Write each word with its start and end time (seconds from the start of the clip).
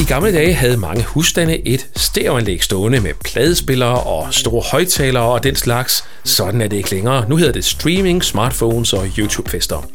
I 0.00 0.04
gamle 0.04 0.32
dage 0.32 0.54
havde 0.54 0.76
mange 0.76 1.04
husstande 1.04 1.68
et 1.68 1.86
stereoanlæg 1.96 2.62
stående 2.62 3.00
med 3.00 3.10
pladespillere 3.24 4.00
og 4.00 4.34
store 4.34 4.62
højtalere 4.72 5.22
og 5.22 5.42
den 5.42 5.56
slags. 5.56 6.04
Sådan 6.24 6.60
er 6.60 6.68
det 6.68 6.76
ikke 6.76 6.90
længere. 6.90 7.28
Nu 7.28 7.36
hedder 7.36 7.52
det 7.52 7.64
streaming, 7.64 8.24
smartphones 8.24 8.92
og 8.92 9.06
YouTube-fester. 9.18 9.88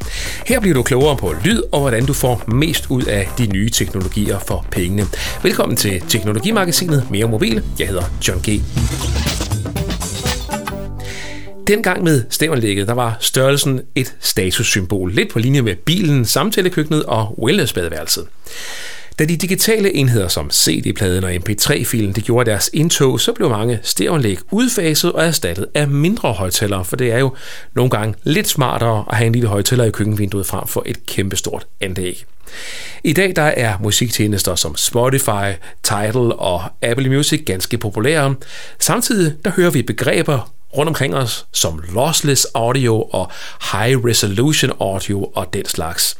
Her 0.45 0.59
bliver 0.59 0.73
du 0.73 0.83
klogere 0.83 1.17
på 1.17 1.35
lyd 1.43 1.61
og 1.71 1.79
hvordan 1.79 2.05
du 2.05 2.13
får 2.13 2.43
mest 2.47 2.85
ud 2.89 3.03
af 3.03 3.29
de 3.37 3.47
nye 3.47 3.69
teknologier 3.69 4.39
for 4.39 4.65
pengene. 4.71 5.05
Velkommen 5.43 5.77
til 5.77 6.01
Teknologimagasinet 6.09 7.11
Mere 7.11 7.27
Mobil. 7.27 7.63
Jeg 7.79 7.87
hedder 7.87 8.03
John 8.27 8.41
G. 8.41 8.61
Dengang 11.67 12.03
med 12.03 12.23
stereoanlægget, 12.29 12.87
der 12.87 12.93
var 12.93 13.17
størrelsen 13.19 13.81
et 13.95 14.15
statussymbol, 14.19 15.11
lidt 15.11 15.29
på 15.29 15.39
linje 15.39 15.61
med 15.61 15.75
bilen, 15.75 16.25
samtalekøkkenet 16.25 17.03
og 17.03 17.39
wellnessbadeværelset. 17.43 18.27
Da 19.19 19.25
de 19.25 19.37
digitale 19.37 19.95
enheder 19.95 20.27
som 20.27 20.49
CD-pladen 20.51 21.23
og 21.23 21.33
MP3-filen 21.33 22.11
de 22.11 22.21
gjorde 22.21 22.51
deres 22.51 22.69
indtog, 22.73 23.19
så 23.19 23.33
blev 23.33 23.49
mange 23.49 23.79
stereoanlæg 23.83 24.37
udfaset 24.51 25.11
og 25.11 25.25
erstattet 25.25 25.67
af 25.75 25.87
mindre 25.87 26.33
højtalere, 26.33 26.85
for 26.85 26.95
det 26.95 27.11
er 27.11 27.17
jo 27.17 27.35
nogle 27.75 27.91
gange 27.91 28.15
lidt 28.23 28.47
smartere 28.47 29.05
at 29.09 29.17
have 29.17 29.27
en 29.27 29.33
lille 29.33 29.49
højtaler 29.49 29.83
i 29.83 29.91
køkkenvinduet 29.91 30.45
frem 30.45 30.67
for 30.67 30.83
et 30.85 31.05
kæmpestort 31.05 31.67
anlæg. 31.81 32.25
I 33.03 33.13
dag 33.13 33.35
der 33.35 33.41
er 33.41 33.77
musiktjenester 33.81 34.55
som 34.55 34.75
Spotify, 34.75 35.57
Tidal 35.83 36.31
og 36.37 36.63
Apple 36.81 37.09
Music 37.09 37.45
ganske 37.45 37.77
populære. 37.77 38.35
Samtidig 38.79 39.33
der 39.45 39.51
hører 39.51 39.69
vi 39.71 39.81
begreber 39.81 40.53
rundt 40.77 40.89
omkring 40.89 41.15
os 41.15 41.45
som 41.53 41.83
lossless 41.93 42.45
audio 42.53 43.01
og 43.01 43.31
high 43.71 44.05
resolution 44.05 44.71
audio 44.79 45.23
og 45.23 45.53
den 45.53 45.65
slags. 45.65 46.17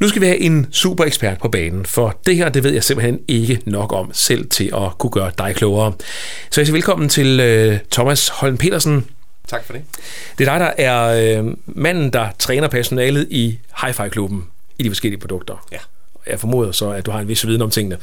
Nu 0.00 0.08
skal 0.08 0.20
vi 0.20 0.26
have 0.26 0.38
en 0.38 0.66
super 0.72 1.04
ekspert 1.04 1.38
på 1.38 1.48
banen, 1.48 1.86
for 1.86 2.18
det 2.26 2.36
her, 2.36 2.48
det 2.48 2.64
ved 2.64 2.72
jeg 2.72 2.84
simpelthen 2.84 3.20
ikke 3.28 3.60
nok 3.66 3.92
om 3.92 4.10
selv 4.12 4.48
til 4.50 4.70
at 4.76 4.98
kunne 4.98 5.10
gøre 5.10 5.32
dig 5.38 5.54
klogere. 5.56 5.92
Så 6.50 6.60
jeg 6.60 6.66
siger 6.66 6.72
velkommen 6.72 7.08
til 7.08 7.40
uh, 7.70 7.78
Thomas 7.92 8.28
Holm 8.28 8.56
Petersen. 8.56 9.06
Tak 9.48 9.64
for 9.64 9.72
det. 9.72 9.82
Det 10.38 10.48
er 10.48 10.58
dig, 10.58 10.60
der 10.60 10.84
er 10.84 11.40
uh, 11.40 11.52
manden, 11.66 12.12
der 12.12 12.28
træner 12.38 12.68
personalet 12.68 13.26
i 13.30 13.58
Hi-Fi-klubben 13.84 14.44
i 14.78 14.82
de 14.82 14.90
forskellige 14.90 15.20
produkter. 15.20 15.66
Ja 15.72 15.78
jeg 16.26 16.40
formoder 16.40 16.72
så, 16.72 16.90
at 16.90 17.06
du 17.06 17.10
har 17.10 17.20
en 17.20 17.28
vis 17.28 17.46
viden 17.46 17.62
om 17.62 17.70
tingene. 17.70 17.98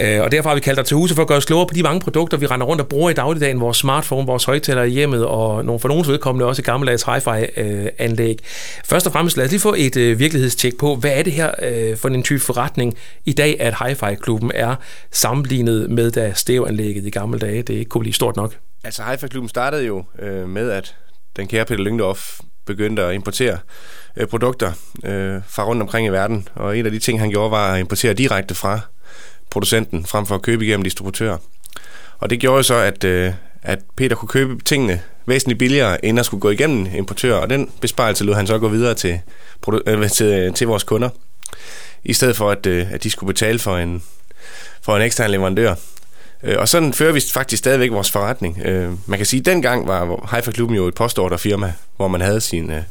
Øh, 0.00 0.20
og 0.22 0.32
derfor 0.32 0.48
har 0.48 0.54
vi 0.54 0.60
kaldt 0.60 0.76
dig 0.76 0.86
til 0.86 0.96
huset 0.96 1.14
for 1.14 1.22
at 1.22 1.28
gøre 1.28 1.38
os 1.38 1.44
klogere 1.44 1.66
på 1.66 1.74
de 1.74 1.82
mange 1.82 2.00
produkter, 2.00 2.36
vi 2.36 2.46
render 2.46 2.66
rundt 2.66 2.82
og 2.82 2.88
bruger 2.88 3.10
i 3.10 3.14
dagligdagen. 3.14 3.60
Vores 3.60 3.76
smartphone, 3.76 4.26
vores 4.26 4.44
højtaler 4.44 4.82
i 4.82 4.90
hjemmet, 4.90 5.26
og 5.26 5.64
nogle 5.64 5.80
for 5.80 5.88
nogens 5.88 6.08
vedkommende 6.08 6.46
også 6.46 6.62
gammeldags 6.62 7.02
hi-fi-anlæg. 7.02 8.30
Øh, 8.30 8.46
Først 8.84 9.06
og 9.06 9.12
fremmest 9.12 9.36
lad 9.36 9.44
os 9.44 9.50
lige 9.50 9.60
få 9.60 9.74
et 9.78 9.96
øh, 9.96 10.18
virkelighedstjek 10.18 10.78
på, 10.78 10.96
hvad 10.96 11.10
er 11.10 11.22
det 11.22 11.32
her 11.32 11.50
øh, 11.62 11.96
for 11.96 12.08
en 12.08 12.22
type 12.22 12.40
forretning 12.40 12.98
i 13.24 13.32
dag, 13.32 13.60
at 13.60 13.74
hi-fi-klubben 13.84 14.50
er 14.54 14.74
sammenlignet 15.12 15.90
med 15.90 16.10
da 16.10 16.32
stereoanlægget 16.34 17.06
i 17.06 17.10
gamle 17.10 17.38
dage. 17.38 17.62
Det 17.62 17.88
kunne 17.88 18.00
blive 18.00 18.14
stort 18.14 18.36
nok. 18.36 18.54
Altså 18.84 19.02
hi-fi-klubben 19.02 19.48
startede 19.48 19.86
jo 19.86 20.04
øh, 20.18 20.48
med, 20.48 20.70
at 20.70 20.94
den 21.36 21.48
kære 21.48 21.64
Peter 21.64 21.82
Lyngdorf 21.82 22.40
begyndte 22.68 23.02
at 23.02 23.14
importere 23.14 23.58
øh, 24.16 24.26
produkter 24.26 24.72
øh, 25.04 25.40
fra 25.48 25.64
rundt 25.64 25.82
omkring 25.82 26.06
i 26.06 26.10
verden. 26.10 26.48
Og 26.54 26.78
en 26.78 26.86
af 26.86 26.92
de 26.92 26.98
ting, 26.98 27.20
han 27.20 27.30
gjorde, 27.30 27.50
var 27.50 27.72
at 27.74 27.80
importere 27.80 28.14
direkte 28.14 28.54
fra 28.54 28.80
producenten, 29.50 30.06
frem 30.06 30.26
for 30.26 30.34
at 30.34 30.42
købe 30.42 30.64
igennem 30.64 30.84
distributører. 30.84 31.36
Og 32.18 32.30
det 32.30 32.40
gjorde 32.40 32.64
så, 32.64 32.74
at, 32.74 33.04
øh, 33.04 33.32
at 33.62 33.78
Peter 33.96 34.16
kunne 34.16 34.28
købe 34.28 34.64
tingene 34.64 35.00
væsentligt 35.26 35.58
billigere, 35.58 36.04
end 36.04 36.18
at 36.18 36.26
skulle 36.26 36.40
gå 36.40 36.50
igennem 36.50 36.86
importør, 36.94 37.34
og 37.34 37.50
den 37.50 37.70
besparelse 37.80 38.24
lod 38.24 38.34
han 38.34 38.46
så 38.46 38.58
gå 38.58 38.68
videre 38.68 38.94
til, 38.94 39.20
øh, 39.86 40.10
til, 40.10 40.26
øh, 40.26 40.54
til 40.54 40.66
vores 40.66 40.84
kunder, 40.84 41.08
i 42.04 42.12
stedet 42.12 42.36
for 42.36 42.50
at, 42.50 42.66
øh, 42.66 42.92
at 42.92 43.04
de 43.04 43.10
skulle 43.10 43.34
betale 43.34 43.58
for 43.58 43.76
en, 43.76 44.02
for 44.82 44.96
en 44.96 45.02
ekstern 45.02 45.30
leverandør. 45.30 45.74
Øh, 46.42 46.56
og 46.58 46.68
sådan 46.68 46.92
fører 46.92 47.12
vi 47.12 47.20
faktisk 47.32 47.58
stadigvæk 47.60 47.90
vores 47.90 48.10
forretning. 48.10 48.60
Øh, 48.64 48.92
man 49.06 49.18
kan 49.18 49.26
sige, 49.26 49.40
at 49.40 49.46
dengang 49.46 49.88
var 49.88 50.26
Haifa 50.28 50.50
Klubben 50.50 50.76
jo 50.76 50.86
et 50.86 50.94
postorderfirma, 50.94 51.72
hvor 51.96 52.08
man 52.08 52.20
havde 52.20 52.40
sin... 52.40 52.70
Øh, 52.70 52.82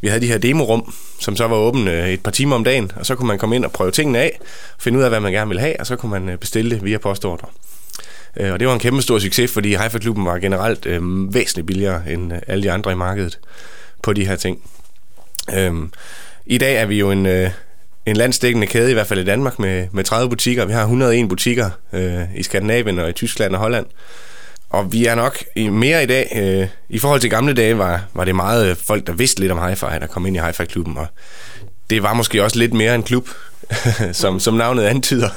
vi 0.00 0.08
havde 0.08 0.20
de 0.20 0.26
her 0.26 0.38
demorum, 0.38 0.94
som 1.20 1.36
så 1.36 1.46
var 1.46 1.56
åbne 1.56 1.90
øh, 1.90 2.08
et 2.08 2.22
par 2.22 2.30
timer 2.30 2.56
om 2.56 2.64
dagen, 2.64 2.92
og 2.96 3.06
så 3.06 3.14
kunne 3.14 3.26
man 3.26 3.38
komme 3.38 3.56
ind 3.56 3.64
og 3.64 3.72
prøve 3.72 3.90
tingene 3.90 4.18
af, 4.18 4.40
finde 4.78 4.98
ud 4.98 5.04
af, 5.04 5.10
hvad 5.10 5.20
man 5.20 5.32
gerne 5.32 5.48
ville 5.48 5.60
have, 5.60 5.80
og 5.80 5.86
så 5.86 5.96
kunne 5.96 6.20
man 6.20 6.38
bestille 6.38 6.70
det 6.70 6.84
via 6.84 6.98
postorder. 6.98 7.52
Og 8.36 8.60
det 8.60 8.68
var 8.68 8.74
en 8.74 8.80
kæmpe 8.80 9.02
stor 9.02 9.18
succes, 9.18 9.52
fordi 9.52 9.72
Haifa 9.72 9.98
Klubben 9.98 10.24
var 10.24 10.38
generelt 10.38 10.86
væsentligt 11.34 11.66
billigere 11.66 12.02
end 12.10 12.32
alle 12.46 12.62
de 12.62 12.70
andre 12.70 12.92
i 12.92 12.94
markedet 12.94 13.38
på 14.02 14.12
de 14.12 14.26
her 14.26 14.36
ting. 14.36 14.62
Øh, 15.54 15.74
I 16.46 16.58
dag 16.58 16.76
er 16.76 16.86
vi 16.86 16.98
jo 16.98 17.10
en, 17.10 17.26
øh, 17.26 17.50
en 18.06 18.16
landsdækkende 18.16 18.66
kæde, 18.66 18.90
i 18.90 18.94
hvert 18.94 19.06
fald 19.06 19.20
i 19.20 19.24
Danmark, 19.24 19.58
med, 19.58 19.86
med 19.92 20.04
30 20.04 20.30
butikker. 20.30 20.64
Vi 20.64 20.72
har 20.72 20.82
101 20.82 21.28
butikker 21.28 21.70
øh, 21.92 22.20
i 22.36 22.42
Skandinavien 22.42 22.98
og 22.98 23.08
i 23.08 23.12
Tyskland 23.12 23.54
og 23.54 23.60
Holland. 23.60 23.86
Og 24.70 24.92
vi 24.92 25.06
er 25.06 25.14
nok 25.14 25.38
i 25.56 25.68
mere 25.68 26.02
i 26.02 26.06
dag. 26.06 26.32
Øh, 26.36 26.68
I 26.88 26.98
forhold 26.98 27.20
til 27.20 27.30
gamle 27.30 27.54
dage 27.54 27.78
var, 27.78 28.04
var 28.14 28.24
det 28.24 28.34
meget 28.34 28.70
øh, 28.70 28.76
folk, 28.86 29.06
der 29.06 29.12
vidste 29.12 29.40
lidt 29.40 29.52
om 29.52 29.58
hi-fi, 29.58 29.98
der 29.98 30.06
kom 30.06 30.26
ind 30.26 30.36
i 30.36 30.40
hi-fi-klubben. 30.40 30.96
Og 30.98 31.06
det 31.90 32.02
var 32.02 32.14
måske 32.14 32.44
også 32.44 32.58
lidt 32.58 32.72
mere 32.72 32.94
en 32.94 33.02
klub, 33.02 33.28
som, 34.12 34.40
som 34.40 34.54
navnet 34.54 34.82
antyder. 34.82 35.28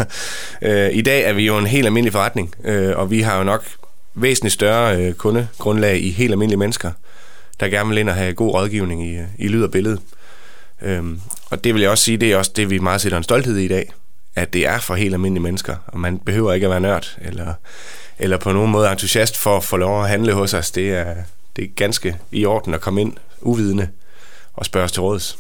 Øh, 0.62 0.90
I 0.94 1.02
dag 1.02 1.24
er 1.24 1.34
vi 1.34 1.46
jo 1.46 1.58
en 1.58 1.68
helt 1.68 1.86
almindelig 1.86 2.14
forretning, 2.14 2.56
øh, 2.64 2.98
og 2.98 3.12
vi 3.12 3.22
har 3.22 3.38
jo 3.38 3.44
nok 3.44 3.66
væsentligt 4.16 4.54
større 4.54 4.98
øh, 4.98 5.14
kundegrundlag 5.14 6.04
i 6.04 6.12
helt 6.12 6.32
almindelige 6.32 6.60
mennesker, 6.60 6.92
der 7.60 7.68
gerne 7.68 7.90
vil 7.90 7.98
ind 7.98 8.10
og 8.10 8.16
have 8.16 8.34
god 8.34 8.54
rådgivning 8.54 9.08
i, 9.08 9.16
øh, 9.16 9.26
i 9.38 9.48
lyd 9.48 9.64
og 9.64 9.72
billede. 9.72 10.00
Øhm, 10.82 11.22
og 11.50 11.64
det 11.64 11.74
vil 11.74 11.82
jeg 11.82 11.92
også 11.92 12.04
sige, 12.04 12.18
det 12.18 12.32
er 12.32 12.38
også 12.38 12.52
det, 12.56 12.70
vi 12.70 12.80
meget 12.80 13.02
sætter 13.02 13.18
en 13.18 13.24
stolthed 13.24 13.58
i 13.58 13.66
i 13.66 13.68
dag, 13.68 13.94
at 14.36 14.54
det 14.54 14.66
er 14.68 14.80
for 14.80 14.96
helt 14.96 15.14
almindelige 15.14 15.44
mennesker, 15.44 15.76
og 15.88 16.00
man 16.00 16.20
behøver 16.20 16.54
ikke 16.54 16.66
at 16.66 16.70
være 16.70 16.80
nørd, 16.80 17.18
eller, 17.22 17.54
eller 18.20 18.38
på 18.38 18.52
nogen 18.52 18.72
måde 18.72 18.92
entusiast 18.92 19.38
for 19.38 19.58
at 19.58 19.64
få 19.64 19.78
lov 19.78 20.04
at 20.04 20.10
handle 20.10 20.34
hos 20.34 20.54
os. 20.54 20.72
Det 20.72 20.94
er, 20.94 21.16
det 21.56 21.64
er 21.64 21.70
ganske 21.76 22.18
i 22.32 22.46
orden 22.46 22.74
at 22.74 22.82
komme 22.82 23.02
ind 23.02 23.14
uvidende 23.42 23.90
og 24.54 24.66
spørge 24.66 24.84
os 24.84 24.92
til 24.92 25.02
råds. 25.02 25.38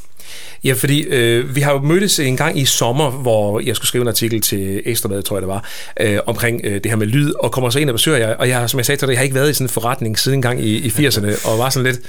Ja, 0.63 0.73
fordi 0.73 1.01
øh, 1.01 1.55
vi 1.55 1.61
har 1.61 1.71
jo 1.71 1.79
mødtes 1.79 2.19
en 2.19 2.37
gang 2.37 2.59
i 2.59 2.65
sommer, 2.65 3.11
hvor 3.11 3.59
jeg 3.59 3.75
skulle 3.75 3.87
skrive 3.87 4.01
en 4.01 4.07
artikel 4.07 4.41
til 4.41 4.81
Ekstrabladet, 4.85 5.25
tror 5.25 5.35
jeg 5.35 5.41
det 5.41 5.47
var, 5.47 5.65
øh, 5.99 6.19
omkring 6.25 6.61
øh, 6.63 6.73
det 6.73 6.85
her 6.85 6.95
med 6.95 7.07
lyd, 7.07 7.33
og 7.39 7.51
kommer 7.51 7.69
så 7.69 7.79
ind 7.79 7.89
og 7.89 7.93
besøger 7.93 8.17
jeg, 8.17 8.35
og 8.39 8.49
jeg, 8.49 8.69
som 8.69 8.77
jeg 8.77 8.85
sagde 8.85 9.01
til 9.01 9.07
dig, 9.07 9.13
jeg 9.13 9.19
har 9.19 9.23
ikke 9.23 9.35
været 9.35 9.49
i 9.49 9.53
sådan 9.53 9.65
en 9.65 9.69
forretning 9.69 10.19
siden 10.19 10.37
en 10.37 10.41
gang 10.41 10.61
i, 10.63 10.77
i 10.77 10.87
80'erne, 10.87 11.47
og 11.49 11.59
var 11.59 11.69
sådan 11.69 11.91
lidt, 11.91 11.99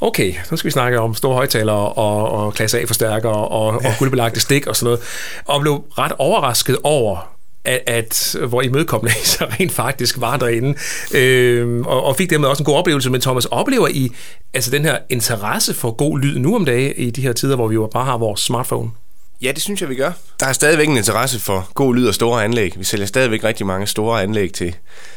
okay, 0.00 0.34
nu 0.50 0.56
skal 0.56 0.68
vi 0.68 0.72
snakke 0.72 1.00
om 1.00 1.14
store 1.14 1.34
højtalere 1.34 1.88
og, 1.88 2.30
og 2.30 2.54
klasse 2.54 2.80
A-forstærkere 2.80 3.48
og, 3.48 3.66
og 3.66 3.92
guldbelagte 3.98 4.40
stik 4.40 4.66
og 4.66 4.76
sådan 4.76 4.84
noget, 4.84 5.00
og 5.44 5.60
blev 5.60 5.72
ret 5.98 6.12
overrasket 6.18 6.76
over, 6.82 7.33
at, 7.64 7.80
at 7.86 8.36
hvor 8.48 8.62
imødekommende 8.62 9.14
så 9.24 9.46
rent 9.60 9.72
faktisk 9.72 10.20
var 10.20 10.36
derinde, 10.36 10.74
øh, 11.14 11.80
og, 11.80 12.04
og 12.04 12.16
fik 12.16 12.30
dermed 12.30 12.48
også 12.48 12.62
en 12.62 12.64
god 12.64 12.74
oplevelse. 12.74 13.10
Men 13.10 13.20
Thomas, 13.20 13.44
oplever 13.44 13.88
I 13.88 14.10
altså 14.54 14.70
den 14.70 14.84
her 14.84 14.98
interesse 15.10 15.74
for 15.74 15.90
god 15.90 16.18
lyd 16.18 16.38
nu 16.38 16.54
om 16.54 16.64
dagen 16.64 16.92
i 16.96 17.10
de 17.10 17.22
her 17.22 17.32
tider, 17.32 17.56
hvor 17.56 17.68
vi 17.68 17.74
jo 17.74 17.90
bare 17.92 18.04
har 18.04 18.18
vores 18.18 18.40
smartphone? 18.40 18.90
Ja, 19.42 19.52
det 19.52 19.62
synes 19.62 19.80
jeg, 19.80 19.88
vi 19.88 19.94
gør. 19.94 20.12
Der 20.40 20.46
er 20.46 20.52
stadigvæk 20.52 20.88
en 20.88 20.96
interesse 20.96 21.40
for 21.40 21.68
god 21.74 21.94
lyd 21.94 22.06
og 22.06 22.14
store 22.14 22.44
anlæg. 22.44 22.78
Vi 22.78 22.84
sælger 22.84 23.06
stadigvæk 23.06 23.44
rigtig 23.44 23.66
mange 23.66 23.86
store 23.86 24.22
anlæg 24.22 24.52
til, 24.52 24.76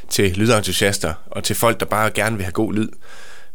til 0.10 0.32
lydentusiaster 0.32 1.14
og 1.28 1.44
til 1.44 1.56
folk, 1.56 1.80
der 1.80 1.86
bare 1.86 2.12
gerne 2.12 2.36
vil 2.36 2.46
have 2.46 2.52
god 2.52 2.74
lyd. 2.74 2.90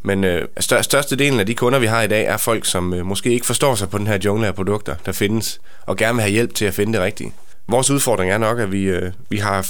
Men 0.03 0.23
øh, 0.23 0.47
største 0.59 1.15
delen 1.15 1.39
af 1.39 1.45
de 1.45 1.55
kunder, 1.55 1.79
vi 1.79 1.85
har 1.85 2.01
i 2.01 2.07
dag, 2.07 2.25
er 2.25 2.37
folk, 2.37 2.65
som 2.65 2.93
øh, 2.93 3.05
måske 3.05 3.31
ikke 3.31 3.45
forstår 3.45 3.75
sig 3.75 3.89
på 3.89 3.97
den 3.97 4.07
her 4.07 4.17
jungle 4.25 4.47
af 4.47 4.55
produkter, 4.55 4.95
der 5.05 5.11
findes, 5.11 5.61
og 5.85 5.97
gerne 5.97 6.13
vil 6.13 6.21
have 6.21 6.31
hjælp 6.31 6.53
til 6.53 6.65
at 6.65 6.73
finde 6.73 6.93
det 6.93 7.01
rigtige. 7.01 7.33
Vores 7.67 7.89
udfordring 7.89 8.31
er 8.31 8.37
nok, 8.37 8.59
at 8.59 8.71
vi, 8.71 8.83
øh, 8.83 9.11
vi 9.29 9.37
har 9.37 9.67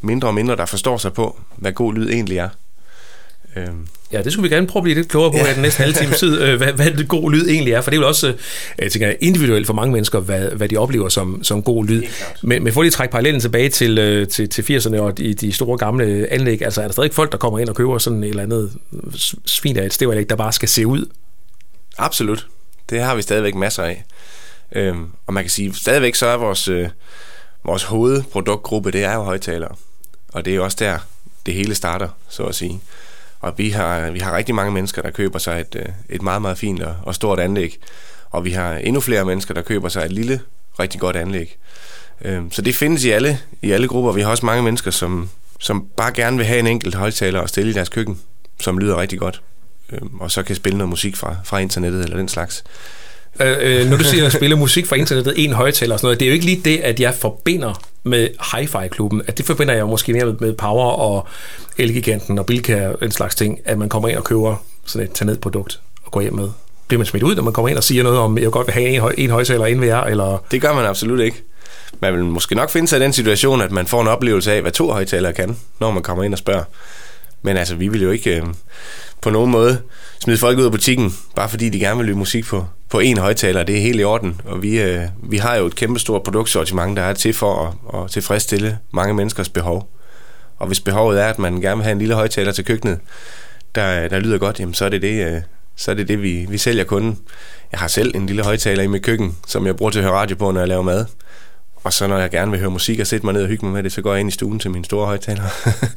mindre 0.00 0.28
og 0.28 0.34
mindre, 0.34 0.56
der 0.56 0.66
forstår 0.66 0.96
sig 0.96 1.12
på, 1.12 1.40
hvad 1.56 1.72
god 1.72 1.94
lyd 1.94 2.10
egentlig 2.10 2.38
er. 2.38 2.48
Øhm. 3.56 3.86
Ja, 4.12 4.22
det 4.22 4.32
skulle 4.32 4.50
vi 4.50 4.54
gerne 4.54 4.66
prøve 4.66 4.80
at 4.80 4.82
blive 4.82 4.94
lidt 4.94 5.08
klogere 5.08 5.30
på 5.30 5.36
ja. 5.36 5.50
i 5.50 5.54
den 5.54 5.62
næste 5.62 5.78
halve 5.82 5.94
time 5.94 6.12
tid, 6.12 6.42
øh, 6.42 6.56
hvad, 6.56 6.72
hvad 6.72 6.90
det 6.90 7.08
god 7.08 7.32
lyd 7.32 7.48
egentlig 7.48 7.72
er, 7.72 7.80
for 7.80 7.90
det 7.90 7.96
er 7.96 8.00
jo 8.00 8.08
også 8.08 8.34
øh, 8.78 8.90
tænker 8.90 9.06
jeg, 9.06 9.16
individuelt 9.20 9.66
for 9.66 9.74
mange 9.74 9.92
mennesker, 9.92 10.20
hvad, 10.20 10.50
hvad 10.50 10.68
de 10.68 10.76
oplever 10.76 11.08
som, 11.08 11.44
som 11.44 11.62
god 11.62 11.86
lyd. 11.86 12.02
Men, 12.42 12.64
men 12.64 12.72
for 12.72 12.82
lige 12.82 12.88
at 12.88 12.92
trække 12.92 13.12
parallellen 13.12 13.40
tilbage 13.40 13.68
til, 13.68 13.98
øh, 13.98 14.28
til, 14.28 14.48
til 14.48 14.62
80'erne 14.62 14.98
og 14.98 15.18
de, 15.18 15.34
de 15.34 15.52
store 15.52 15.78
gamle 15.78 16.26
anlæg, 16.30 16.62
altså 16.62 16.80
er 16.80 16.86
der 16.86 16.92
stadig 16.92 17.14
folk, 17.14 17.32
der 17.32 17.38
kommer 17.38 17.58
ind 17.58 17.68
og 17.68 17.74
køber 17.74 17.98
sådan 17.98 18.24
et 18.24 18.28
eller 18.28 18.42
andet 18.42 18.72
svin 19.46 19.76
af 19.76 19.86
et 19.86 19.92
stevanlæg, 19.92 20.30
der 20.30 20.36
bare 20.36 20.52
skal 20.52 20.68
se 20.68 20.86
ud? 20.86 21.06
Absolut. 21.98 22.46
Det 22.90 23.00
har 23.00 23.14
vi 23.14 23.22
stadigvæk 23.22 23.54
masser 23.54 23.82
af. 23.82 24.04
Øhm, 24.72 25.10
og 25.26 25.34
man 25.34 25.44
kan 25.44 25.50
sige, 25.50 25.74
stadigvæk 25.74 26.14
så 26.14 26.26
er 26.26 26.36
vores, 26.36 26.68
øh, 26.68 26.88
vores 27.64 27.82
hovedproduktgruppe, 27.82 28.90
det 28.90 29.04
er 29.04 29.14
jo 29.14 29.22
højtalere. 29.22 29.74
Og 30.32 30.44
det 30.44 30.50
er 30.50 30.54
jo 30.54 30.64
også 30.64 30.76
der, 30.80 30.98
det 31.46 31.54
hele 31.54 31.74
starter, 31.74 32.08
så 32.28 32.42
at 32.42 32.54
sige. 32.54 32.80
Og 33.40 33.54
vi 33.56 33.70
har, 33.70 34.10
vi 34.10 34.18
har 34.18 34.36
rigtig 34.36 34.54
mange 34.54 34.72
mennesker, 34.72 35.02
der 35.02 35.10
køber 35.10 35.38
sig 35.38 35.60
et, 35.60 35.76
øh, 35.76 35.86
et 36.08 36.22
meget, 36.22 36.42
meget 36.42 36.58
fint 36.58 36.82
og, 36.82 36.94
og 37.02 37.14
stort 37.14 37.40
anlæg. 37.40 37.78
Og 38.30 38.44
vi 38.44 38.50
har 38.50 38.74
endnu 38.74 39.00
flere 39.00 39.24
mennesker, 39.24 39.54
der 39.54 39.62
køber 39.62 39.88
sig 39.88 40.04
et 40.04 40.12
lille, 40.12 40.40
rigtig 40.78 41.00
godt 41.00 41.16
anlæg. 41.16 41.58
Øhm, 42.22 42.52
så 42.52 42.62
det 42.62 42.76
findes 42.76 43.04
i 43.04 43.10
alle, 43.10 43.38
i 43.62 43.70
alle 43.70 43.88
grupper. 43.88 44.12
Vi 44.12 44.20
har 44.20 44.30
også 44.30 44.46
mange 44.46 44.62
mennesker, 44.62 44.90
som, 44.90 45.30
som 45.60 45.86
bare 45.96 46.12
gerne 46.12 46.36
vil 46.36 46.46
have 46.46 46.58
en 46.60 46.66
enkelt 46.66 46.94
højtaler 46.94 47.40
og 47.40 47.48
stille 47.48 47.70
i 47.70 47.74
deres 47.74 47.88
køkken, 47.88 48.20
som 48.60 48.78
lyder 48.78 48.96
rigtig 48.96 49.18
godt. 49.18 49.42
Øhm, 49.92 50.20
og 50.20 50.30
så 50.30 50.42
kan 50.42 50.56
spille 50.56 50.78
noget 50.78 50.88
musik 50.88 51.16
fra, 51.16 51.36
fra 51.44 51.58
internettet 51.58 52.04
eller 52.04 52.16
den 52.16 52.28
slags. 52.28 52.64
Øh, 53.40 53.56
øh, 53.60 53.90
når 53.90 53.96
du 53.96 54.04
siger 54.04 54.26
at 54.26 54.32
spille 54.40 54.56
musik 54.56 54.86
fra 54.86 54.96
internettet, 54.96 55.34
en 55.36 55.52
højtaler 55.52 55.94
og 55.94 56.00
sådan 56.00 56.06
noget, 56.06 56.20
det 56.20 56.26
er 56.26 56.30
jo 56.30 56.34
ikke 56.34 56.46
lige 56.46 56.60
det, 56.64 56.78
at 56.78 57.00
jeg 57.00 57.14
forbinder 57.14 57.82
med 58.04 58.28
Hi-Fi-klubben. 58.52 59.22
At 59.26 59.38
det 59.38 59.46
forbinder 59.46 59.74
jeg 59.74 59.86
måske 59.86 60.12
mere 60.12 60.24
med, 60.24 60.34
med 60.40 60.52
Power 60.52 60.90
og 60.90 61.26
Elgiganten 61.78 62.38
og 62.38 62.46
Bilka 62.46 62.88
og 62.88 62.98
en 63.02 63.10
slags 63.10 63.34
ting, 63.34 63.60
at 63.64 63.78
man 63.78 63.88
kommer 63.88 64.08
ind 64.08 64.18
og 64.18 64.24
køber 64.24 64.56
sådan 64.86 65.06
et 65.06 65.12
tage 65.12 65.36
produkt 65.36 65.80
og 66.04 66.12
går 66.12 66.20
hjem 66.20 66.34
med. 66.34 66.48
Bliver 66.88 66.98
man 66.98 67.06
smidt 67.06 67.22
ud, 67.22 67.34
når 67.34 67.42
man 67.42 67.52
kommer 67.52 67.68
ind 67.68 67.78
og 67.78 67.84
siger 67.84 68.02
noget 68.02 68.18
om, 68.18 68.38
jeg 68.38 68.50
godt 68.50 68.66
vil 68.66 68.74
have 68.74 68.88
en, 68.88 69.00
høj, 69.00 69.14
en 69.18 69.30
højtaler 69.30 69.66
inden 69.66 69.80
ved 69.80 69.88
jer? 69.88 70.00
Eller? 70.00 70.44
Det 70.50 70.62
gør 70.62 70.74
man 70.74 70.84
absolut 70.84 71.20
ikke. 71.20 71.42
Man 72.00 72.14
vil 72.14 72.24
måske 72.24 72.54
nok 72.54 72.70
finde 72.70 72.88
sig 72.88 72.96
i 72.96 73.02
den 73.02 73.12
situation, 73.12 73.60
at 73.62 73.70
man 73.72 73.86
får 73.86 74.02
en 74.02 74.08
oplevelse 74.08 74.52
af, 74.52 74.62
hvad 74.62 74.72
to 74.72 74.92
højtalere 74.92 75.32
kan, 75.32 75.56
når 75.80 75.90
man 75.90 76.02
kommer 76.02 76.24
ind 76.24 76.34
og 76.34 76.38
spørger. 76.38 76.64
Men 77.42 77.56
altså, 77.56 77.74
vi 77.74 77.88
vil 77.88 78.02
jo 78.02 78.10
ikke 78.10 78.36
øh, 78.36 78.42
på 79.22 79.30
nogen 79.30 79.50
måde 79.50 79.82
smide 80.24 80.38
folk 80.38 80.58
ud 80.58 80.64
af 80.64 80.70
butikken, 80.70 81.14
bare 81.36 81.48
fordi 81.48 81.68
de 81.68 81.78
gerne 81.78 81.96
vil 81.96 82.06
lytte 82.06 82.18
musik 82.18 82.44
på, 82.44 82.66
på 82.90 83.00
én 83.00 83.20
højtaler. 83.20 83.62
Det 83.62 83.76
er 83.76 83.80
helt 83.80 84.00
i 84.00 84.04
orden. 84.04 84.40
Og 84.44 84.62
vi, 84.62 84.80
øh, 84.80 85.02
vi 85.22 85.36
har 85.36 85.56
jo 85.56 85.66
et 85.66 85.74
kæmpestort 85.74 86.22
produktsortiment, 86.22 86.96
der 86.96 87.02
er 87.02 87.12
til 87.12 87.34
for 87.34 87.76
at, 87.94 88.00
at 88.00 88.10
tilfredsstille 88.10 88.78
mange 88.92 89.14
menneskers 89.14 89.48
behov. 89.48 89.88
Og 90.58 90.66
hvis 90.66 90.80
behovet 90.80 91.20
er, 91.20 91.26
at 91.26 91.38
man 91.38 91.60
gerne 91.60 91.76
vil 91.76 91.84
have 91.84 91.92
en 91.92 91.98
lille 91.98 92.14
højtaler 92.14 92.52
til 92.52 92.64
køkkenet, 92.64 92.98
der, 93.74 94.08
der 94.08 94.18
lyder 94.18 94.38
godt, 94.38 94.60
jamen 94.60 94.74
så 94.74 94.84
er 94.84 94.88
det 94.88 95.02
det, 95.02 95.26
øh, 95.26 95.40
så 95.76 95.90
er 95.90 95.94
det, 95.94 96.08
det 96.08 96.22
vi, 96.22 96.46
vi 96.48 96.58
sælger 96.58 96.84
kunden. 96.84 97.18
Jeg 97.72 97.80
har 97.80 97.88
selv 97.88 98.16
en 98.16 98.26
lille 98.26 98.44
højtaler 98.44 98.82
i 98.82 98.86
mit 98.86 99.02
køkken, 99.02 99.36
som 99.46 99.66
jeg 99.66 99.76
bruger 99.76 99.90
til 99.90 99.98
at 99.98 100.04
høre 100.04 100.14
radio 100.14 100.36
på, 100.36 100.50
når 100.50 100.60
jeg 100.60 100.68
laver 100.68 100.82
mad. 100.82 101.06
Og 101.84 101.92
så 101.92 102.06
når 102.06 102.18
jeg 102.18 102.30
gerne 102.30 102.50
vil 102.50 102.60
høre 102.60 102.70
musik 102.70 103.00
og 103.00 103.06
sætte 103.06 103.26
mig 103.26 103.32
ned 103.32 103.42
og 103.42 103.48
hygge 103.48 103.66
mig 103.66 103.74
med 103.74 103.82
det, 103.82 103.92
så 103.92 104.02
går 104.02 104.12
jeg 104.12 104.20
ind 104.20 104.28
i 104.28 104.32
stuen 104.32 104.58
til 104.58 104.70
min 104.70 104.84
store 104.84 105.06
højtaler. 105.06 105.42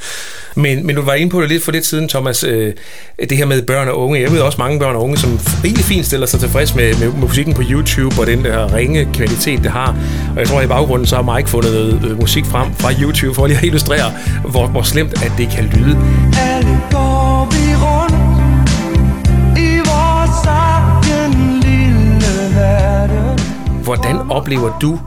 men, 0.64 0.86
men 0.86 0.96
du 0.96 1.02
var 1.02 1.14
inde 1.14 1.32
på 1.32 1.42
det 1.42 1.50
lidt 1.50 1.64
for 1.64 1.72
lidt 1.72 1.86
siden, 1.86 2.10
Thomas, 2.10 2.44
øh, 2.44 2.74
det 3.30 3.38
her 3.38 3.46
med 3.46 3.62
børn 3.62 3.88
og 3.88 4.00
unge. 4.00 4.22
Jeg 4.22 4.32
ved 4.32 4.40
også 4.40 4.58
mange 4.58 4.80
børn 4.80 4.96
og 4.96 5.04
unge, 5.04 5.18
som 5.18 5.40
rigtig 5.64 5.86
fint 5.86 6.06
stiller 6.06 6.28
sig 6.28 6.40
tilfreds 6.40 6.76
med, 6.76 7.00
med, 7.00 7.08
musikken 7.08 7.54
på 7.54 7.62
YouTube 7.70 8.22
og 8.22 8.28
den 8.28 8.46
der 8.46 8.74
ringe 8.76 9.08
kvalitet, 9.14 9.64
det 9.64 9.72
har. 9.72 9.98
Og 10.34 10.40
jeg 10.40 10.48
tror, 10.48 10.60
at 10.60 10.66
i 10.66 10.68
baggrunden 10.68 11.08
så 11.08 11.16
har 11.16 11.36
Mike 11.36 11.50
fundet 11.50 11.72
noget 11.72 12.12
øh, 12.12 12.20
musik 12.20 12.46
frem 12.46 12.74
fra 12.74 12.92
YouTube 13.02 13.36
for 13.36 13.48
lige 13.48 13.58
at 13.58 13.64
illustrere, 13.64 14.14
hvor, 14.50 14.68
hvor 14.68 14.82
slemt 14.82 15.24
at 15.24 15.32
det 15.38 15.50
kan 15.50 15.64
lyde. 15.64 15.98
Alle 16.40 16.82
går 16.92 17.50
vi 17.52 17.76
rundt 17.86 18.70
i 19.60 19.78
vores 19.78 20.44
lille. 21.66 22.04
Hvordan 23.84 24.18
oplever 24.32 24.80
du 24.80 25.00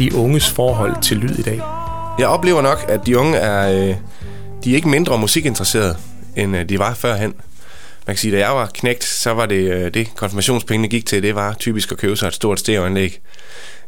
de 0.00 0.14
unges 0.14 0.50
forhold 0.50 1.02
til 1.02 1.16
lyd 1.16 1.38
i 1.38 1.42
dag? 1.42 1.60
Jeg 2.18 2.28
oplever 2.28 2.62
nok, 2.62 2.84
at 2.88 3.00
de 3.06 3.18
unge 3.18 3.36
er, 3.36 3.88
øh, 3.88 3.96
de 4.64 4.70
er 4.70 4.74
ikke 4.74 4.88
mindre 4.88 5.18
musikinteresserede, 5.18 5.96
end 6.36 6.56
øh, 6.56 6.68
de 6.68 6.78
var 6.78 6.94
førhen. 6.94 7.34
Man 8.06 8.16
kan 8.16 8.16
sige, 8.16 8.32
da 8.32 8.38
jeg 8.38 8.50
var 8.50 8.70
knægt, 8.74 9.04
så 9.04 9.30
var 9.30 9.46
det 9.46 9.72
øh, 9.72 9.94
det, 9.94 10.14
konfirmationspengene 10.16 10.88
gik 10.88 11.06
til, 11.06 11.22
det 11.22 11.34
var 11.34 11.54
typisk 11.54 11.92
at 11.92 11.98
købe 11.98 12.16
sig 12.16 12.26
et 12.26 12.34
stort 12.34 12.60
stereoanlæg. 12.60 13.20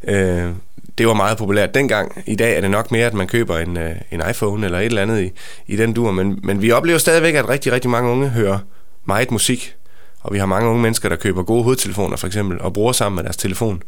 Øh, 0.05 0.51
det 0.99 1.07
var 1.07 1.15
meget 1.15 1.39
populært 1.39 1.75
dengang. 1.75 2.23
I 2.27 2.37
dag 2.37 2.57
er 2.57 2.61
det 2.61 2.71
nok 2.71 2.91
mere, 2.91 3.07
at 3.07 3.15
man 3.15 3.27
køber 3.27 3.59
en, 3.59 3.77
øh, 3.77 3.97
en 4.11 4.23
iPhone 4.31 4.67
eller 4.67 4.79
et 4.79 4.87
eller 4.87 5.03
andet 5.03 5.23
i, 5.23 5.31
i 5.67 5.77
den 5.77 5.93
dur. 5.93 6.11
Men, 6.11 6.41
men 6.43 6.63
vi 6.63 6.71
oplever 6.71 6.99
stadigvæk, 6.99 7.35
at 7.35 7.49
rigtig, 7.49 7.73
rigtig 7.73 7.91
mange 7.91 8.11
unge 8.11 8.29
hører 8.29 8.59
meget 9.05 9.31
musik. 9.31 9.75
Og 10.21 10.33
vi 10.33 10.39
har 10.39 10.47
mange 10.47 10.69
unge 10.69 10.83
mennesker, 10.83 11.09
der 11.09 11.17
køber 11.17 11.43
gode 11.43 11.63
hovedtelefoner 11.63 12.17
for 12.17 12.27
eksempel, 12.27 12.61
og 12.61 12.73
bruger 12.73 12.93
sammen 12.93 13.17
med 13.17 13.25
deres 13.25 13.37
telefon. 13.37 13.83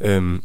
Øhm, 0.00 0.42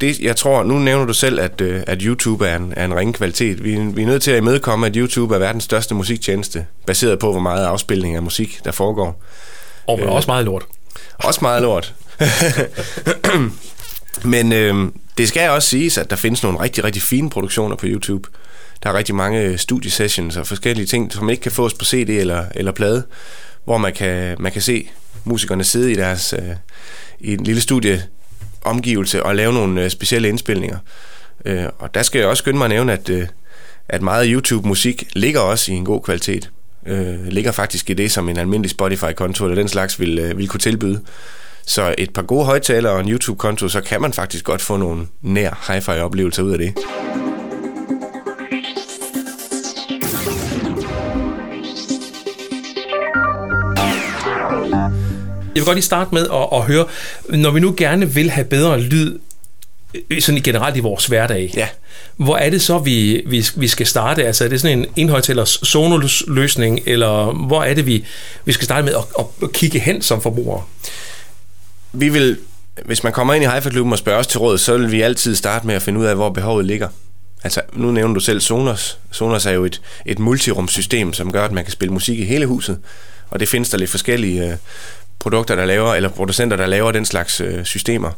det, 0.00 0.20
jeg 0.20 0.36
tror, 0.36 0.62
nu 0.62 0.78
nævner 0.78 1.06
du 1.06 1.12
selv, 1.12 1.40
at, 1.40 1.60
øh, 1.60 1.82
at 1.86 2.02
YouTube 2.02 2.46
er 2.46 2.56
en, 2.56 2.72
er 2.76 2.84
en 2.84 2.96
ringe 2.96 3.12
kvalitet. 3.12 3.64
Vi, 3.64 3.76
vi 3.76 4.02
er 4.02 4.06
nødt 4.06 4.22
til 4.22 4.30
at 4.30 4.38
imødekomme, 4.38 4.86
at 4.86 4.96
YouTube 4.96 5.34
er 5.34 5.38
verdens 5.38 5.64
største 5.64 5.94
musiktjeneste, 5.94 6.66
baseret 6.86 7.18
på, 7.18 7.30
hvor 7.30 7.40
meget 7.40 7.66
afspilning 7.66 8.16
af 8.16 8.22
musik, 8.22 8.60
der 8.64 8.72
foregår. 8.72 9.22
Og 9.86 10.00
øh, 10.00 10.12
også 10.12 10.30
meget 10.30 10.44
lort. 10.44 10.66
Også 11.18 11.38
meget 11.42 11.62
lort. 11.62 11.94
Men 14.24 14.52
øh, 14.52 14.92
det 15.18 15.28
skal 15.28 15.50
også 15.50 15.68
siges, 15.68 15.98
at 15.98 16.10
der 16.10 16.16
findes 16.16 16.42
nogle 16.42 16.60
rigtig, 16.60 16.84
rigtig 16.84 17.02
fine 17.02 17.30
produktioner 17.30 17.76
på 17.76 17.86
YouTube. 17.86 18.28
Der 18.82 18.90
er 18.90 18.94
rigtig 18.94 19.14
mange 19.14 19.58
studiesessions 19.58 20.36
og 20.36 20.46
forskellige 20.46 20.86
ting, 20.86 21.12
som 21.12 21.30
ikke 21.30 21.42
kan 21.42 21.52
fås 21.52 21.74
på 21.74 21.84
CD 21.84 22.08
eller, 22.08 22.44
eller 22.54 22.72
plade, 22.72 23.02
hvor 23.64 23.78
man 23.78 23.92
kan, 23.92 24.36
man 24.38 24.52
kan 24.52 24.62
se 24.62 24.90
musikerne 25.24 25.64
sidde 25.64 25.92
i 25.92 25.94
deres 25.94 26.34
øh, 26.38 26.56
i 27.20 27.32
en 27.32 27.44
lille 27.44 27.60
studie 27.60 28.02
omgivelse 28.68 29.22
og 29.22 29.36
lave 29.36 29.52
nogle 29.52 29.84
øh, 29.84 29.90
specielle 29.90 30.28
indspilninger. 30.28 30.78
Øh, 31.44 31.64
og 31.78 31.94
der 31.94 32.02
skal 32.02 32.18
jeg 32.18 32.28
også 32.28 32.40
skynde 32.40 32.58
mig 32.58 32.64
at 32.64 32.70
nævne, 32.70 32.92
at, 32.92 33.08
øh, 33.08 33.26
at 33.88 34.02
meget 34.02 34.26
YouTube-musik 34.30 35.04
ligger 35.12 35.40
også 35.40 35.72
i 35.72 35.74
en 35.74 35.84
god 35.84 36.00
kvalitet. 36.02 36.50
Øh, 36.86 37.26
ligger 37.26 37.52
faktisk 37.52 37.90
i 37.90 37.92
det, 37.92 38.10
som 38.10 38.28
en 38.28 38.36
almindelig 38.36 38.70
Spotify-konto 38.70 39.44
eller 39.44 39.54
den 39.54 39.68
slags 39.68 40.00
vil, 40.00 40.18
øh, 40.18 40.38
vil 40.38 40.48
kunne 40.48 40.60
tilbyde. 40.60 41.00
Så 41.66 41.94
et 41.98 42.12
par 42.12 42.22
gode 42.22 42.44
højtalere 42.44 42.92
og 42.92 43.00
en 43.00 43.10
YouTube-konto, 43.10 43.68
så 43.68 43.80
kan 43.80 44.02
man 44.02 44.12
faktisk 44.12 44.44
godt 44.44 44.62
få 44.62 44.76
nogle 44.76 45.06
nær 45.22 45.72
hi-fi-oplevelser 45.72 46.42
ud 46.42 46.52
af 46.52 46.58
det. 46.58 46.74
Vil 55.60 55.64
godt 55.64 55.76
lige 55.76 55.84
starte 55.84 56.14
med 56.14 56.26
at, 56.32 56.48
at 56.52 56.62
høre, 56.62 56.86
når 57.28 57.50
vi 57.50 57.60
nu 57.60 57.74
gerne 57.76 58.14
vil 58.14 58.30
have 58.30 58.44
bedre 58.44 58.80
lyd, 58.80 59.18
øh, 60.10 60.20
sådan 60.22 60.42
generelt 60.42 60.76
i 60.76 60.80
vores 60.80 61.06
hverdag, 61.06 61.52
ja. 61.56 61.68
hvor 62.16 62.36
er 62.36 62.50
det 62.50 62.62
så, 62.62 62.78
vi, 62.78 63.22
vi, 63.26 63.46
vi 63.56 63.68
skal 63.68 63.86
starte? 63.86 64.26
Altså 64.26 64.44
er 64.44 64.48
det 64.48 64.60
sådan 64.60 64.78
en 64.78 64.86
indhøjtalers 64.96 65.60
Sonos-løsning, 65.62 66.80
eller 66.86 67.46
hvor 67.46 67.62
er 67.62 67.74
det, 67.74 67.86
vi, 67.86 68.04
vi 68.44 68.52
skal 68.52 68.64
starte 68.64 68.84
med 68.84 68.94
at, 68.94 69.24
at 69.42 69.52
kigge 69.52 69.78
hen 69.78 70.02
som 70.02 70.22
forbrugere? 70.22 70.62
Vi 71.92 72.08
vil, 72.08 72.36
hvis 72.84 73.04
man 73.04 73.12
kommer 73.12 73.34
ind 73.34 73.44
i 73.44 73.46
Hi-Fi-klubben 73.46 73.92
og 73.92 73.98
spørger 73.98 74.18
os 74.18 74.26
til 74.26 74.40
råd, 74.40 74.58
så 74.58 74.78
vil 74.78 74.92
vi 74.92 75.00
altid 75.02 75.34
starte 75.34 75.66
med 75.66 75.74
at 75.74 75.82
finde 75.82 76.00
ud 76.00 76.04
af, 76.04 76.14
hvor 76.14 76.30
behovet 76.30 76.64
ligger. 76.64 76.88
Altså, 77.44 77.60
nu 77.72 77.90
nævner 77.90 78.14
du 78.14 78.20
selv 78.20 78.40
Sonos. 78.40 78.98
Sonos 79.10 79.46
er 79.46 79.50
jo 79.50 79.64
et, 79.64 79.80
et 80.06 80.18
multirumsystem, 80.18 81.12
som 81.12 81.32
gør, 81.32 81.44
at 81.44 81.52
man 81.52 81.64
kan 81.64 81.72
spille 81.72 81.92
musik 81.92 82.18
i 82.18 82.24
hele 82.24 82.46
huset. 82.46 82.78
Og 83.30 83.40
det 83.40 83.48
findes 83.48 83.70
der 83.70 83.78
lidt 83.78 83.90
forskellige 83.90 84.50
øh, 84.50 84.56
produkter, 85.18 85.56
der 85.56 85.64
laver, 85.64 85.94
eller 85.94 86.08
producenter, 86.08 86.56
der 86.56 86.66
laver 86.66 86.92
den 86.92 87.04
slags 87.04 87.40
øh, 87.40 87.64
systemer. 87.64 88.10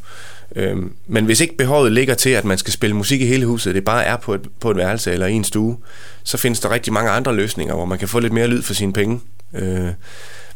Øhm, 0.57 0.93
men 1.07 1.25
hvis 1.25 1.41
ikke 1.41 1.57
behovet 1.57 1.93
ligger 1.93 2.15
til, 2.15 2.31
at 2.31 2.45
man 2.45 2.59
skal 2.59 2.73
spille 2.73 2.97
musik 2.97 3.21
i 3.21 3.27
hele 3.27 3.47
huset, 3.47 3.75
det 3.75 3.85
bare 3.85 4.05
er 4.05 4.17
på 4.17 4.35
et, 4.35 4.49
på 4.61 4.71
et 4.71 4.77
værelse 4.77 5.13
eller 5.13 5.27
i 5.27 5.33
en 5.33 5.45
stue, 5.45 5.77
så 6.25 6.37
findes 6.37 6.61
der 6.61 6.71
rigtig 6.71 6.93
mange 6.93 7.11
andre 7.11 7.35
løsninger, 7.35 7.75
hvor 7.75 7.85
man 7.85 7.99
kan 7.99 8.09
få 8.09 8.21
lidt 8.21 8.33
mere 8.33 8.47
lyd 8.47 8.63
for 8.63 8.75
sine 8.75 8.93
penge. 8.93 9.21
Øh, 9.55 9.89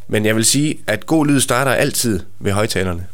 men 0.07 0.25
jeg 0.25 0.35
vil 0.35 0.45
sige, 0.45 0.79
at 0.87 1.05
god 1.05 1.25
lyd 1.25 1.39
starter 1.39 1.71
altid 1.71 2.19
ved 2.39 2.51
højtalerne. 2.51 3.05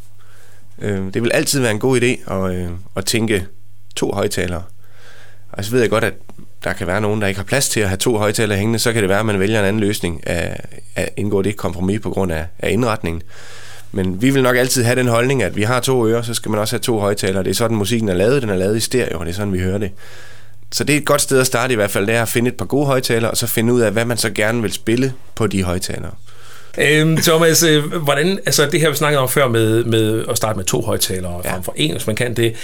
Øh, 0.82 1.14
det 1.14 1.24
vil 1.24 1.32
altid 1.34 1.62
være 1.62 1.72
en 1.72 1.80
god 1.80 2.02
idé 2.02 2.34
at, 2.34 2.56
øh, 2.56 2.70
at 2.96 3.06
tænke 3.06 3.46
to 3.96 4.12
højtalere. 4.12 4.64
Og 5.52 5.66
så 5.66 5.72
ved 5.72 5.82
jeg 5.82 5.90
godt, 5.90 6.04
at 6.04 6.14
der 6.64 6.74
kan 6.74 6.88
være 6.88 7.02
nogen, 7.02 7.22
der 7.22 7.28
ikke 7.28 7.40
har 7.40 7.46
plads 7.46 7.70
til 7.70 7.80
at 7.80 7.88
have 7.88 7.98
to 7.98 8.18
højtalere 8.18 8.58
hængende, 8.58 8.80
så 8.80 8.94
kan 8.94 9.02
det 9.02 9.10
være, 9.10 9.20
at 9.20 9.26
man 9.26 9.40
vælger 9.40 9.60
en 9.60 9.66
anden 9.66 9.80
løsning 9.80 10.28
af, 10.28 10.60
at 10.96 11.10
indgå 11.18 11.42
det 11.42 11.58
kompromis 11.58 12.00
på 12.00 12.10
grund 12.10 12.32
af, 12.32 12.46
af 12.60 12.72
indretningen. 12.72 13.22
Men 13.92 14.22
vi 14.22 14.30
vil 14.30 14.44
nok 14.44 14.56
altid 14.56 14.84
have 14.84 14.96
den 14.96 15.08
holdning, 15.08 15.44
at 15.44 15.56
vi 15.56 15.64
har 15.64 15.80
to 15.80 16.08
ører, 16.08 16.22
så 16.22 16.34
skal 16.34 16.52
man 16.52 16.60
også 16.60 16.76
have 16.76 16.82
to 16.82 17.00
højtalere. 17.00 17.44
Det 17.44 17.50
er 17.50 17.54
sådan, 17.54 17.78
musikken 17.78 18.10
er 18.10 18.14
lavet. 18.14 18.42
Den 18.42 18.50
er 18.50 18.56
lavet 18.56 18.78
i 18.78 18.80
stereo, 18.80 19.20
og 19.20 19.26
det 19.26 19.32
er 19.32 19.36
sådan, 19.36 19.54
vi 19.54 19.60
hører 19.60 19.78
det. 19.78 19.92
Så 20.72 20.84
det 20.84 20.94
er 20.94 20.98
et 20.98 21.06
godt 21.06 21.22
sted 21.22 21.40
at 21.40 21.48
starte 21.48 21.74
i 21.74 21.76
hvert 21.76 21.92
fald, 21.92 22.08
det 22.08 22.16
er 22.16 22.22
at 22.22 22.30
finde 22.30 22.48
et 22.48 22.58
par 22.58 22.66
gode 22.66 22.86
højtalere, 22.86 23.32
og 23.32 23.38
så 23.38 23.48
finde 23.48 23.74
ud 23.74 23.82
af, 23.82 23.92
hvad 23.92 24.06
man 24.06 24.18
så 24.18 24.30
gerne 24.30 24.62
vil 24.62 24.74
spille 24.74 25.14
på 25.36 25.48
de 25.48 25.64
højtalere. 25.64 26.12
Øhm, 26.78 27.18
Thomas, 27.18 27.64
øh, 27.64 27.94
hvordan, 27.94 28.40
altså 28.46 28.66
det 28.66 28.80
her 28.80 28.90
vi 28.90 28.96
snakkede 28.96 29.22
om 29.22 29.30
før 29.30 29.48
med, 29.48 29.84
med 29.84 30.26
at 30.30 30.38
starte 30.38 30.58
med 30.58 30.66
to 30.66 30.82
højtalere 30.82 31.42
ja. 31.44 31.54
frem 31.54 31.64
for 31.64 31.74
en, 31.76 31.92
hvis 31.92 32.08
man 32.08 32.16
kan 32.16 32.34
det. 32.34 32.56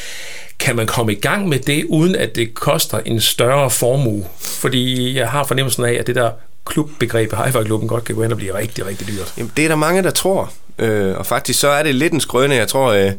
Kan 0.60 0.76
man 0.76 0.88
komme 0.88 1.12
i 1.12 1.16
gang 1.16 1.50
med 1.50 1.60
det, 1.60 1.86
uden 1.90 2.16
at 2.16 2.36
det 2.36 2.54
koster 2.54 3.00
en 3.06 3.22
større 3.22 3.70
formue? 3.70 4.26
Fordi 4.40 5.16
jeg 5.18 5.30
har 5.30 5.44
fornemmelsen 5.44 5.86
af, 5.86 5.94
at 5.94 6.08
det 6.08 6.16
der 6.16 6.32
klubbegreb 6.66 7.34
hi 7.34 7.64
klubben 7.66 7.90
godt 7.90 8.04
kan 8.04 8.16
gå 8.16 8.22
hen 8.22 8.32
og 8.32 8.38
blive 8.38 8.58
rigtig, 8.58 8.86
rigtig 8.86 9.08
dyrt. 9.08 9.34
Jamen, 9.38 9.52
det 9.58 9.64
er 9.64 9.70
der 9.70 9.76
mange, 9.76 10.04
der 10.04 10.10
tror. 10.10 10.52
Øh, 10.80 11.18
og 11.18 11.26
faktisk 11.26 11.60
så 11.60 11.68
er 11.68 11.84
det 11.84 11.96
lidt 11.96 12.14
en 12.14 12.20
skrøne. 12.20 12.56
Jeg 12.56 12.68
tror, 12.68 12.92
øh, 12.92 13.12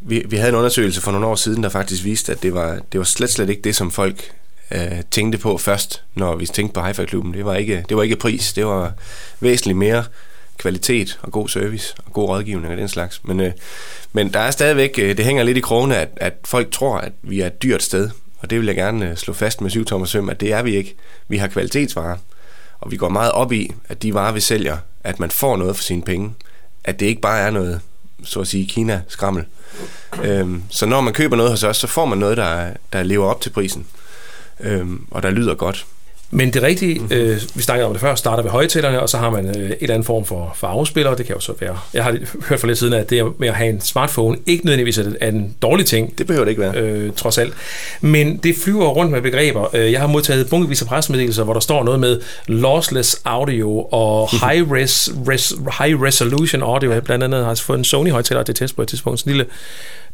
vi, 0.00 0.22
vi 0.28 0.36
havde 0.36 0.48
en 0.48 0.54
undersøgelse 0.54 1.00
for 1.00 1.12
nogle 1.12 1.26
år 1.26 1.34
siden, 1.34 1.62
der 1.62 1.68
faktisk 1.68 2.04
viste, 2.04 2.32
at 2.32 2.42
det 2.42 2.54
var, 2.54 2.78
det 2.92 2.98
var 2.98 3.04
slet, 3.04 3.30
slet 3.30 3.50
ikke 3.50 3.62
det, 3.62 3.76
som 3.76 3.90
folk 3.90 4.32
øh, 4.70 5.02
tænkte 5.10 5.38
på 5.38 5.58
først, 5.58 6.02
når 6.14 6.36
vi 6.36 6.46
tænkte 6.46 6.80
på 6.80 6.86
hi 6.86 7.06
klubben 7.06 7.34
Det 7.34 7.44
var 7.44 7.54
ikke, 7.54 7.84
det 7.88 7.96
var 7.96 8.02
ikke 8.02 8.16
pris, 8.16 8.52
det 8.52 8.66
var 8.66 8.92
væsentligt 9.40 9.78
mere 9.78 10.04
kvalitet 10.60 11.18
og 11.22 11.32
god 11.32 11.48
service 11.48 11.94
og 12.06 12.12
god 12.12 12.28
rådgivning 12.28 12.72
og 12.72 12.78
den 12.78 12.88
slags. 12.88 13.20
Men, 13.24 13.40
øh, 13.40 13.52
men 14.12 14.32
der 14.32 14.40
er 14.40 14.50
stadigvæk, 14.50 14.98
øh, 14.98 15.16
det 15.16 15.24
hænger 15.24 15.42
lidt 15.42 15.58
i 15.58 15.60
krogene, 15.60 15.96
at, 15.96 16.08
at 16.16 16.34
folk 16.44 16.70
tror, 16.70 16.98
at 16.98 17.12
vi 17.22 17.40
er 17.40 17.46
et 17.46 17.62
dyrt 17.62 17.82
sted. 17.82 18.10
Og 18.38 18.50
det 18.50 18.58
vil 18.58 18.66
jeg 18.66 18.76
gerne 18.76 19.10
øh, 19.10 19.16
slå 19.16 19.34
fast 19.34 19.60
med 19.60 19.70
syv 19.70 19.84
tommer 19.84 20.06
søm, 20.06 20.28
at 20.28 20.40
det 20.40 20.52
er 20.52 20.62
vi 20.62 20.76
ikke. 20.76 20.94
Vi 21.28 21.36
har 21.36 21.48
kvalitetsvarer, 21.48 22.16
og 22.80 22.90
vi 22.90 22.96
går 22.96 23.08
meget 23.08 23.32
op 23.32 23.52
i, 23.52 23.70
at 23.88 24.02
de 24.02 24.14
varer, 24.14 24.32
vi 24.32 24.40
sælger, 24.40 24.76
at 25.04 25.20
man 25.20 25.30
får 25.30 25.56
noget 25.56 25.76
for 25.76 25.82
sine 25.82 26.02
penge. 26.02 26.34
At 26.84 27.00
det 27.00 27.06
ikke 27.06 27.20
bare 27.20 27.40
er 27.40 27.50
noget, 27.50 27.80
så 28.24 28.40
at 28.40 28.46
sige, 28.46 28.66
Kina-skrammel. 28.66 29.44
Øhm, 30.22 30.62
så 30.68 30.86
når 30.86 31.00
man 31.00 31.12
køber 31.12 31.36
noget 31.36 31.52
hos 31.52 31.62
os, 31.62 31.76
så 31.76 31.86
får 31.86 32.04
man 32.04 32.18
noget, 32.18 32.36
der, 32.36 32.70
der 32.92 33.02
lever 33.02 33.26
op 33.26 33.40
til 33.40 33.50
prisen, 33.50 33.86
øhm, 34.60 35.06
og 35.10 35.22
der 35.22 35.30
lyder 35.30 35.54
godt. 35.54 35.86
Men 36.32 36.52
det 36.52 36.62
rigtige, 36.62 36.98
mm-hmm. 36.98 37.16
øh, 37.16 37.40
vi 37.54 37.62
snakkede 37.62 37.86
om 37.86 37.92
det 37.92 38.00
før, 38.00 38.14
starter 38.14 38.42
ved 38.42 38.50
højtalerne, 38.50 39.00
og 39.00 39.08
så 39.08 39.18
har 39.18 39.30
man 39.30 39.46
øh, 39.46 39.70
et 39.70 39.76
eller 39.80 39.94
andet 39.94 40.06
form 40.06 40.24
for, 40.24 40.52
for 40.56 40.66
afspiller, 40.66 41.14
det 41.14 41.26
kan 41.26 41.34
jo 41.34 41.40
så 41.40 41.52
være. 41.60 41.78
Jeg 41.94 42.04
har 42.04 42.16
hørt 42.48 42.60
for 42.60 42.66
lidt 42.66 42.78
siden, 42.78 42.92
at 42.92 43.10
det 43.10 43.32
med 43.38 43.48
at 43.48 43.54
have 43.54 43.70
en 43.70 43.80
smartphone 43.80 44.38
ikke 44.46 44.64
nødvendigvis 44.64 44.98
er 44.98 45.28
en 45.28 45.54
dårlig 45.62 45.86
ting. 45.86 46.18
Det 46.18 46.26
behøver 46.26 46.44
det 46.44 46.50
ikke 46.50 46.62
være. 46.62 46.76
Øh, 46.76 47.12
trods 47.12 47.38
alt. 47.38 47.54
Men 48.00 48.36
det 48.36 48.54
flyver 48.64 48.88
rundt 48.88 49.12
med 49.12 49.22
begreber. 49.22 49.76
Øh, 49.76 49.92
jeg 49.92 50.00
har 50.00 50.06
modtaget 50.06 50.50
bunkevis 50.50 50.82
af 50.82 50.88
pressemeddelelser, 50.88 51.44
hvor 51.44 51.52
der 51.52 51.60
står 51.60 51.84
noget 51.84 52.00
med 52.00 52.20
lossless 52.46 53.20
audio 53.24 53.80
og 53.80 54.28
high, 54.30 54.72
res, 54.72 55.12
res, 55.28 55.54
high 55.78 56.02
resolution 56.02 56.62
audio. 56.62 56.92
Jeg 56.92 57.02
blandt 57.02 57.24
andet 57.24 57.44
har 57.44 57.54
fået 57.54 57.78
en 57.78 57.84
Sony 57.84 58.10
højtaler 58.10 58.42
til 58.42 58.54
test 58.54 58.76
på 58.76 58.82
et 58.82 58.88
tidspunkt. 58.88 59.20
Sådan 59.20 59.32
en 59.32 59.36
lille 59.36 59.52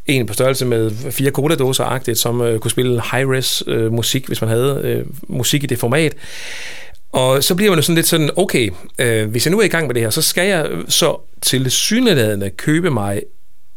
en 0.06 0.26
på 0.26 0.34
størrelse 0.34 0.66
med 0.66 0.90
fire 1.10 1.30
cola-dåser 1.30 2.14
som 2.14 2.40
øh, 2.40 2.58
kunne 2.58 2.70
spille 2.70 3.00
high-res 3.00 3.62
øh, 3.66 3.92
musik, 3.92 4.26
hvis 4.26 4.40
man 4.40 4.50
havde 4.50 4.80
øh, 4.84 5.04
musik 5.28 5.64
i 5.64 5.66
det 5.66 5.78
format. 5.78 6.14
Og 7.12 7.44
så 7.44 7.54
bliver 7.54 7.70
man 7.70 7.78
jo 7.78 7.82
sådan 7.82 7.94
lidt 7.94 8.06
sådan, 8.06 8.30
okay, 8.36 8.70
øh, 8.98 9.30
hvis 9.30 9.46
jeg 9.46 9.50
nu 9.50 9.60
er 9.60 9.64
i 9.64 9.68
gang 9.68 9.86
med 9.86 9.94
det 9.94 10.02
her, 10.02 10.10
så 10.10 10.22
skal 10.22 10.48
jeg 10.48 10.68
så 10.88 11.20
til 11.42 11.70
synligheden 11.70 12.50
købe 12.56 12.90
mig 12.90 13.22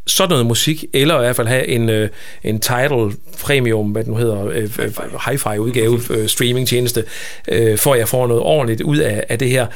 sådan 0.07 0.29
noget 0.29 0.45
musik, 0.45 0.85
eller 0.93 1.15
i 1.15 1.19
hvert 1.19 1.35
fald 1.35 1.47
have 1.47 1.67
en, 1.67 1.89
øh, 1.89 2.09
en 2.43 2.59
title 2.59 3.11
premium, 3.41 3.91
hvad 3.91 4.03
den 4.03 4.11
nu 4.11 4.17
hedder, 4.17 4.47
øh, 4.47 4.63
øh 4.79 4.91
hi-fi 5.29 5.57
udgave, 5.57 5.99
øh, 6.09 6.27
streamingtjeneste, 6.27 7.05
øh, 7.47 7.77
for 7.77 7.93
at 7.93 7.99
jeg 7.99 8.07
får 8.07 8.27
noget 8.27 8.43
ordentligt 8.43 8.81
ud 8.81 8.97
af, 8.97 9.25
af 9.29 9.39
det 9.39 9.49
her. 9.49 9.67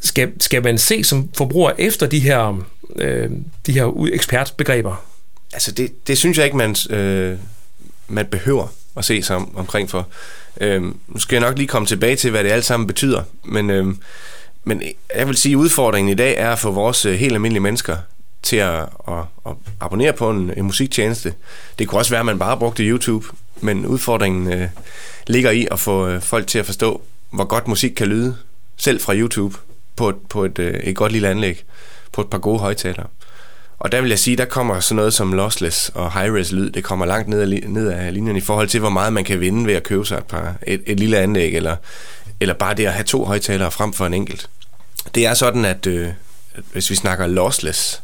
Skal, 0.00 0.32
skal 0.40 0.62
man 0.62 0.78
se 0.78 1.04
som 1.04 1.28
forbruger 1.36 1.70
efter 1.78 2.06
de 2.06 2.18
her, 2.18 2.64
øh, 2.96 3.30
de 3.66 3.72
her 3.72 4.08
ekspertbegreber? 4.12 5.05
Altså, 5.52 5.72
det, 5.72 6.06
det 6.06 6.18
synes 6.18 6.38
jeg 6.38 6.44
ikke, 6.44 6.56
man, 6.56 6.76
øh, 6.90 7.38
man 8.08 8.26
behøver 8.26 8.68
at 8.96 9.04
se 9.04 9.22
sig 9.22 9.36
om, 9.36 9.56
omkring 9.56 9.90
for. 9.90 10.08
Øh, 10.60 10.82
nu 10.82 11.18
skal 11.18 11.36
jeg 11.36 11.48
nok 11.48 11.56
lige 11.58 11.68
komme 11.68 11.86
tilbage 11.86 12.16
til, 12.16 12.30
hvad 12.30 12.44
det 12.44 12.50
alt 12.50 12.64
sammen 12.64 12.86
betyder, 12.86 13.22
men, 13.44 13.70
øh, 13.70 13.86
men 14.64 14.82
jeg 15.16 15.28
vil 15.28 15.36
sige, 15.36 15.52
at 15.52 15.56
udfordringen 15.56 16.12
i 16.12 16.14
dag 16.14 16.36
er 16.38 16.50
at 16.52 16.58
få 16.58 16.70
vores 16.70 17.04
øh, 17.04 17.14
helt 17.14 17.32
almindelige 17.32 17.62
mennesker 17.62 17.96
til 18.42 18.56
at, 18.56 18.80
at, 19.08 19.18
at 19.46 19.52
abonnere 19.80 20.12
på 20.12 20.30
en, 20.30 20.52
en 20.56 20.64
musiktjeneste. 20.64 21.34
Det 21.78 21.88
kunne 21.88 22.00
også 22.00 22.10
være, 22.10 22.20
at 22.20 22.26
man 22.26 22.38
bare 22.38 22.56
brugte 22.56 22.82
YouTube, 22.82 23.26
men 23.60 23.86
udfordringen 23.86 24.52
øh, 24.52 24.68
ligger 25.26 25.50
i 25.50 25.68
at 25.70 25.80
få 25.80 26.08
øh, 26.08 26.22
folk 26.22 26.46
til 26.46 26.58
at 26.58 26.66
forstå, 26.66 27.02
hvor 27.30 27.44
godt 27.44 27.68
musik 27.68 27.90
kan 27.90 28.06
lyde, 28.06 28.36
selv 28.76 29.00
fra 29.00 29.16
YouTube, 29.16 29.56
på 29.96 30.08
et, 30.08 30.16
på 30.28 30.44
et, 30.44 30.58
øh, 30.58 30.74
et 30.74 30.96
godt 30.96 31.12
lille 31.12 31.28
anlæg, 31.28 31.64
på 32.12 32.20
et 32.20 32.30
par 32.30 32.38
gode 32.38 32.58
højtalere. 32.58 33.06
Og 33.78 33.92
der 33.92 34.00
vil 34.00 34.08
jeg 34.08 34.18
sige, 34.18 34.36
der 34.36 34.44
kommer 34.44 34.80
sådan 34.80 34.96
noget 34.96 35.14
som 35.14 35.32
lossless 35.32 35.90
og 35.94 36.12
high-res 36.12 36.52
lyd, 36.52 36.70
det 36.70 36.84
kommer 36.84 37.06
langt 37.06 37.28
ned 37.28 37.40
ad, 37.40 37.68
ned 37.68 37.92
ad 37.92 38.12
linjen 38.12 38.36
i 38.36 38.40
forhold 38.40 38.68
til, 38.68 38.80
hvor 38.80 38.90
meget 38.90 39.12
man 39.12 39.24
kan 39.24 39.40
vinde 39.40 39.66
ved 39.66 39.74
at 39.74 39.82
købe 39.82 40.04
sig 40.04 40.18
et, 40.18 40.24
par, 40.24 40.54
et, 40.66 40.82
et 40.86 41.00
lille 41.00 41.18
anlæg, 41.18 41.56
eller, 41.56 41.76
eller 42.40 42.54
bare 42.54 42.74
det 42.74 42.86
at 42.86 42.92
have 42.92 43.04
to 43.04 43.24
højtalere 43.24 43.70
frem 43.70 43.92
for 43.92 44.06
en 44.06 44.14
enkelt. 44.14 44.48
Det 45.14 45.26
er 45.26 45.34
sådan, 45.34 45.64
at 45.64 45.86
øh, 45.86 46.08
hvis 46.72 46.90
vi 46.90 46.94
snakker 46.94 47.26
lossless, 47.26 48.02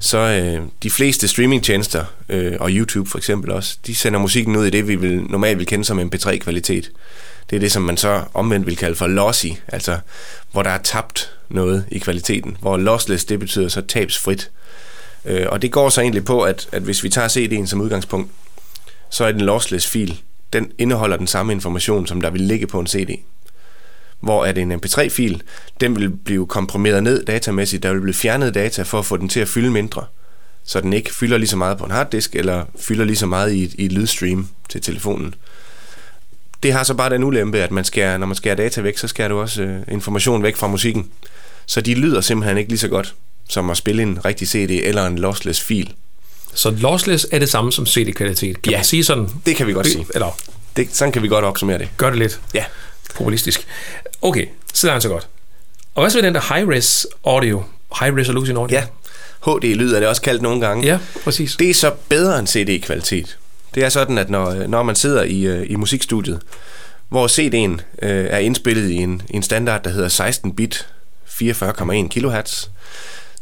så 0.00 0.18
øh, 0.18 0.62
de 0.82 0.90
fleste 0.90 1.28
streamingtjenester, 1.28 2.04
øh, 2.28 2.56
og 2.60 2.70
YouTube 2.70 3.10
for 3.10 3.18
eksempel 3.18 3.50
også, 3.50 3.78
de 3.86 3.94
sender 3.94 4.20
musikken 4.20 4.56
ud 4.56 4.66
i 4.66 4.70
det, 4.70 4.88
vi 4.88 4.96
vil, 4.96 5.22
normalt 5.22 5.58
vil 5.58 5.66
kende 5.66 5.84
som 5.84 6.00
MP3-kvalitet. 6.00 6.90
Det 7.50 7.56
er 7.56 7.60
det, 7.60 7.72
som 7.72 7.82
man 7.82 7.96
så 7.96 8.22
omvendt 8.34 8.66
vil 8.66 8.76
kalde 8.76 8.96
for 8.96 9.06
lossy, 9.06 9.46
altså 9.68 9.98
hvor 10.52 10.62
der 10.62 10.70
er 10.70 10.78
tabt 10.78 11.30
noget 11.48 11.84
i 11.90 11.98
kvaliteten. 11.98 12.56
Hvor 12.60 12.76
lossless, 12.76 13.24
det 13.24 13.40
betyder 13.40 13.68
så 13.68 13.80
tabsfrit. 13.80 14.50
Øh, 15.26 15.46
og 15.48 15.62
det 15.62 15.72
går 15.72 15.88
så 15.88 16.00
egentlig 16.00 16.24
på, 16.24 16.42
at, 16.42 16.68
at 16.72 16.82
hvis 16.82 17.04
vi 17.04 17.08
tager 17.08 17.28
CD'en 17.28 17.66
som 17.66 17.80
udgangspunkt, 17.80 18.30
så 19.10 19.24
er 19.24 19.32
den 19.32 19.40
lossless 19.40 19.86
fil, 19.86 20.20
den 20.52 20.72
indeholder 20.78 21.16
den 21.16 21.26
samme 21.26 21.52
information, 21.52 22.06
som 22.06 22.20
der 22.20 22.30
vil 22.30 22.40
ligge 22.40 22.66
på 22.66 22.80
en 22.80 22.86
CD. 22.86 23.10
Hvor 24.20 24.44
at 24.44 24.58
en 24.58 24.72
MP3-fil, 24.72 25.42
den 25.80 25.96
vil 25.96 26.10
blive 26.10 26.46
komprimeret 26.46 27.02
ned 27.02 27.24
datamæssigt, 27.24 27.82
der 27.82 27.92
vil 27.92 28.00
blive 28.00 28.14
fjernet 28.14 28.54
data 28.54 28.82
for 28.82 28.98
at 28.98 29.04
få 29.04 29.16
den 29.16 29.28
til 29.28 29.40
at 29.40 29.48
fylde 29.48 29.70
mindre, 29.70 30.04
så 30.64 30.80
den 30.80 30.92
ikke 30.92 31.14
fylder 31.14 31.38
lige 31.38 31.48
så 31.48 31.56
meget 31.56 31.78
på 31.78 31.84
en 31.84 31.90
harddisk, 31.90 32.36
eller 32.36 32.64
fylder 32.80 33.04
lige 33.04 33.16
så 33.16 33.26
meget 33.26 33.52
i 33.52 33.64
et, 33.64 33.74
i 33.74 33.84
et 33.84 33.92
lydstream 33.92 34.48
til 34.68 34.82
telefonen. 34.82 35.34
Det 36.62 36.72
har 36.72 36.82
så 36.82 36.94
bare 36.94 37.10
den 37.10 37.24
ulempe, 37.24 37.58
at 37.58 37.70
man 37.70 37.84
skærer, 37.84 38.18
når 38.18 38.26
man 38.26 38.36
skærer 38.36 38.54
data 38.54 38.80
væk, 38.80 38.98
så 38.98 39.08
skærer 39.08 39.28
du 39.28 39.38
også 39.38 39.62
øh, 39.62 39.80
information 39.88 40.42
væk 40.42 40.56
fra 40.56 40.66
musikken. 40.66 41.10
Så 41.66 41.80
de 41.80 41.94
lyder 41.94 42.20
simpelthen 42.20 42.58
ikke 42.58 42.70
lige 42.70 42.78
så 42.78 42.88
godt 42.88 43.14
som 43.48 43.70
at 43.70 43.76
spille 43.76 44.02
en 44.02 44.24
rigtig 44.24 44.48
CD 44.48 44.70
eller 44.70 45.06
en 45.06 45.18
lossless 45.18 45.60
fil. 45.60 45.94
Så 46.54 46.70
lossless 46.70 47.26
er 47.32 47.38
det 47.38 47.48
samme 47.48 47.72
som 47.72 47.86
CD-kvalitet? 47.86 48.62
Kan 48.62 48.70
ja, 48.70 48.78
man 48.78 48.84
sige 48.84 49.04
sådan? 49.04 49.28
det 49.46 49.56
kan 49.56 49.66
vi 49.66 49.72
godt 49.72 49.86
sige. 49.86 50.06
Eller? 50.14 50.38
Det, 50.76 50.88
sådan 50.92 51.12
kan 51.12 51.22
vi 51.22 51.28
godt 51.28 51.44
opsummere 51.44 51.78
det. 51.78 51.88
Gør 51.96 52.10
det 52.10 52.18
lidt 52.18 52.40
ja. 52.54 52.64
populistisk. 53.14 53.66
Okay, 54.22 54.46
så 54.74 54.90
er 54.90 54.92
det 54.94 55.02
så 55.02 55.08
godt. 55.08 55.28
Og 55.94 56.02
hvad 56.02 56.10
så 56.10 56.18
med 56.18 56.22
den 56.22 56.34
der 56.34 56.40
high-res 56.40 57.06
audio? 57.24 57.62
High 58.00 58.16
resolution 58.16 58.56
audio? 58.56 58.76
Ja, 58.76 58.84
HD-lyd 59.46 59.92
er 59.92 60.00
det 60.00 60.08
også 60.08 60.22
kaldt 60.22 60.42
nogle 60.42 60.60
gange. 60.60 60.86
Ja, 60.86 60.98
præcis. 61.24 61.56
Det 61.56 61.70
er 61.70 61.74
så 61.74 61.92
bedre 62.08 62.38
end 62.38 62.46
CD-kvalitet. 62.46 63.38
Det 63.74 63.84
er 63.84 63.88
sådan, 63.88 64.18
at 64.18 64.30
når, 64.30 64.66
når 64.66 64.82
man 64.82 64.96
sidder 64.96 65.22
i, 65.22 65.40
øh, 65.42 65.70
i 65.70 65.76
musikstudiet, 65.76 66.40
hvor 67.08 67.28
CD'en 67.28 67.82
øh, 68.06 68.26
er 68.30 68.38
indspillet 68.38 68.90
i 68.90 68.96
en, 68.96 69.22
en 69.30 69.42
standard, 69.42 69.82
der 69.84 69.90
hedder 69.90 70.08
16-bit 70.08 70.88
44,1 71.26 72.08
kHz, 72.08 72.68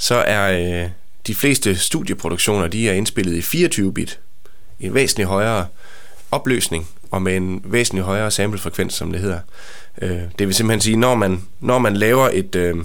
så 0.04 0.14
er 0.14 0.82
øh, 0.82 0.90
de 1.26 1.34
fleste 1.34 1.76
studieproduktioner, 1.76 2.66
de 2.66 2.88
er 2.88 2.92
indspillet 2.92 3.54
i 3.54 3.64
24-bit, 3.64 4.20
en 4.80 4.94
væsentlig 4.94 5.26
højere 5.26 5.66
opløsning 6.30 6.88
og 7.10 7.22
med 7.22 7.36
en 7.36 7.62
væsentlig 7.64 8.04
højere 8.04 8.30
samplefrekvens, 8.30 8.94
som 8.94 9.12
det 9.12 9.20
hedder. 9.20 9.38
Øh, 10.02 10.20
det 10.38 10.46
vil 10.46 10.54
simpelthen 10.54 10.80
sige, 10.80 10.96
når 10.96 11.14
man, 11.14 11.42
når 11.60 11.78
man 11.78 11.96
laver 11.96 12.30
et, 12.32 12.54
øh, 12.54 12.76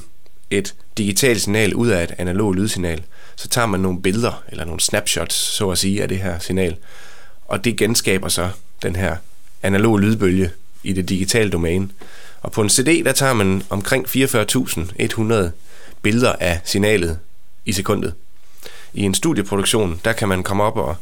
et 0.50 0.76
digitalt 0.98 1.42
signal 1.42 1.76
ud 1.76 1.88
af 1.88 2.04
et 2.04 2.12
analogt 2.18 2.58
lydsignal, 2.58 3.04
så 3.36 3.48
tager 3.48 3.68
man 3.68 3.80
nogle 3.80 4.02
billeder 4.02 4.44
eller 4.48 4.66
nogle 4.66 4.80
snapshots, 4.80 5.36
så 5.36 5.70
at 5.70 5.78
sige, 5.78 6.02
af 6.02 6.08
det 6.08 6.18
her 6.18 6.40
signal, 6.40 6.76
og 7.46 7.64
det 7.64 7.78
genskaber 7.78 8.28
så 8.28 8.50
den 8.82 8.96
her 8.96 9.16
analog 9.64 10.00
lydbølge 10.00 10.52
i 10.84 10.94
det 10.94 11.10
digitale 11.10 11.50
domæne. 11.50 11.90
Og 12.42 12.52
på 12.52 12.62
en 12.62 12.70
CD, 12.70 13.04
der 13.06 13.12
tager 13.12 13.34
man 13.34 13.64
omkring 13.70 14.06
44.100 14.08 15.52
billeder 16.02 16.34
af 16.40 16.60
signalet 16.64 17.20
i 17.66 17.74
sekundet. 17.74 18.14
I 18.94 19.02
en 19.02 19.14
studieproduktion, 19.14 20.02
der 20.06 20.14
kan 20.14 20.28
man 20.28 20.44
komme 20.44 20.64
op 20.64 20.78
og, 20.78 20.96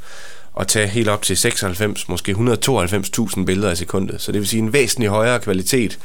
og 0.54 0.68
tage 0.68 0.88
helt 0.88 1.10
op 1.10 1.22
til 1.22 1.38
96, 1.38 2.10
måske 2.10 2.32
192.000 2.32 3.46
billeder 3.46 3.72
i 3.72 3.76
sekundet. 3.76 4.22
Så 4.22 4.32
det 4.32 4.40
vil 4.40 4.48
sige 4.48 4.62
en 4.62 4.74
væsentlig 4.74 5.10
højere 5.10 5.40
kvalitet, 5.40 6.00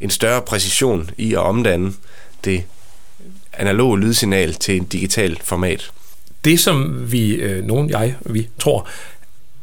en 0.00 0.10
større 0.10 0.42
præcision 0.42 1.10
i 1.16 1.32
at 1.32 1.38
omdanne 1.38 1.92
det 2.44 2.64
analoge 3.52 4.00
lydsignal 4.00 4.54
til 4.54 4.76
en 4.76 4.84
digital 4.84 5.38
format. 5.44 5.90
Det, 6.44 6.60
som 6.60 7.12
vi, 7.12 7.30
øh, 7.34 7.64
nogen 7.64 7.90
jeg, 7.90 8.14
vi 8.20 8.48
tror, 8.58 8.88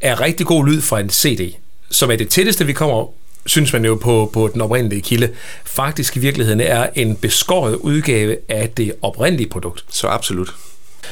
er 0.01 0.21
rigtig 0.21 0.45
god 0.45 0.65
lyd 0.65 0.81
fra 0.81 0.99
en 0.99 1.09
CD, 1.09 1.55
som 1.89 2.11
er 2.11 2.15
det 2.15 2.29
tætteste, 2.29 2.65
vi 2.65 2.73
kommer 2.73 3.07
synes 3.45 3.73
man 3.73 3.85
jo 3.85 3.95
på, 3.95 4.29
på 4.33 4.49
den 4.53 4.61
oprindelige 4.61 5.01
kilde, 5.01 5.29
faktisk 5.65 6.17
i 6.17 6.19
virkeligheden 6.19 6.61
er 6.61 6.87
en 6.95 7.15
beskåret 7.15 7.75
udgave 7.75 8.37
af 8.49 8.69
det 8.69 8.93
oprindelige 9.01 9.49
produkt. 9.49 9.85
Så 9.89 10.07
absolut. 10.07 10.55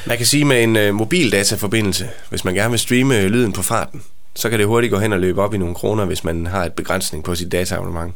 Man 0.06 0.18
kan 0.18 0.26
sige 0.26 0.46
med 0.46 0.64
en 0.64 0.76
uh, 0.90 0.96
mobildataforbindelse, 0.96 2.10
hvis 2.30 2.46
man 2.46 2.54
gerne 2.54 2.70
vil 2.70 2.80
streame 2.80 3.28
lyden 3.28 3.54
på 3.54 3.62
farten, 3.64 4.04
så 4.36 4.50
kan 4.50 4.60
det 4.60 4.68
hurtigt 4.68 4.92
gå 4.92 5.00
hen 5.00 5.14
og 5.14 5.20
løbe 5.20 5.42
op 5.42 5.54
i 5.54 5.58
nogle 5.58 5.76
kroner, 5.76 6.06
hvis 6.06 6.24
man 6.24 6.46
har 6.46 6.66
et 6.66 6.74
begrænsning 6.74 7.24
på 7.24 7.36
sit 7.36 7.52
dataabonnement. 7.52 8.14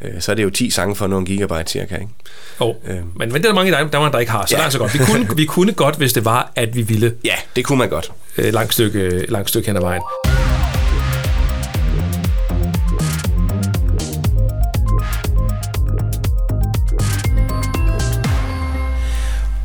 Uh, 0.00 0.20
så 0.20 0.30
er 0.30 0.36
det 0.36 0.42
jo 0.42 0.50
10 0.50 0.70
sange 0.70 0.96
for 0.96 1.06
nogle 1.06 1.26
gigabyte 1.26 1.70
cirka, 1.70 1.94
ikke? 1.94 2.08
Oh, 2.60 2.68
uh, 2.68 2.90
men, 2.90 3.04
men 3.16 3.32
det 3.32 3.36
er 3.36 3.48
der 3.48 3.54
mange 3.54 3.72
der, 3.72 3.86
der, 3.86 4.10
der 4.10 4.18
ikke 4.18 4.32
har, 4.32 4.46
så 4.46 4.54
ja. 4.54 4.56
det 4.56 4.60
er 4.60 4.64
altså 4.64 4.78
godt. 4.78 4.94
Vi 4.94 4.98
kunne, 4.98 5.36
vi 5.36 5.44
kunne 5.44 5.72
godt, 5.72 5.96
hvis 5.96 6.12
det 6.12 6.24
var, 6.24 6.52
at 6.56 6.76
vi 6.76 6.82
ville. 6.82 7.14
Ja, 7.24 7.34
det 7.56 7.64
kunne 7.64 7.78
man 7.78 7.88
godt. 7.88 8.12
Uh, 8.38 8.44
langt 8.44 8.72
stykke, 8.72 9.26
langt 9.28 9.48
stykke 9.48 9.66
hen 9.66 9.76
ad 9.76 9.82
vejen. 9.82 10.02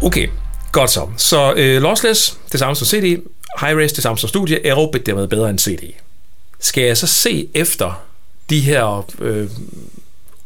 Okay, 0.06 0.28
godt 0.72 0.90
så. 0.90 1.08
Så 1.18 1.54
øh, 1.58 1.82
lossless, 1.82 2.40
det 2.52 2.60
samme 2.60 2.76
som 2.76 2.88
CD, 2.88 3.22
high-res, 3.60 3.94
det 3.94 4.04
samme 4.04 4.18
som 4.18 4.30
studie, 4.30 4.66
aerobic 4.66 5.04
dermed 5.04 5.28
bedre 5.28 5.50
end 5.50 5.60
CD. 5.60 5.94
Skal 6.60 6.84
jeg 6.84 6.98
så 6.98 7.08
se 7.08 7.48
efter 7.54 8.06
de 8.50 8.62
her 8.62 9.06
øh, 9.20 9.50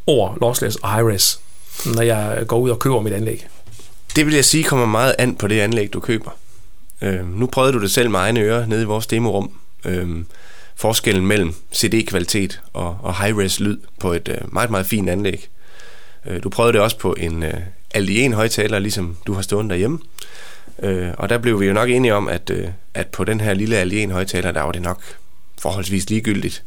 ord, 0.07 0.37
lossless 0.41 0.75
og 0.75 0.95
high-res, 0.95 1.39
når 1.85 2.01
jeg 2.01 2.43
går 2.47 2.57
ud 2.57 2.69
og 2.69 2.79
køber 2.79 3.01
mit 3.01 3.13
anlæg? 3.13 3.47
Det 4.15 4.25
vil 4.25 4.33
jeg 4.33 4.45
sige 4.45 4.63
kommer 4.63 4.85
meget 4.85 5.15
an 5.19 5.35
på 5.35 5.47
det 5.47 5.59
anlæg, 5.59 5.93
du 5.93 5.99
køber. 5.99 6.31
Øh, 7.01 7.39
nu 7.39 7.45
prøvede 7.45 7.73
du 7.73 7.81
det 7.81 7.91
selv 7.91 8.09
med 8.09 8.19
egne 8.19 8.39
ører 8.39 8.65
nede 8.65 8.81
i 8.81 8.85
vores 8.85 9.07
demorum. 9.07 9.51
Øh, 9.85 10.09
forskellen 10.75 11.25
mellem 11.25 11.55
CD-kvalitet 11.75 12.61
og, 12.73 12.97
og 13.01 13.15
high-res 13.15 13.59
lyd 13.59 13.77
på 13.99 14.13
et 14.13 14.27
øh, 14.27 14.53
meget, 14.53 14.69
meget 14.69 14.85
fint 14.85 15.09
anlæg. 15.09 15.47
Øh, 16.25 16.43
du 16.43 16.49
prøvede 16.49 16.73
det 16.73 16.81
også 16.81 16.97
på 16.97 17.13
en, 17.13 17.43
øh, 17.43 17.53
alt 17.93 18.09
i 18.09 18.19
en 18.19 18.33
højtaler, 18.33 18.79
ligesom 18.79 19.17
du 19.27 19.33
har 19.33 19.41
stående 19.41 19.69
derhjemme. 19.69 19.99
Øh, 20.83 21.07
og 21.17 21.29
der 21.29 21.37
blev 21.37 21.59
vi 21.59 21.65
jo 21.65 21.73
nok 21.73 21.89
enige 21.89 22.13
om, 22.13 22.27
at, 22.27 22.49
øh, 22.49 22.67
at 22.93 23.07
på 23.07 23.23
den 23.23 23.41
her 23.41 23.53
lille 23.53 23.77
alien 23.77 24.11
højtaler, 24.11 24.51
der 24.51 24.61
var 24.61 24.71
det 24.71 24.81
nok 24.81 25.01
forholdsvis 25.59 26.09
ligegyldigt. 26.09 26.63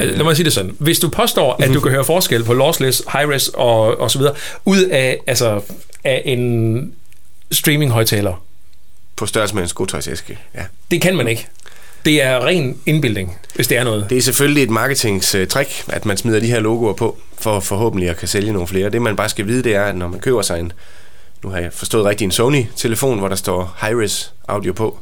Øh, 0.00 0.16
lad 0.16 0.24
mig 0.24 0.36
sige 0.36 0.44
det 0.44 0.52
sådan. 0.52 0.76
Hvis 0.78 0.98
du 0.98 1.08
påstår, 1.08 1.62
at 1.62 1.74
du 1.74 1.80
kan 1.80 1.90
høre 1.90 2.04
forskel 2.04 2.44
på 2.44 2.54
lossless, 2.54 3.02
high-res 3.08 3.50
og, 3.54 4.00
og 4.00 4.10
så 4.10 4.18
videre, 4.18 4.34
ud 4.64 4.82
af, 4.82 5.18
altså, 5.26 5.60
af 6.04 6.22
en 6.24 6.94
streaming-højtaler, 7.52 8.44
På 9.16 9.26
størrelse 9.26 9.54
med 9.54 9.62
en 9.62 9.68
skotøjsæske, 9.68 10.38
ja. 10.54 10.64
det 10.90 11.02
kan 11.02 11.16
man 11.16 11.28
ikke. 11.28 11.46
Det 12.04 12.22
er 12.22 12.46
ren 12.46 12.78
indbildning, 12.86 13.38
hvis 13.54 13.68
det 13.68 13.78
er 13.78 13.84
noget. 13.84 14.06
Det 14.10 14.18
er 14.18 14.22
selvfølgelig 14.22 14.62
et 14.62 14.70
marketingstrik, 14.70 15.82
at 15.88 16.06
man 16.06 16.16
smider 16.16 16.40
de 16.40 16.46
her 16.46 16.60
logoer 16.60 16.92
på, 16.92 17.18
for 17.38 17.60
forhåbentlig 17.60 18.08
at 18.08 18.16
kan 18.16 18.28
sælge 18.28 18.52
nogle 18.52 18.68
flere. 18.68 18.90
Det 18.90 19.02
man 19.02 19.16
bare 19.16 19.28
skal 19.28 19.46
vide, 19.46 19.62
det 19.62 19.74
er, 19.74 19.84
at 19.84 19.96
når 19.96 20.08
man 20.08 20.20
køber 20.20 20.42
sig 20.42 20.60
en, 20.60 20.72
nu 21.42 21.50
har 21.50 21.58
jeg 21.58 21.72
forstået 21.72 22.04
rigtigt, 22.04 22.26
en 22.26 22.32
Sony-telefon, 22.32 23.18
hvor 23.18 23.28
der 23.28 23.36
står 23.36 23.76
high-res 23.80 24.32
audio 24.48 24.72
på, 24.72 24.98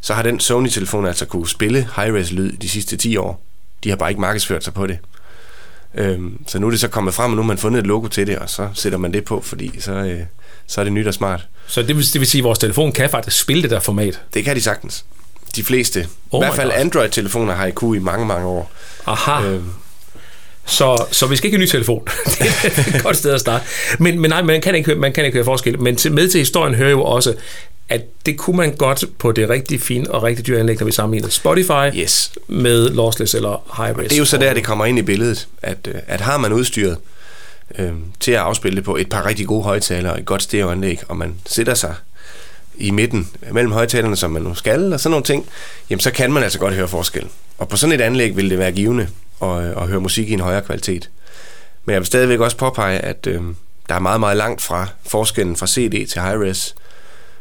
så 0.00 0.14
har 0.14 0.22
den 0.22 0.40
Sony-telefon 0.40 1.06
altså 1.06 1.26
kunne 1.26 1.48
spille 1.48 1.88
high-res 1.96 2.32
lyd 2.32 2.52
de 2.52 2.68
sidste 2.68 2.96
10 2.96 3.16
år. 3.16 3.42
De 3.84 3.88
har 3.88 3.96
bare 3.96 4.10
ikke 4.10 4.20
markedsført 4.20 4.64
sig 4.64 4.74
på 4.74 4.86
det. 4.86 4.98
Øhm, 5.94 6.44
så 6.46 6.58
nu 6.58 6.66
er 6.66 6.70
det 6.70 6.80
så 6.80 6.88
kommet 6.88 7.14
frem, 7.14 7.30
og 7.30 7.36
nu 7.36 7.42
har 7.42 7.46
man 7.46 7.58
fundet 7.58 7.80
et 7.80 7.86
logo 7.86 8.06
til 8.08 8.26
det, 8.26 8.38
og 8.38 8.50
så 8.50 8.68
sætter 8.74 8.98
man 8.98 9.12
det 9.12 9.24
på, 9.24 9.40
fordi 9.40 9.80
så, 9.80 9.92
øh, 9.92 10.20
så 10.66 10.80
er 10.80 10.84
det 10.84 10.92
nyt 10.92 11.06
og 11.06 11.14
smart. 11.14 11.46
Så 11.66 11.82
det 11.82 11.96
vil, 11.96 12.12
det 12.12 12.20
vil 12.20 12.26
sige, 12.28 12.40
at 12.40 12.44
vores 12.44 12.58
telefon 12.58 12.92
kan 12.92 13.10
faktisk 13.10 13.40
spille 13.40 13.62
det 13.62 13.70
der 13.70 13.80
format. 13.80 14.20
Det 14.34 14.44
kan 14.44 14.56
de 14.56 14.60
sagtens. 14.60 15.04
De 15.56 15.64
fleste. 15.64 16.08
Oh 16.30 16.38
I 16.38 16.44
hvert 16.44 16.56
fald. 16.56 16.70
Android-telefoner 16.74 17.54
har 17.54 17.66
IQ 17.66 17.82
i 17.82 17.98
mange, 17.98 18.26
mange 18.26 18.46
år. 18.46 18.70
Aha. 19.06 19.46
Øhm, 19.46 19.64
Så, 20.66 21.04
så 21.12 21.26
vi 21.26 21.36
skal 21.36 21.46
ikke 21.46 21.56
have 21.56 21.62
en 21.62 21.66
ny 21.66 21.70
telefon. 21.70 22.02
det 22.26 22.92
er 22.92 22.96
et 22.96 23.02
godt 23.02 23.16
sted 23.16 23.32
at 23.32 23.40
starte. 23.40 23.64
Men, 23.98 24.18
men 24.20 24.30
nej, 24.30 24.42
man 24.42 24.60
kan 24.60 24.74
ikke, 24.74 24.94
man 24.94 25.12
kan 25.12 25.24
ikke 25.24 25.36
høre 25.36 25.44
forskel. 25.44 25.80
Men 25.80 25.96
til, 25.96 26.12
med 26.12 26.28
til 26.28 26.38
historien 26.38 26.74
hører 26.74 26.90
jo 26.90 27.02
også, 27.02 27.34
at 27.88 28.00
det 28.26 28.38
kunne 28.38 28.56
man 28.56 28.72
godt 28.76 29.04
på 29.18 29.32
det 29.32 29.48
rigtig 29.48 29.80
fine 29.82 30.10
og 30.10 30.22
rigtig 30.22 30.46
dyre 30.46 30.60
anlæg, 30.60 30.78
når 30.80 30.86
vi 30.86 30.92
sammenligner 30.92 31.28
Spotify 31.28 31.96
yes. 31.98 32.32
med 32.48 32.88
lossless 32.90 33.34
eller 33.34 33.62
high-res. 33.76 34.02
Det 34.02 34.12
er 34.12 34.18
jo 34.18 34.24
så 34.24 34.38
der, 34.38 34.54
det 34.54 34.64
kommer 34.64 34.86
ind 34.86 34.98
i 34.98 35.02
billedet, 35.02 35.48
at, 35.62 35.88
øh, 35.88 35.94
at 36.06 36.20
har 36.20 36.36
man 36.38 36.52
udstyret 36.52 36.96
øh, 37.78 37.92
til 38.20 38.32
at 38.32 38.38
afspille 38.38 38.76
det 38.76 38.84
på 38.84 38.96
et 38.96 39.08
par 39.08 39.26
rigtig 39.26 39.46
gode 39.46 39.62
højtalere 39.62 40.12
og 40.12 40.18
et 40.18 40.24
godt 40.24 40.42
stereoanlæg, 40.42 41.00
og 41.08 41.16
man 41.16 41.34
sætter 41.46 41.74
sig 41.74 41.94
i 42.80 42.90
midten 42.90 43.28
mellem 43.52 43.72
højtalerne, 43.72 44.16
som 44.16 44.30
man 44.30 44.42
nu 44.42 44.54
skal, 44.54 44.92
og 44.92 45.00
sådan 45.00 45.10
nogle 45.10 45.24
ting, 45.24 45.46
jamen 45.90 46.00
så 46.00 46.10
kan 46.10 46.32
man 46.32 46.42
altså 46.42 46.58
godt 46.58 46.74
høre 46.74 46.88
forskel. 46.88 47.28
Og 47.58 47.68
på 47.68 47.76
sådan 47.76 47.94
et 47.94 48.00
anlæg 48.00 48.36
vil 48.36 48.50
det 48.50 48.58
være 48.58 48.72
givende 48.72 49.08
at, 49.42 49.48
øh, 49.48 49.82
at 49.82 49.88
høre 49.88 50.00
musik 50.00 50.30
i 50.30 50.32
en 50.32 50.40
højere 50.40 50.62
kvalitet. 50.62 51.10
Men 51.84 51.92
jeg 51.92 52.00
vil 52.00 52.06
stadigvæk 52.06 52.40
også 52.40 52.56
påpege, 52.56 52.98
at 52.98 53.26
øh, 53.26 53.42
der 53.88 53.94
er 53.94 53.98
meget, 53.98 54.20
meget 54.20 54.36
langt 54.36 54.62
fra 54.62 54.88
forskellen 55.06 55.56
fra 55.56 55.66
CD 55.66 56.08
til 56.08 56.20
high-res 56.20 56.74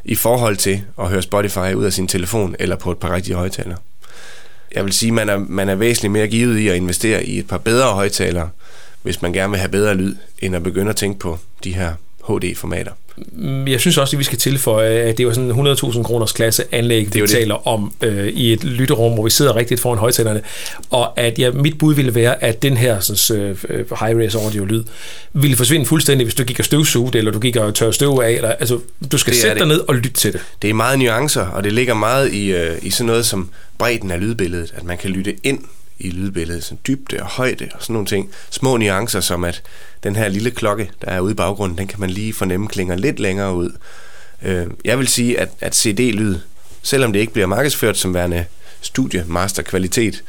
i 0.04 0.16
forhold 0.16 0.58
til 0.58 0.84
at 1.00 1.08
høre 1.08 1.22
Spotify 1.22 1.74
ud 1.76 1.84
af 1.84 1.94
sin 1.94 2.08
telefon 2.08 2.56
eller 2.60 2.76
på 2.76 2.92
et 2.92 2.98
par 2.98 3.16
rigtige 3.16 3.36
højtalere. 3.36 3.78
Jeg 4.76 4.86
vil 4.86 4.94
sige, 4.94 5.10
at 5.10 5.14
man 5.14 5.30
er, 5.30 5.38
man 5.38 5.70
er 5.70 5.76
væsentligt 5.76 6.12
mere 6.12 6.28
givet 6.28 6.58
i 6.58 6.68
at 6.68 6.76
investere 6.76 7.26
i 7.26 7.40
et 7.40 7.48
par 7.48 7.58
bedre 7.58 7.94
højtalere, 7.94 8.50
hvis 9.02 9.22
man 9.22 9.34
gerne 9.34 9.52
vil 9.52 9.60
have 9.60 9.72
bedre 9.72 9.96
lyd, 9.96 10.16
end 10.40 10.56
at 10.56 10.64
begynde 10.64 10.90
at 10.90 10.96
tænke 10.96 11.20
på 11.20 11.38
de 11.64 11.74
her 11.74 11.94
HD-formater. 12.28 12.92
Jeg 13.68 13.80
synes 13.80 13.98
også, 13.98 14.16
at 14.16 14.20
vi 14.20 14.24
skal 14.24 14.38
tilføje, 14.38 14.90
at 14.90 15.18
det 15.18 15.24
er 15.24 15.28
jo 15.28 15.34
sådan 15.34 15.52
en 15.52 15.68
100.000 15.68 16.04
kroners 16.04 16.32
klasse 16.32 16.64
anlæg, 16.72 17.06
er 17.06 17.10
vi 17.14 17.22
det. 17.22 17.30
taler 17.30 17.68
om 17.68 17.94
øh, 18.02 18.28
i 18.28 18.54
et 18.54 18.64
lytterum, 18.64 19.14
hvor 19.14 19.24
vi 19.24 19.30
sidder 19.30 19.56
rigtigt 19.56 19.80
foran 19.82 19.98
højtalerne. 20.00 20.42
Og 20.90 21.20
at 21.20 21.40
ja, 21.40 21.52
mit 21.52 21.78
bud 21.78 21.96
ville 21.96 22.16
være, 22.16 22.44
at 22.44 22.62
den 22.62 22.78
her 22.78 23.00
sådan, 23.00 23.42
øh, 23.70 23.86
high-res 23.92 24.36
audio 24.46 24.66
lyd 24.66 24.84
ville 25.34 25.58
forsvinde 25.58 25.86
fuldstændig, 25.86 26.26
hvis 26.26 26.36
du 26.36 26.44
gik 26.44 26.60
og 26.60 26.66
støvsugede, 26.66 27.18
eller 27.18 27.32
du 27.32 27.40
gik 27.40 27.56
og 27.56 27.76
tørre 27.76 27.94
støv 27.94 28.20
af. 28.24 28.32
Eller, 28.32 28.50
altså, 28.50 28.80
du 29.12 29.18
skal 29.18 29.34
Det 29.34 29.42
sætte 29.42 29.54
dig 29.60 29.60
det. 29.60 29.68
ned 29.68 29.80
og 29.88 29.96
lytte 29.96 30.10
til 30.14 30.34
det. 30.34 30.42
Det 30.62 30.70
er 30.70 30.74
meget 30.74 31.00
nuancer, 31.00 31.46
og 31.46 31.64
det 31.64 31.74
ligger 31.74 31.94
meget 31.94 32.34
i, 32.34 32.52
øh, 32.52 32.78
i 32.82 32.90
sådan 32.90 33.06
noget 33.08 33.26
som 33.26 33.50
bredden 33.78 34.12
af 34.12 34.20
lydbilledet, 34.20 34.74
at 34.78 34.84
man 34.84 34.98
kan 34.98 35.10
lytte 35.10 35.36
ind 35.44 35.60
i 36.00 36.10
lydbilledet, 36.10 36.64
sådan 36.64 36.80
dybde 36.88 37.20
og 37.20 37.26
højde 37.26 37.70
og 37.74 37.82
sådan 37.82 37.94
nogle 37.94 38.08
ting. 38.08 38.32
Små 38.50 38.78
nuancer, 38.78 39.20
som 39.20 39.44
at 39.44 39.62
den 40.04 40.16
her 40.16 40.28
lille 40.28 40.52
klokke, 40.52 40.92
der 41.02 41.08
er 41.08 41.20
ude 41.20 41.32
i 41.32 41.36
baggrunden, 41.36 41.78
den 41.78 41.88
kan 41.88 42.00
man 42.00 42.10
lige 42.10 42.34
fornemme 42.34 42.68
klinger 42.68 42.96
lidt 42.96 43.20
længere 43.20 43.54
ud. 43.54 43.72
Øh, 44.42 44.68
jeg 44.86 45.00
vil 45.00 45.08
sige, 45.08 45.40
at, 45.40 45.50
at 45.62 45.76
CD-lyd, 45.76 46.36
selvom 46.82 47.14
det 47.14 47.20
ikke 47.20 47.34
bliver 47.34 47.48
markedsført 47.48 47.98
som 47.98 48.14
værende 48.14 48.46
studiemaster 48.82 49.64
kvalitet, 49.64 50.24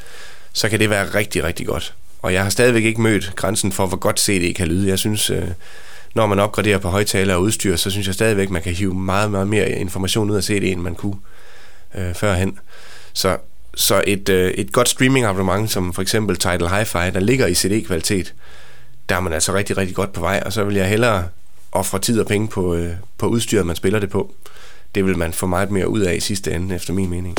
så 0.53 0.69
kan 0.69 0.79
det 0.79 0.89
være 0.89 1.15
rigtig, 1.15 1.43
rigtig 1.43 1.67
godt. 1.67 1.93
Og 2.21 2.33
jeg 2.33 2.43
har 2.43 2.49
stadigvæk 2.49 2.83
ikke 2.83 3.01
mødt 3.01 3.31
grænsen 3.35 3.71
for, 3.71 3.85
hvor 3.85 3.97
godt 3.97 4.19
CD 4.19 4.55
kan 4.55 4.67
lyde. 4.67 4.87
Jeg 4.87 4.99
synes, 4.99 5.29
øh, 5.29 5.47
når 6.15 6.25
man 6.25 6.39
opgraderer 6.39 6.77
på 6.77 6.89
højtaler 6.89 7.35
og 7.35 7.41
udstyr, 7.41 7.75
så 7.75 7.89
synes 7.89 8.07
jeg 8.07 8.13
stadigvæk, 8.13 8.49
man 8.49 8.61
kan 8.61 8.73
hive 8.73 8.93
meget, 8.93 9.31
meget 9.31 9.47
mere 9.47 9.69
information 9.69 10.29
ud 10.29 10.35
af 10.35 10.49
CD'en, 10.49 10.65
end 10.65 10.81
man 10.81 10.95
kunne 10.95 11.15
øh, 11.95 12.13
førhen. 12.13 12.59
Så, 13.13 13.37
så 13.75 14.03
et, 14.07 14.29
øh, 14.29 14.51
et 14.51 14.71
godt 14.71 14.89
streaming 14.89 15.25
abonnement, 15.25 15.71
som 15.71 15.93
for 15.93 16.01
eksempel 16.01 16.35
Tidal 16.35 16.67
Hi-Fi, 16.67 17.09
der 17.09 17.19
ligger 17.19 17.47
i 17.47 17.55
CD-kvalitet, 17.55 18.33
der 19.09 19.15
er 19.15 19.19
man 19.19 19.33
altså 19.33 19.53
rigtig, 19.53 19.77
rigtig 19.77 19.95
godt 19.95 20.13
på 20.13 20.21
vej, 20.21 20.43
og 20.45 20.53
så 20.53 20.63
vil 20.63 20.75
jeg 20.75 20.89
hellere 20.89 21.27
ofre 21.71 21.99
tid 21.99 22.19
og 22.19 22.27
penge 22.27 22.47
på, 22.47 22.75
øh, 22.75 22.93
på 23.17 23.27
udstyret, 23.27 23.65
man 23.65 23.75
spiller 23.75 23.99
det 23.99 24.09
på. 24.09 24.33
Det 24.95 25.05
vil 25.05 25.17
man 25.17 25.33
få 25.33 25.47
meget 25.47 25.71
mere 25.71 25.89
ud 25.89 25.99
af 25.99 26.15
i 26.15 26.19
sidste 26.19 26.51
ende, 26.51 26.75
efter 26.75 26.93
min 26.93 27.09
mening. 27.09 27.37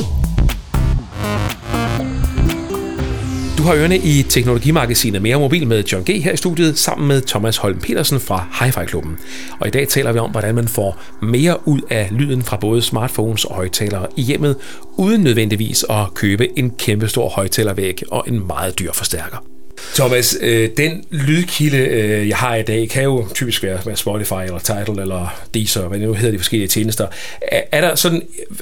Du 3.63 3.67
har 3.67 3.75
ørerne 3.75 3.97
i 3.97 4.23
Teknologimagasinet 4.23 5.21
Mere 5.21 5.39
Mobil 5.39 5.67
med 5.67 5.83
John 5.83 6.03
G. 6.03 6.21
her 6.23 6.31
i 6.31 6.37
studiet, 6.37 6.77
sammen 6.77 7.07
med 7.07 7.21
Thomas 7.21 7.57
Holm 7.57 7.79
Petersen 7.79 8.19
fra 8.19 8.45
Hi-Fi-klubben. 8.59 9.17
Og 9.59 9.67
i 9.67 9.71
dag 9.71 9.87
taler 9.87 10.11
vi 10.11 10.19
om, 10.19 10.31
hvordan 10.31 10.55
man 10.55 10.67
får 10.67 11.01
mere 11.21 11.67
ud 11.67 11.81
af 11.89 12.07
lyden 12.11 12.43
fra 12.43 12.57
både 12.57 12.81
smartphones 12.81 13.45
og 13.45 13.55
højtalere 13.55 14.07
i 14.17 14.21
hjemmet, 14.21 14.55
uden 14.97 15.21
nødvendigvis 15.21 15.85
at 15.89 16.13
købe 16.13 16.59
en 16.59 16.69
kæmpestor 16.69 17.29
højtalervæg 17.29 18.01
og 18.11 18.23
en 18.27 18.47
meget 18.47 18.79
dyr 18.79 18.91
forstærker. 18.93 19.52
Thomas, 19.95 20.37
øh, 20.41 20.69
den 20.77 21.03
lydkilde, 21.09 21.77
øh, 21.77 22.29
jeg 22.29 22.37
har 22.37 22.55
i 22.55 22.63
dag, 22.63 22.89
kan 22.89 23.03
jo 23.03 23.27
typisk 23.33 23.63
være, 23.63 23.79
være 23.85 23.95
Spotify 23.95 24.33
eller 24.33 24.59
Tidal 24.59 24.99
eller 24.99 25.41
Deezer, 25.53 25.87
hvad 25.87 25.99
det 25.99 26.07
nu 26.07 26.13
hedder 26.13 26.31
de 26.31 26.37
forskellige 26.37 26.67
tjenester. 26.67 27.07
Er, 27.41 27.61
er, 27.71 27.81
der 27.81 27.95
sådan, 27.95 28.21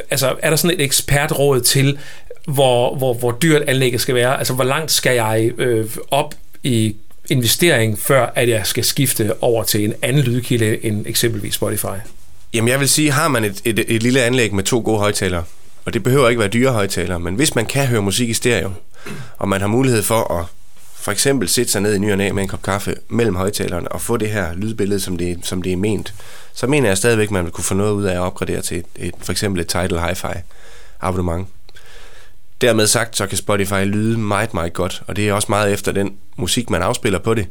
altså, 0.10 0.36
er 0.42 0.50
der 0.50 0.58
sådan 0.58 0.78
et 0.80 0.84
ekspertråd 0.84 1.62
til, 1.62 2.00
hvor, 2.46 2.96
hvor, 2.96 3.14
hvor 3.14 3.32
dyrt 3.32 3.62
anlægget 3.62 4.02
skal 4.02 4.16
være? 4.16 4.38
Altså, 4.38 4.54
hvor 4.54 4.64
langt 4.64 4.92
skal 4.92 5.16
jeg 5.16 5.52
øh, 5.58 5.86
op 6.12 6.36
i 6.64 6.96
investering, 7.30 8.00
før 8.00 8.32
at 8.36 8.50
jeg 8.50 8.62
skal 8.66 8.84
skifte 8.84 9.44
over 9.44 9.64
til 9.64 9.86
en 9.86 9.94
anden 10.02 10.24
lydkilde 10.24 10.86
end 10.86 11.06
eksempelvis 11.08 11.54
Spotify? 11.54 11.86
Jamen 12.54 12.68
jeg 12.68 12.80
vil 12.80 12.90
sige, 12.90 13.12
har 13.12 13.28
man 13.28 13.44
et, 13.44 13.62
et, 13.66 13.86
et 13.88 14.04
lille 14.04 14.24
anlæg 14.24 14.54
med 14.54 14.64
to 14.64 14.82
gode 14.86 15.00
højtalere, 15.00 15.44
og 15.86 15.94
det 15.94 16.04
behøver 16.04 16.30
ikke 16.30 16.40
være 16.40 16.50
dyre 16.50 16.72
højtalere, 16.72 17.20
men 17.20 17.36
hvis 17.36 17.56
man 17.56 17.66
kan 17.66 17.88
høre 17.88 18.02
musik 18.02 18.30
i 18.30 18.34
stereo, 18.34 18.72
og 19.38 19.50
man 19.50 19.62
har 19.62 19.68
mulighed 19.68 20.04
for 20.04 20.40
at 20.40 20.46
for 21.02 21.12
eksempel 21.12 21.48
sætte 21.48 21.72
sig 21.72 21.82
ned 21.82 21.96
i 21.96 22.00
ny 22.00 22.12
og 22.12 22.18
næ 22.18 22.32
med 22.32 22.44
en 22.44 22.50
kop 22.50 22.62
kaffe 22.62 22.96
mellem 23.10 23.36
højtalerne 23.36 23.92
og 23.92 24.02
få 24.02 24.18
det 24.18 24.30
her 24.30 24.54
lydbillede, 24.54 25.00
som 25.00 25.18
det, 25.18 25.40
som 25.44 25.62
det 25.62 25.74
er 25.74 25.78
ment, 25.78 26.14
så 26.54 26.68
mener 26.68 26.88
jeg 26.88 26.98
stadigvæk, 26.98 27.28
at 27.28 27.32
man 27.32 27.44
vil 27.44 27.52
kunne 27.52 27.64
få 27.64 27.74
noget 27.74 27.92
ud 27.92 28.04
af 28.04 28.14
at 28.14 28.20
opgradere 28.20 28.62
til 28.62 28.78
et, 28.78 28.86
et, 28.96 29.14
for 29.20 29.32
eksempel 29.32 29.62
et 29.62 29.68
Tidal 29.68 30.00
Hi-Fi 30.00 30.42
abonnement. 31.02 31.48
Dermed 32.62 32.88
sagt, 32.88 33.18
så 33.18 33.28
kan 33.28 33.38
Spotify 33.38 33.84
lyde 33.86 34.18
meget, 34.18 34.54
meget 34.54 34.74
godt, 34.74 35.04
og 35.08 35.16
det 35.16 35.30
er 35.30 35.34
også 35.34 35.46
meget 35.50 35.74
efter 35.74 35.92
den 35.92 36.14
musik, 36.36 36.70
man 36.70 36.82
afspiller 36.82 37.20
på 37.20 37.34
det. 37.34 37.48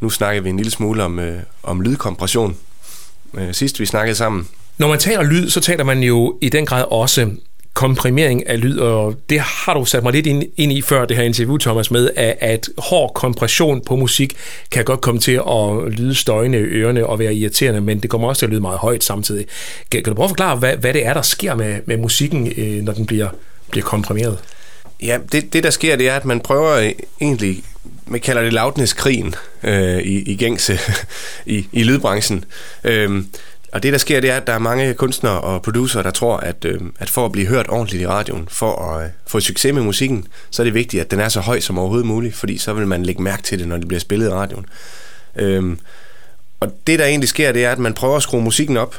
Nu 0.00 0.10
snakker 0.10 0.42
vi 0.42 0.48
en 0.48 0.56
lille 0.56 0.72
smule 0.72 1.04
om, 1.04 1.18
øh, 1.18 1.42
om 1.62 1.80
lydkompression. 1.80 2.56
Øh, 3.34 3.54
sidst 3.54 3.80
vi 3.80 3.86
snakkede 3.86 4.16
sammen, 4.16 4.48
Når 4.78 4.88
man 4.88 4.98
taler 4.98 5.22
lyd, 5.22 5.50
så 5.50 5.60
taler 5.60 5.84
man 5.84 6.02
jo 6.02 6.38
i 6.40 6.48
den 6.48 6.66
grad 6.66 6.84
også 6.90 7.30
komprimering 7.74 8.48
af 8.48 8.60
lyd, 8.60 8.78
og 8.78 9.14
det 9.30 9.40
har 9.40 9.74
du 9.74 9.84
sat 9.84 10.02
mig 10.02 10.12
lidt 10.12 10.26
ind, 10.26 10.42
ind 10.56 10.72
i 10.72 10.82
før 10.82 11.04
det 11.04 11.16
her 11.16 11.24
interview, 11.24 11.58
Thomas, 11.58 11.90
med, 11.90 12.10
at, 12.16 12.36
at 12.40 12.68
hård 12.78 13.14
kompression 13.14 13.80
på 13.86 13.96
musik 13.96 14.36
kan 14.70 14.84
godt 14.84 15.00
komme 15.00 15.20
til 15.20 15.32
at 15.32 15.92
lyde 15.92 16.14
støjende 16.14 16.58
i 16.58 16.62
ørerne 16.62 17.06
og 17.06 17.18
være 17.18 17.34
irriterende, 17.34 17.80
men 17.80 18.00
det 18.00 18.10
kommer 18.10 18.28
også 18.28 18.38
til 18.38 18.46
at 18.46 18.50
lyde 18.50 18.60
meget 18.60 18.78
højt 18.78 19.04
samtidig. 19.04 19.46
Kan, 19.90 20.02
kan 20.02 20.10
du 20.10 20.14
prøve 20.14 20.24
at 20.24 20.30
forklare, 20.30 20.56
hvad, 20.56 20.76
hvad 20.76 20.94
det 20.94 21.06
er, 21.06 21.14
der 21.14 21.22
sker 21.22 21.54
med, 21.54 21.80
med 21.86 21.96
musikken, 21.96 22.52
øh, 22.56 22.82
når 22.82 22.92
den 22.92 23.06
bliver, 23.06 23.28
bliver 23.70 23.84
komprimeret? 23.84 24.38
Ja, 25.02 25.18
det, 25.32 25.52
det 25.52 25.64
der 25.64 25.70
sker, 25.70 25.96
det 25.96 26.08
er, 26.08 26.16
at 26.16 26.24
man 26.24 26.40
prøver 26.40 26.76
øh, 26.76 26.92
egentlig, 27.20 27.62
man 28.06 28.20
kalder 28.20 28.42
det 28.42 28.52
loudness-krigen 28.52 29.34
øh, 29.62 29.98
i, 29.98 30.22
i 30.22 30.36
gængse 30.36 30.78
i, 31.46 31.66
i 31.72 31.82
lydbranchen. 31.82 32.44
Øh, 32.84 33.22
og 33.72 33.82
det 33.82 33.92
der 33.92 33.98
sker, 33.98 34.20
det 34.20 34.30
er, 34.30 34.36
at 34.36 34.46
der 34.46 34.52
er 34.52 34.58
mange 34.58 34.94
kunstnere 34.94 35.40
og 35.40 35.62
producer, 35.62 36.02
der 36.02 36.10
tror, 36.10 36.36
at, 36.36 36.64
øh, 36.64 36.80
at 36.98 37.10
for 37.10 37.24
at 37.24 37.32
blive 37.32 37.46
hørt 37.46 37.66
ordentligt 37.68 38.02
i 38.02 38.06
radioen, 38.06 38.48
for 38.50 38.94
at 38.94 39.04
øh, 39.04 39.10
få 39.26 39.40
succes 39.40 39.74
med 39.74 39.82
musikken, 39.82 40.26
så 40.50 40.62
er 40.62 40.64
det 40.64 40.74
vigtigt, 40.74 41.00
at 41.00 41.10
den 41.10 41.20
er 41.20 41.28
så 41.28 41.40
høj 41.40 41.60
som 41.60 41.78
overhovedet 41.78 42.06
muligt, 42.06 42.34
fordi 42.34 42.58
så 42.58 42.72
vil 42.72 42.86
man 42.86 43.02
lægge 43.02 43.22
mærke 43.22 43.42
til 43.42 43.58
det, 43.58 43.68
når 43.68 43.76
det 43.76 43.88
bliver 43.88 44.00
spillet 44.00 44.26
i 44.26 44.30
radioen. 44.30 44.66
Øh, 45.36 45.76
og 46.60 46.72
det 46.86 46.98
der 46.98 47.04
egentlig 47.04 47.28
sker, 47.28 47.52
det 47.52 47.64
er, 47.64 47.72
at 47.72 47.78
man 47.78 47.94
prøver 47.94 48.16
at 48.16 48.22
skrue 48.22 48.42
musikken 48.42 48.76
op, 48.76 48.96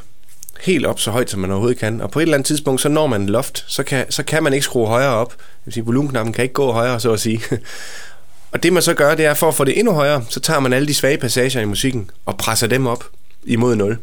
helt 0.62 0.86
op 0.86 1.00
så 1.00 1.12
højt, 1.12 1.30
som 1.30 1.40
man 1.40 1.52
overhovedet 1.52 1.80
kan. 1.80 2.02
Og 2.02 2.12
på 2.12 2.20
et 2.20 2.24
eller 2.24 2.36
andet 2.36 2.46
tidspunkt, 2.46 2.82
så 2.82 2.90
når 2.90 3.08
man 3.08 3.28
loft, 3.28 3.66
så 3.68 3.84
kan, 3.84 4.12
så 4.12 4.24
kan 4.24 4.44
man 4.44 4.54
ikke 4.54 4.64
skrue 4.64 4.88
højere 4.88 5.14
op. 5.14 5.32
Det 5.32 5.66
vil 5.66 5.74
sige, 5.74 5.86
volumenknappen 5.86 6.34
kan 6.34 6.44
ikke 6.44 6.54
gå 6.54 6.72
højere, 6.72 7.00
så 7.00 7.12
at 7.14 7.20
sige. 7.20 7.42
og 8.52 8.64
det 8.64 8.74
man 8.74 8.82
så 8.82 8.94
gør, 8.94 9.16
det 9.16 9.26
er, 9.26 9.34
for 9.34 9.48
at 9.48 9.56
få 9.56 9.64
det 9.64 9.80
endnu 9.80 9.94
højere, 9.94 10.24
så 10.30 10.40
tager 10.40 10.60
man 10.60 10.74
alle 10.74 10.88
de 10.88 10.94
svage 10.94 11.18
passager 11.18 11.62
i 11.62 11.66
musikken 11.66 12.10
og 12.26 12.38
presser 12.38 12.68
dem 12.68 12.88
op 12.88 13.04
imod 13.44 13.76
0. 13.76 13.98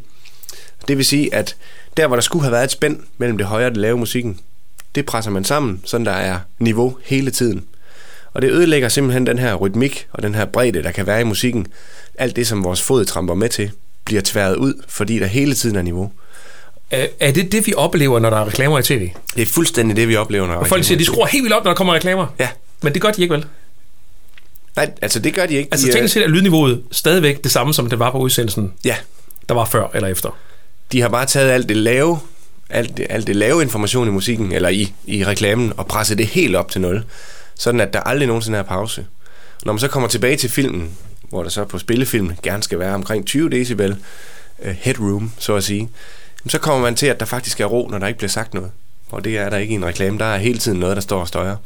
Det 0.91 0.99
vil 0.99 1.07
sige, 1.07 1.35
at 1.35 1.57
der, 1.97 2.07
hvor 2.07 2.17
der 2.17 2.21
skulle 2.21 2.43
have 2.43 2.53
været 2.53 2.65
et 2.65 2.71
spænd 2.71 3.01
mellem 3.19 3.39
det 3.39 3.47
høje 3.47 3.67
og 3.67 3.71
det 3.71 3.81
lave 3.81 3.99
musikken, 3.99 4.41
det 4.95 5.07
presser 5.07 5.31
man 5.31 5.45
sammen, 5.45 5.81
så 5.85 5.99
der 5.99 6.11
er 6.11 6.39
niveau 6.59 6.97
hele 7.05 7.31
tiden. 7.31 7.65
Og 8.33 8.43
det 8.43 8.51
ødelægger 8.51 8.89
simpelthen 8.89 9.27
den 9.27 9.39
her 9.39 9.55
rytmik 9.55 10.07
og 10.13 10.23
den 10.23 10.35
her 10.35 10.45
bredde, 10.45 10.83
der 10.83 10.91
kan 10.91 11.07
være 11.07 11.21
i 11.21 11.25
musikken. 11.25 11.67
Alt 12.15 12.37
det, 12.37 12.47
som 12.47 12.65
vores 12.65 12.83
fod 12.83 13.05
tramper 13.05 13.35
med 13.35 13.49
til, 13.49 13.71
bliver 14.05 14.23
tværet 14.25 14.57
ud, 14.57 14.75
fordi 14.89 15.19
der 15.19 15.27
hele 15.27 15.55
tiden 15.55 15.77
er 15.77 15.83
niveau. 15.83 16.13
Er, 16.91 17.33
det 17.33 17.53
det, 17.53 17.67
vi 17.67 17.75
oplever, 17.75 18.19
når 18.19 18.31
der 18.31 18.37
er 18.37 18.47
reklamer 18.47 18.79
i 18.79 18.83
tv? 18.83 19.11
Det 19.37 19.43
er 19.43 19.47
fuldstændig 19.47 19.97
det, 19.97 20.09
vi 20.09 20.17
oplever, 20.17 20.47
når 20.47 20.53
der 20.53 20.59
er 20.59 20.63
Og 20.63 20.69
folk 20.69 20.85
siger, 20.85 20.99
de 20.99 21.05
skruer 21.05 21.27
helt 21.27 21.45
vildt 21.45 21.55
op, 21.55 21.65
når 21.65 21.71
der 21.71 21.77
kommer 21.77 21.95
reklamer. 21.95 22.27
Ja. 22.39 22.49
Men 22.83 22.95
det 22.95 23.03
gør 23.03 23.11
de 23.11 23.23
ikke 23.23 23.35
vel? 23.35 23.47
Nej, 24.77 24.91
altså 25.03 25.19
det 25.19 25.35
gør 25.35 25.47
de 25.47 25.55
ikke. 25.55 25.69
Altså 25.73 25.93
teknisk 25.93 26.15
set 26.15 26.23
er 26.23 26.29
lydniveauet 26.29 26.83
stadigvæk 26.91 27.45
det 27.45 27.53
samme, 27.53 27.75
som 27.75 27.89
det 27.89 27.99
var 27.99 28.11
på 28.11 28.19
udsendelsen, 28.19 28.73
Ja, 28.85 28.97
der 29.49 29.55
var 29.55 29.65
før 29.65 29.91
eller 29.95 30.09
efter 30.09 30.37
de 30.93 31.01
har 31.01 31.09
bare 31.09 31.27
taget 31.27 31.51
alt 31.51 31.69
det 31.69 31.77
lave, 31.77 32.19
alt 32.71 32.97
det, 32.97 33.07
alt 33.11 33.27
det 33.27 33.37
lave 33.37 33.63
information 33.63 34.09
i 34.09 34.11
musikken, 34.11 34.53
eller 34.53 34.69
i, 34.69 34.93
i 35.07 35.25
reklamen, 35.25 35.73
og 35.77 35.87
presset 35.87 36.19
det 36.19 36.27
helt 36.27 36.57
op 36.57 36.71
til 36.71 36.81
nul. 36.81 37.05
Sådan 37.55 37.81
at 37.81 37.93
der 37.93 38.01
aldrig 38.01 38.27
nogensinde 38.27 38.59
er 38.59 38.63
pause. 38.63 39.07
Når 39.65 39.73
man 39.73 39.81
så 39.81 39.89
kommer 39.89 40.09
tilbage 40.09 40.37
til 40.37 40.51
filmen, 40.51 40.91
hvor 41.29 41.43
der 41.43 41.51
så 41.51 41.65
på 41.65 41.79
spillefilm 41.79 42.33
gerne 42.43 42.63
skal 42.63 42.79
være 42.79 42.95
omkring 42.95 43.27
20 43.27 43.51
decibel 43.51 43.97
uh, 44.59 44.71
headroom, 44.71 45.33
så 45.39 45.55
at 45.57 45.65
sige, 45.65 45.91
så 46.47 46.59
kommer 46.59 46.81
man 46.81 46.95
til, 46.95 47.07
at 47.07 47.21
der 47.21 47.27
faktisk 47.27 47.61
er 47.61 47.65
ro, 47.65 47.89
når 47.91 47.99
der 47.99 48.07
ikke 48.07 48.19
bliver 48.19 48.31
sagt 48.31 48.55
noget. 48.55 48.71
Og 49.11 49.25
det 49.25 49.39
er 49.39 49.51
der 49.51 49.57
ikke 49.57 49.73
i 49.73 49.75
en 49.75 49.85
reklame. 49.85 50.19
Der 50.19 50.25
er 50.25 50.39
hele 50.39 50.59
tiden 50.59 50.81
noget, 50.81 50.97
der 50.97 51.03
står 51.03 51.21
og 51.21 51.29
støjer. 51.29 51.57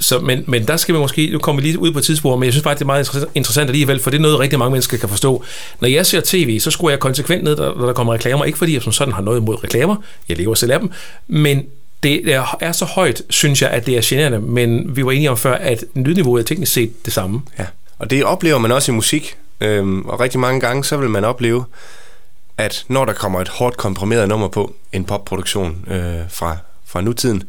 Så, 0.00 0.18
men, 0.18 0.44
men 0.46 0.68
der 0.68 0.76
skal 0.76 0.94
vi 0.94 1.00
måske, 1.00 1.30
nu 1.32 1.38
kommer 1.38 1.62
vi 1.62 1.68
lige 1.68 1.78
ud 1.78 1.92
på 1.92 1.98
et 1.98 2.04
tidspunkt, 2.04 2.38
men 2.38 2.44
jeg 2.44 2.52
synes 2.52 2.62
faktisk, 2.62 2.78
det 2.78 2.84
er 2.84 2.86
meget 2.86 3.28
interessant 3.34 3.70
alligevel, 3.70 4.00
for 4.00 4.10
det 4.10 4.18
er 4.18 4.22
noget, 4.22 4.40
rigtig 4.40 4.58
mange 4.58 4.70
mennesker 4.70 4.98
kan 4.98 5.08
forstå. 5.08 5.44
Når 5.80 5.88
jeg 5.88 6.06
ser 6.06 6.20
tv, 6.24 6.60
så 6.60 6.70
skruer 6.70 6.90
jeg 6.90 7.00
konsekvent 7.00 7.44
ned, 7.44 7.56
når 7.56 7.86
der 7.86 7.92
kommer 7.92 8.12
reklamer. 8.12 8.44
Ikke 8.44 8.58
fordi 8.58 8.74
jeg 8.74 8.82
som 8.82 8.92
sådan 8.92 9.14
har 9.14 9.22
noget 9.22 9.40
imod 9.40 9.64
reklamer, 9.64 9.96
jeg 10.28 10.36
lever 10.36 10.54
selv 10.54 10.72
af 10.72 10.80
dem, 10.80 10.90
men 11.28 11.64
det 12.02 12.32
er 12.32 12.56
er 12.60 12.72
så 12.72 12.84
højt, 12.84 13.22
synes 13.30 13.62
jeg, 13.62 13.70
at 13.70 13.86
det 13.86 13.96
er 13.96 14.00
generende, 14.04 14.40
men 14.40 14.96
vi 14.96 15.04
var 15.04 15.12
enige 15.12 15.30
om 15.30 15.36
før, 15.36 15.54
at 15.54 15.84
lydniveauet 15.94 16.40
er 16.40 16.44
teknisk 16.46 16.72
set 16.72 17.04
det 17.04 17.12
samme. 17.12 17.42
Ja. 17.58 17.66
Og 17.98 18.10
det 18.10 18.24
oplever 18.24 18.58
man 18.58 18.72
også 18.72 18.92
i 18.92 18.94
musik. 18.94 19.36
Øhm, 19.60 20.02
og 20.02 20.20
rigtig 20.20 20.40
mange 20.40 20.60
gange, 20.60 20.84
så 20.84 20.96
vil 20.96 21.10
man 21.10 21.24
opleve, 21.24 21.64
at 22.58 22.84
når 22.88 23.04
der 23.04 23.12
kommer 23.12 23.40
et 23.40 23.48
hårdt 23.48 23.76
komprimeret 23.76 24.28
nummer 24.28 24.48
på, 24.48 24.74
en 24.92 25.04
popproduktion 25.04 25.84
øh, 25.90 26.20
fra, 26.30 26.56
fra 26.86 27.00
nutiden, 27.00 27.42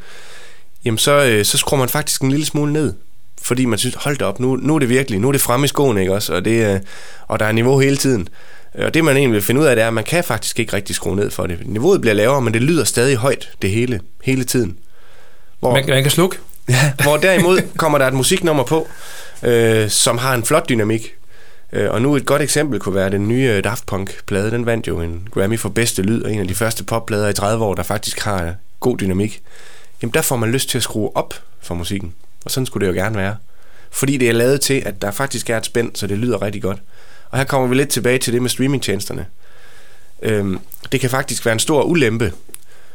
jamen 0.85 0.97
så, 0.97 1.25
øh, 1.25 1.45
så 1.45 1.57
skruer 1.57 1.79
man 1.79 1.89
faktisk 1.89 2.21
en 2.21 2.31
lille 2.31 2.45
smule 2.45 2.73
ned. 2.73 2.93
Fordi 3.41 3.65
man 3.65 3.79
synes, 3.79 3.95
hold 3.95 4.17
da 4.17 4.25
op, 4.25 4.39
nu, 4.39 4.55
nu 4.55 4.75
er 4.75 4.79
det 4.79 4.89
virkelig, 4.89 5.19
nu 5.19 5.27
er 5.27 5.31
det 5.31 5.41
fremme 5.41 5.65
i 5.65 5.67
skoen, 5.67 5.97
ikke 5.97 6.13
også? 6.13 6.33
Og, 6.33 6.45
det, 6.45 6.73
øh, 6.73 6.79
og 7.27 7.39
der 7.39 7.45
er 7.45 7.51
niveau 7.51 7.79
hele 7.79 7.97
tiden. 7.97 8.27
Og 8.73 8.93
det 8.93 9.03
man 9.03 9.17
egentlig 9.17 9.33
vil 9.33 9.41
finde 9.41 9.61
ud 9.61 9.65
af, 9.65 9.75
det 9.75 9.83
er, 9.83 9.87
at 9.87 9.93
man 9.93 10.03
kan 10.03 10.23
faktisk 10.23 10.59
ikke 10.59 10.73
rigtig 10.73 10.95
skrue 10.95 11.15
ned 11.15 11.31
for 11.31 11.47
det. 11.47 11.57
Niveauet 11.65 12.01
bliver 12.01 12.13
lavere, 12.13 12.41
men 12.41 12.53
det 12.53 12.61
lyder 12.61 12.83
stadig 12.83 13.15
højt, 13.15 13.49
det 13.61 13.69
hele, 13.69 13.99
hele 14.23 14.43
tiden. 14.43 14.77
Hvor, 15.59 15.73
Man, 15.73 15.85
man 15.87 16.03
kan 16.03 16.11
slukke. 16.11 16.37
Ja, 16.69 16.93
hvor 17.03 17.17
derimod 17.17 17.59
kommer 17.77 17.97
der 17.97 18.07
et 18.07 18.13
musiknummer 18.13 18.63
på, 18.63 18.87
øh, 19.43 19.89
som 19.89 20.17
har 20.17 20.33
en 20.33 20.43
flot 20.43 20.69
dynamik. 20.69 21.13
Øh, 21.73 21.91
og 21.91 22.01
nu 22.01 22.15
et 22.15 22.25
godt 22.25 22.41
eksempel 22.41 22.79
kunne 22.79 22.95
være 22.95 23.09
den 23.09 23.27
nye 23.27 23.51
øh, 23.57 23.63
Daft 23.63 23.85
Punk-plade. 23.85 24.51
Den 24.51 24.65
vandt 24.65 24.87
jo 24.87 25.01
en 25.01 25.27
Grammy 25.31 25.59
for 25.59 25.69
bedste 25.69 26.01
lyd, 26.01 26.23
og 26.23 26.33
en 26.33 26.39
af 26.39 26.47
de 26.47 26.55
første 26.55 26.83
popplader 26.83 27.27
i 27.27 27.33
30 27.33 27.65
år, 27.65 27.75
der 27.75 27.83
faktisk 27.83 28.19
har 28.19 28.55
god 28.79 28.97
dynamik. 28.97 29.41
Jamen 30.01 30.13
der 30.13 30.21
får 30.21 30.35
man 30.35 30.51
lyst 30.51 30.69
til 30.69 30.77
at 30.77 30.83
skrue 30.83 31.17
op 31.17 31.33
for 31.61 31.75
musikken. 31.75 32.13
Og 32.45 32.51
sådan 32.51 32.65
skulle 32.65 32.87
det 32.87 32.93
jo 32.93 33.01
gerne 33.01 33.17
være. 33.17 33.35
Fordi 33.91 34.17
det 34.17 34.29
er 34.29 34.33
lavet 34.33 34.61
til, 34.61 34.83
at 34.85 35.01
der 35.01 35.11
faktisk 35.11 35.49
er 35.49 35.57
et 35.57 35.65
spænd, 35.65 35.91
så 35.95 36.07
det 36.07 36.17
lyder 36.17 36.41
rigtig 36.41 36.61
godt. 36.61 36.81
Og 37.29 37.37
her 37.37 37.45
kommer 37.45 37.67
vi 37.67 37.75
lidt 37.75 37.89
tilbage 37.89 38.17
til 38.17 38.33
det 38.33 38.41
med 38.41 38.49
streamingtjenesterne. 38.49 39.25
Øhm, 40.21 40.59
det 40.91 40.99
kan 40.99 41.09
faktisk 41.09 41.45
være 41.45 41.53
en 41.53 41.59
stor 41.59 41.83
ulempe 41.83 42.33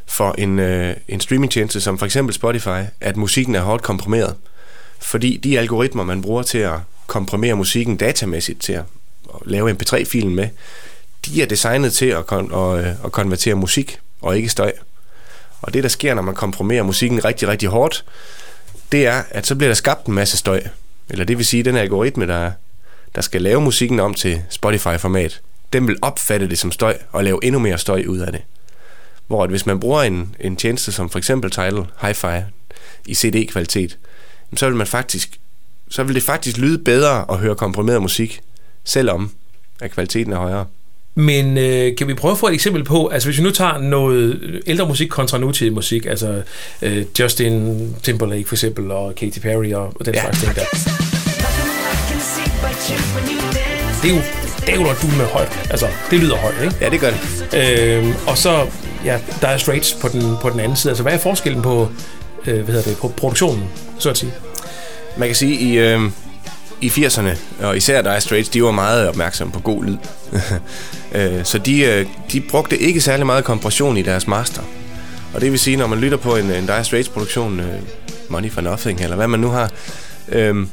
for 0.06 0.34
en, 0.38 0.58
øh, 0.58 0.96
en 1.08 1.20
streamingtjeneste 1.20 1.80
som 1.80 1.98
for 1.98 2.06
eksempel 2.06 2.34
Spotify, 2.34 2.82
at 3.00 3.16
musikken 3.16 3.54
er 3.54 3.60
hårdt 3.60 3.82
komprimeret. 3.82 4.34
Fordi 4.98 5.36
de 5.36 5.58
algoritmer, 5.58 6.04
man 6.04 6.22
bruger 6.22 6.42
til 6.42 6.58
at 6.58 6.78
komprimere 7.06 7.56
musikken 7.56 7.96
datamæssigt 7.96 8.60
til 8.62 8.72
at 8.72 8.84
lave 9.44 9.72
mp3-filen 9.72 10.34
med, 10.34 10.48
de 11.26 11.42
er 11.42 11.46
designet 11.46 11.92
til 11.92 12.06
at, 12.06 12.32
kon- 12.32 12.52
og, 12.52 12.80
øh, 12.80 13.04
at 13.04 13.12
konvertere 13.12 13.54
musik 13.54 13.98
og 14.20 14.36
ikke 14.36 14.48
støj. 14.48 14.72
Og 15.62 15.74
det, 15.74 15.82
der 15.82 15.88
sker, 15.88 16.14
når 16.14 16.22
man 16.22 16.34
komprimerer 16.34 16.82
musikken 16.82 17.24
rigtig, 17.24 17.48
rigtig 17.48 17.68
hårdt, 17.68 18.04
det 18.92 19.06
er, 19.06 19.22
at 19.30 19.46
så 19.46 19.54
bliver 19.54 19.68
der 19.68 19.74
skabt 19.74 20.06
en 20.06 20.14
masse 20.14 20.36
støj. 20.36 20.62
Eller 21.08 21.24
det 21.24 21.38
vil 21.38 21.46
sige, 21.46 21.58
at 21.58 21.64
den 21.64 21.76
algoritme, 21.76 22.26
der, 22.26 22.52
der 23.14 23.20
skal 23.20 23.42
lave 23.42 23.60
musikken 23.60 24.00
om 24.00 24.14
til 24.14 24.42
Spotify-format, 24.50 25.40
den 25.72 25.86
vil 25.86 25.96
opfatte 26.02 26.48
det 26.48 26.58
som 26.58 26.72
støj 26.72 26.98
og 27.12 27.24
lave 27.24 27.44
endnu 27.44 27.58
mere 27.58 27.78
støj 27.78 28.04
ud 28.08 28.18
af 28.18 28.32
det. 28.32 28.42
Hvor 29.26 29.44
at 29.44 29.50
hvis 29.50 29.66
man 29.66 29.80
bruger 29.80 30.02
en, 30.02 30.36
en 30.40 30.56
tjeneste 30.56 30.92
som 30.92 31.10
for 31.10 31.18
eksempel 31.18 31.50
Tidal 31.50 31.86
Hi-Fi 32.02 32.42
i 33.06 33.14
CD-kvalitet, 33.14 33.98
så 34.56 34.66
vil 34.66 34.76
man 34.76 34.86
faktisk 34.86 35.40
så 35.90 36.02
vil 36.02 36.14
det 36.14 36.22
faktisk 36.22 36.56
lyde 36.56 36.78
bedre 36.78 37.24
at 37.30 37.38
høre 37.38 37.54
komprimeret 37.54 38.02
musik, 38.02 38.40
selvom 38.84 39.32
at 39.80 39.90
kvaliteten 39.90 40.32
er 40.32 40.36
højere. 40.36 40.66
Men 41.20 41.58
øh, 41.58 41.96
kan 41.96 42.08
vi 42.08 42.14
prøve 42.14 42.32
at 42.32 42.38
få 42.38 42.46
et 42.48 42.54
eksempel 42.54 42.84
på, 42.84 43.06
altså 43.08 43.28
hvis 43.28 43.38
vi 43.38 43.42
nu 43.42 43.50
tager 43.50 43.78
noget 43.78 44.40
ældre 44.66 44.86
musik 44.88 45.08
kontra 45.08 45.38
nutidig 45.38 45.72
musik, 45.72 46.06
altså 46.06 46.42
øh, 46.82 47.04
Justin 47.18 47.76
Timberlake 48.02 48.44
for 48.48 48.54
eksempel, 48.54 48.90
og 48.90 49.14
Katy 49.14 49.38
Perry 49.38 49.72
og, 49.72 49.92
og 50.00 50.06
den 50.06 50.14
Ja. 50.14 50.20
slags 50.20 50.40
ting 50.40 50.54
der. 50.54 50.62
Det 54.02 54.10
er 54.10 54.14
jo 54.14 54.20
dævler 54.66 54.94
du 55.02 55.06
med 55.06 55.26
højt. 55.26 55.58
Altså, 55.70 55.86
det 56.10 56.18
lyder 56.20 56.36
højt, 56.36 56.54
ikke? 56.64 56.74
Ja, 56.80 56.88
det 56.90 57.00
gør 57.00 57.10
det. 57.10 57.98
Øhm, 57.98 58.12
og 58.26 58.38
så, 58.38 58.66
ja, 59.04 59.18
der 59.40 59.48
er 59.48 59.56
straights 59.56 59.96
på 60.00 60.08
den, 60.08 60.22
på 60.42 60.50
den 60.50 60.60
anden 60.60 60.76
side. 60.76 60.90
Altså, 60.90 61.02
hvad 61.02 61.12
er 61.12 61.18
forskellen 61.18 61.62
på, 61.62 61.88
øh, 62.46 62.54
hvad 62.54 62.74
hedder 62.74 62.82
det, 62.90 62.96
på 62.96 63.08
produktionen, 63.16 63.64
så 63.98 64.10
at 64.10 64.18
sige? 64.18 64.32
Man 65.16 65.28
kan 65.28 65.36
sige, 65.36 65.54
i, 65.60 65.78
øh, 65.78 66.00
i 66.80 66.88
80'erne, 66.88 67.30
og 67.62 67.76
især 67.76 68.02
Dire 68.02 68.20
Straits, 68.20 68.48
de 68.48 68.62
var 68.62 68.70
meget 68.70 69.08
opmærksomme 69.08 69.52
på 69.52 69.60
god 69.60 69.84
lyd. 69.84 69.96
Øh, 71.14 71.44
så 71.44 71.58
de, 71.58 71.80
øh, 71.80 72.06
de 72.32 72.40
brugte 72.40 72.78
ikke 72.78 73.00
særlig 73.00 73.26
meget 73.26 73.44
kompression 73.44 73.96
i 73.96 74.02
deres 74.02 74.26
master. 74.26 74.62
Og 75.34 75.40
det 75.40 75.50
vil 75.50 75.58
sige, 75.58 75.76
når 75.76 75.86
man 75.86 75.98
lytter 75.98 76.18
på 76.18 76.36
en, 76.36 76.50
en 76.50 76.66
Dire 76.66 76.84
Straits-produktion, 76.84 77.60
øh, 77.60 77.66
Money 78.28 78.50
for 78.50 78.60
Nothing, 78.60 79.00
eller 79.00 79.16
hvad 79.16 79.28
man 79.28 79.40
nu 79.40 79.48
har, 79.48 79.70
øhm, 80.28 80.68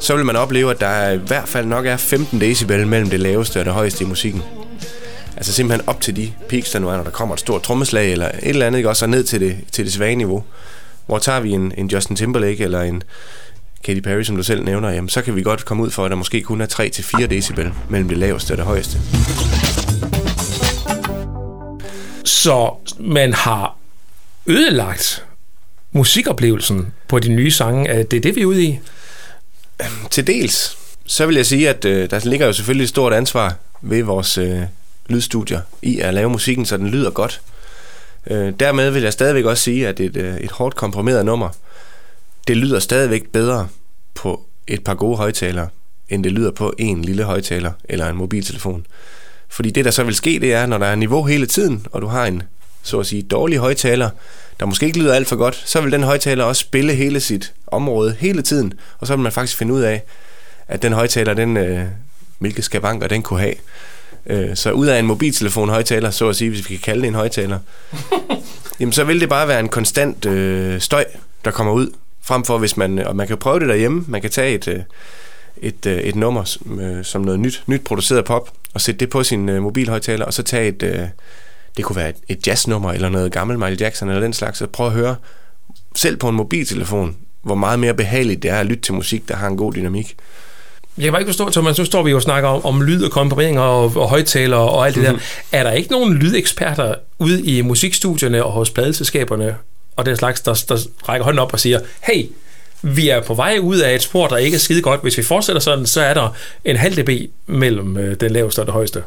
så 0.00 0.16
vil 0.16 0.24
man 0.24 0.36
opleve, 0.36 0.70
at 0.70 0.80
der 0.80 1.10
i 1.10 1.16
hvert 1.16 1.48
fald 1.48 1.66
nok 1.66 1.86
er 1.86 1.96
15 1.96 2.40
decibel 2.40 2.86
mellem 2.86 3.10
det 3.10 3.20
laveste 3.20 3.58
og 3.58 3.64
det 3.64 3.72
højeste 3.72 4.04
i 4.04 4.06
musikken. 4.06 4.42
Altså 5.36 5.52
simpelthen 5.52 5.88
op 5.88 6.00
til 6.00 6.16
de 6.16 6.32
peaks, 6.48 6.70
der 6.70 6.78
nu 6.78 6.88
er, 6.88 6.96
når 6.96 7.04
der 7.04 7.10
kommer 7.10 7.34
et 7.34 7.40
stort 7.40 7.62
trommeslag 7.62 8.12
eller 8.12 8.26
et 8.26 8.34
eller 8.42 8.66
andet, 8.66 8.78
ikke? 8.78 8.88
også 8.88 9.04
og 9.04 9.08
ned 9.10 9.24
til 9.24 9.40
det, 9.40 9.56
til 9.72 9.84
det 9.84 9.92
svage 9.92 10.16
niveau. 10.16 10.44
Hvor 11.06 11.18
tager 11.18 11.40
vi 11.40 11.50
en, 11.50 11.72
en 11.76 11.86
Justin 11.86 12.16
Timberlake 12.16 12.64
eller 12.64 12.80
en 12.80 13.02
Katy 13.84 14.00
Perry, 14.00 14.22
som 14.22 14.36
du 14.36 14.42
selv 14.42 14.64
nævner, 14.64 14.90
jamen, 14.90 15.08
så 15.08 15.22
kan 15.22 15.36
vi 15.36 15.42
godt 15.42 15.64
komme 15.64 15.82
ud 15.82 15.90
for, 15.90 16.04
at 16.04 16.10
der 16.10 16.16
måske 16.16 16.42
kun 16.42 16.60
er 16.60 16.66
3-4 17.20 17.26
decibel 17.26 17.72
mellem 17.88 18.08
det 18.08 18.18
laveste 18.18 18.52
og 18.52 18.56
det 18.56 18.66
højeste. 18.66 18.98
Så 22.24 22.74
man 22.98 23.32
har 23.32 23.76
ødelagt 24.46 25.24
musikoplevelsen 25.92 26.92
på 27.08 27.18
de 27.18 27.28
nye 27.28 27.50
sange. 27.50 27.88
Er 27.88 28.02
Det 28.02 28.16
er 28.16 28.20
det, 28.20 28.36
vi 28.36 28.40
er 28.40 28.46
ude 28.46 28.64
i. 28.64 28.78
Til 30.10 30.26
dels, 30.26 30.78
så 31.06 31.26
vil 31.26 31.36
jeg 31.36 31.46
sige, 31.46 31.68
at 31.68 31.84
øh, 31.84 32.10
der 32.10 32.20
ligger 32.24 32.46
jo 32.46 32.52
selvfølgelig 32.52 32.84
et 32.84 32.88
stort 32.88 33.12
ansvar 33.12 33.54
ved 33.82 34.02
vores 34.02 34.38
øh, 34.38 34.60
lydstudier 35.08 35.60
i 35.82 35.98
at 35.98 36.14
lave 36.14 36.30
musikken, 36.30 36.66
så 36.66 36.76
den 36.76 36.88
lyder 36.88 37.10
godt. 37.10 37.40
Øh, 38.26 38.52
dermed 38.60 38.90
vil 38.90 39.02
jeg 39.02 39.12
stadigvæk 39.12 39.44
også 39.44 39.62
sige, 39.62 39.88
at 39.88 40.00
et, 40.00 40.16
øh, 40.16 40.36
et 40.36 40.50
hårdt 40.50 40.76
komprimeret 40.76 41.26
nummer, 41.26 41.48
det 42.48 42.56
lyder 42.56 42.78
stadigvæk 42.78 43.28
bedre 43.28 43.68
på 44.14 44.42
et 44.66 44.84
par 44.84 44.94
gode 44.94 45.16
højtalere, 45.16 45.68
end 46.08 46.24
det 46.24 46.32
lyder 46.32 46.50
på 46.50 46.74
en 46.78 47.02
lille 47.02 47.24
højtaler 47.24 47.72
eller 47.84 48.08
en 48.08 48.16
mobiltelefon. 48.16 48.86
Fordi 49.48 49.70
det, 49.70 49.84
der 49.84 49.90
så 49.90 50.04
vil 50.04 50.14
ske, 50.14 50.38
det 50.40 50.52
er, 50.52 50.66
når 50.66 50.78
der 50.78 50.86
er 50.86 50.94
niveau 50.94 51.24
hele 51.24 51.46
tiden, 51.46 51.86
og 51.92 52.02
du 52.02 52.06
har 52.06 52.26
en, 52.26 52.42
så 52.82 53.00
at 53.00 53.06
sige, 53.06 53.22
dårlig 53.22 53.58
højtaler, 53.58 54.10
der 54.60 54.66
måske 54.66 54.86
ikke 54.86 54.98
lyder 54.98 55.14
alt 55.14 55.28
for 55.28 55.36
godt, 55.36 55.62
så 55.66 55.80
vil 55.80 55.92
den 55.92 56.02
højtaler 56.02 56.44
også 56.44 56.60
spille 56.60 56.94
hele 56.94 57.20
sit 57.20 57.52
område 57.66 58.16
hele 58.18 58.42
tiden, 58.42 58.72
og 58.98 59.06
så 59.06 59.16
vil 59.16 59.22
man 59.22 59.32
faktisk 59.32 59.58
finde 59.58 59.74
ud 59.74 59.80
af, 59.80 60.02
at 60.68 60.82
den 60.82 60.92
højtaler, 60.92 61.34
den, 61.34 61.56
øh, 61.56 61.84
hvilke 62.38 62.62
skavanker 62.62 63.08
den 63.08 63.22
kunne 63.22 63.40
have. 63.40 63.54
Øh, 64.26 64.56
så 64.56 64.72
ud 64.72 64.86
af 64.86 64.98
en 64.98 65.06
mobiltelefon 65.06 65.68
højtaler, 65.68 66.10
så 66.10 66.28
at 66.28 66.36
sige, 66.36 66.50
hvis 66.50 66.70
vi 66.70 66.74
kan 66.74 66.82
kalde 66.82 67.00
det 67.02 67.08
en 67.08 67.14
højtaler, 67.14 67.58
jamen 68.80 68.92
så 68.92 69.04
vil 69.04 69.20
det 69.20 69.28
bare 69.28 69.48
være 69.48 69.60
en 69.60 69.68
konstant 69.68 70.26
øh, 70.26 70.80
støj, 70.80 71.04
der 71.44 71.50
kommer 71.50 71.72
ud, 71.72 71.90
frem 72.30 72.44
for 72.44 72.58
hvis 72.58 72.76
man, 72.76 72.98
og 72.98 73.16
man 73.16 73.26
kan 73.26 73.36
prøve 73.36 73.60
det 73.60 73.68
derhjemme, 73.68 74.04
man 74.08 74.20
kan 74.20 74.30
tage 74.30 74.54
et, 74.54 74.68
øh, 74.68 74.78
et, 75.62 75.86
øh, 75.86 75.98
et 75.98 76.16
nummer 76.16 76.44
som, 76.44 76.80
øh, 76.80 77.04
som 77.04 77.20
noget 77.22 77.40
nyt, 77.40 77.62
nyt 77.66 77.84
produceret 77.84 78.24
pop, 78.24 78.50
og 78.74 78.80
sætte 78.80 78.98
det 79.00 79.10
på 79.10 79.22
sin 79.24 79.48
øh, 79.48 79.62
mobilhøjtaler, 79.62 80.24
og 80.24 80.34
så 80.34 80.42
tage 80.42 80.68
et, 80.68 80.82
øh, 80.82 81.00
det 81.76 81.84
kunne 81.84 81.96
være 81.96 82.08
et, 82.08 82.16
et 82.28 82.46
jazznummer, 82.46 82.92
eller 82.92 83.08
noget 83.08 83.32
gammel 83.32 83.58
Michael 83.58 83.78
Jackson, 83.80 84.08
eller 84.08 84.20
den 84.20 84.32
slags, 84.32 84.60
og 84.60 84.70
prøve 84.70 84.86
at 84.86 84.92
høre, 84.92 85.16
selv 85.96 86.16
på 86.16 86.28
en 86.28 86.34
mobiltelefon, 86.34 87.16
hvor 87.42 87.54
meget 87.54 87.78
mere 87.78 87.94
behageligt 87.94 88.42
det 88.42 88.50
er 88.50 88.56
at 88.60 88.66
lytte 88.66 88.82
til 88.82 88.94
musik, 88.94 89.28
der 89.28 89.36
har 89.36 89.46
en 89.48 89.56
god 89.56 89.72
dynamik. 89.72 90.16
Jeg 90.96 91.04
kan 91.04 91.12
bare 91.12 91.20
ikke 91.22 91.28
forstå, 91.28 91.50
Thomas, 91.50 91.78
nu 91.78 91.84
står 91.84 92.02
vi 92.02 92.10
jo 92.10 92.16
og 92.16 92.22
snakker 92.22 92.48
om, 92.48 92.64
om 92.64 92.82
lyd 92.82 93.04
og 93.04 93.10
komprimeringer 93.10 93.62
og, 93.62 93.92
og 93.96 94.08
højtalere 94.08 94.60
og 94.60 94.86
alt 94.86 94.94
det 94.96 95.02
Mhm. 95.02 95.12
der. 95.52 95.58
Er 95.58 95.62
der 95.62 95.70
ikke 95.72 95.90
nogen 95.90 96.14
lydeksperter 96.14 96.94
ude 97.18 97.42
i 97.44 97.62
musikstudierne 97.62 98.44
og 98.44 98.52
hos 98.52 98.70
pladeselskaberne 98.70 99.56
og 99.96 100.06
den 100.06 100.16
slags, 100.16 100.40
der, 100.40 100.64
der 100.68 100.78
rækker 101.08 101.24
hånden 101.24 101.38
op 101.38 101.52
og 101.52 101.60
siger, 101.60 101.80
hey, 102.00 102.26
vi 102.82 103.08
er 103.08 103.22
på 103.22 103.34
vej 103.34 103.58
ud 103.60 103.78
af 103.78 103.94
et 103.94 104.02
spor, 104.02 104.28
der 104.28 104.36
ikke 104.36 104.54
er 104.54 104.58
skide 104.58 104.82
godt. 104.82 105.02
Hvis 105.02 105.18
vi 105.18 105.22
fortsætter 105.22 105.60
sådan, 105.60 105.86
så 105.86 106.00
er 106.00 106.14
der 106.14 106.36
en 106.64 106.76
halv 106.76 107.02
dB 107.02 107.30
mellem 107.46 107.96
øh, 107.96 108.16
den 108.20 108.30
laveste 108.30 108.60
og 108.60 108.66
det 108.66 108.72
højeste. 108.72 109.02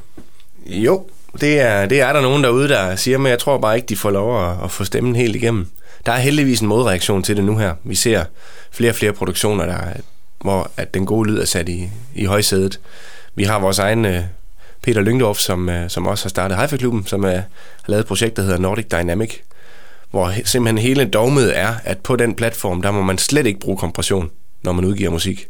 Jo, 0.65 1.05
det 1.41 1.59
er, 1.59 1.85
det 1.85 2.01
er 2.01 2.13
der 2.13 2.21
nogen 2.21 2.43
derude, 2.43 2.69
der 2.69 2.95
siger, 2.95 3.17
men 3.17 3.29
jeg 3.29 3.39
tror 3.39 3.57
bare 3.57 3.75
ikke, 3.75 3.85
de 3.85 3.95
får 3.95 4.11
lov 4.11 4.49
at, 4.49 4.55
at 4.63 4.71
få 4.71 4.83
stemmen 4.83 5.15
helt 5.15 5.35
igennem. 5.35 5.67
Der 6.05 6.11
er 6.11 6.17
heldigvis 6.17 6.59
en 6.59 6.67
modreaktion 6.67 7.23
til 7.23 7.37
det 7.37 7.43
nu 7.43 7.57
her. 7.57 7.73
Vi 7.83 7.95
ser 7.95 8.23
flere 8.71 8.91
og 8.91 8.95
flere 8.95 9.13
produktioner, 9.13 9.65
der, 9.65 9.79
hvor 10.41 10.71
at 10.77 10.93
den 10.93 11.05
gode 11.05 11.29
lyd 11.29 11.39
er 11.39 11.45
sat 11.45 11.69
i, 11.69 11.89
i 12.15 12.25
højsædet. 12.25 12.79
Vi 13.35 13.43
har 13.43 13.59
vores 13.59 13.79
egen 13.79 14.05
øh, 14.05 14.21
Peter 14.81 15.01
Lyngdorf, 15.01 15.37
som, 15.37 15.69
øh, 15.69 15.89
som 15.89 16.07
også 16.07 16.25
har 16.25 16.29
startet 16.29 16.57
Haifa-klubben, 16.57 17.07
som 17.07 17.23
er, 17.23 17.29
har 17.29 17.43
lavet 17.87 18.01
et 18.01 18.07
projekt, 18.07 18.37
der 18.37 18.43
hedder 18.43 18.57
Nordic 18.57 18.85
Dynamic, 18.91 19.41
hvor 20.13 20.33
simpelthen 20.45 20.77
hele 20.77 21.05
dogmet 21.05 21.57
er, 21.57 21.75
at 21.83 21.97
på 21.97 22.15
den 22.15 22.35
platform, 22.35 22.81
der 22.81 22.91
må 22.91 23.01
man 23.01 23.17
slet 23.17 23.45
ikke 23.45 23.59
bruge 23.59 23.77
kompression, 23.77 24.29
når 24.63 24.71
man 24.71 24.85
udgiver 24.85 25.11
musik. 25.11 25.47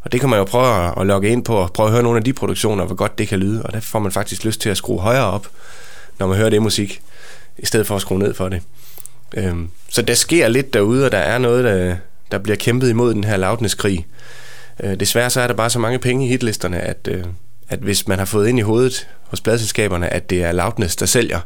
Og 0.00 0.12
det 0.12 0.20
kan 0.20 0.28
man 0.28 0.38
jo 0.38 0.44
prøve 0.44 1.00
at, 1.00 1.06
logge 1.06 1.28
ind 1.28 1.44
på 1.44 1.56
og 1.56 1.72
prøve 1.72 1.86
at 1.86 1.92
høre 1.92 2.02
nogle 2.02 2.18
af 2.18 2.24
de 2.24 2.32
produktioner, 2.32 2.84
hvor 2.84 2.94
godt 2.94 3.18
det 3.18 3.28
kan 3.28 3.38
lyde, 3.38 3.62
og 3.62 3.72
der 3.72 3.80
får 3.80 3.98
man 3.98 4.12
faktisk 4.12 4.44
lyst 4.44 4.60
til 4.60 4.68
at 4.68 4.76
skrue 4.76 5.00
højere 5.00 5.24
op, 5.24 5.48
når 6.18 6.26
man 6.26 6.36
hører 6.36 6.50
det 6.50 6.62
musik, 6.62 7.00
i 7.58 7.66
stedet 7.66 7.86
for 7.86 7.96
at 7.96 8.00
skrue 8.00 8.18
ned 8.18 8.34
for 8.34 8.48
det. 8.48 8.62
Øhm, 9.34 9.70
så 9.88 10.02
der 10.02 10.14
sker 10.14 10.48
lidt 10.48 10.74
derude, 10.74 11.04
og 11.04 11.12
der 11.12 11.18
er 11.18 11.38
noget, 11.38 11.64
der, 11.64 11.96
der 12.30 12.38
bliver 12.38 12.56
kæmpet 12.56 12.90
imod 12.90 13.14
den 13.14 13.24
her 13.24 13.36
loudness-krig. 13.36 14.06
Øh, 14.80 15.00
desværre 15.00 15.30
så 15.30 15.40
er 15.40 15.46
der 15.46 15.54
bare 15.54 15.70
så 15.70 15.78
mange 15.78 15.98
penge 15.98 16.26
i 16.26 16.28
hitlisterne, 16.28 16.80
at, 16.80 17.08
øh, 17.10 17.24
at 17.68 17.78
hvis 17.78 18.08
man 18.08 18.18
har 18.18 18.26
fået 18.26 18.48
ind 18.48 18.58
i 18.58 18.62
hovedet 18.62 19.08
hos 19.22 19.40
pladselskaberne, 19.40 20.08
at 20.08 20.30
det 20.30 20.42
er 20.42 20.52
loudness, 20.52 20.96
der 20.96 21.06
sælger, 21.06 21.38
øh, 21.38 21.42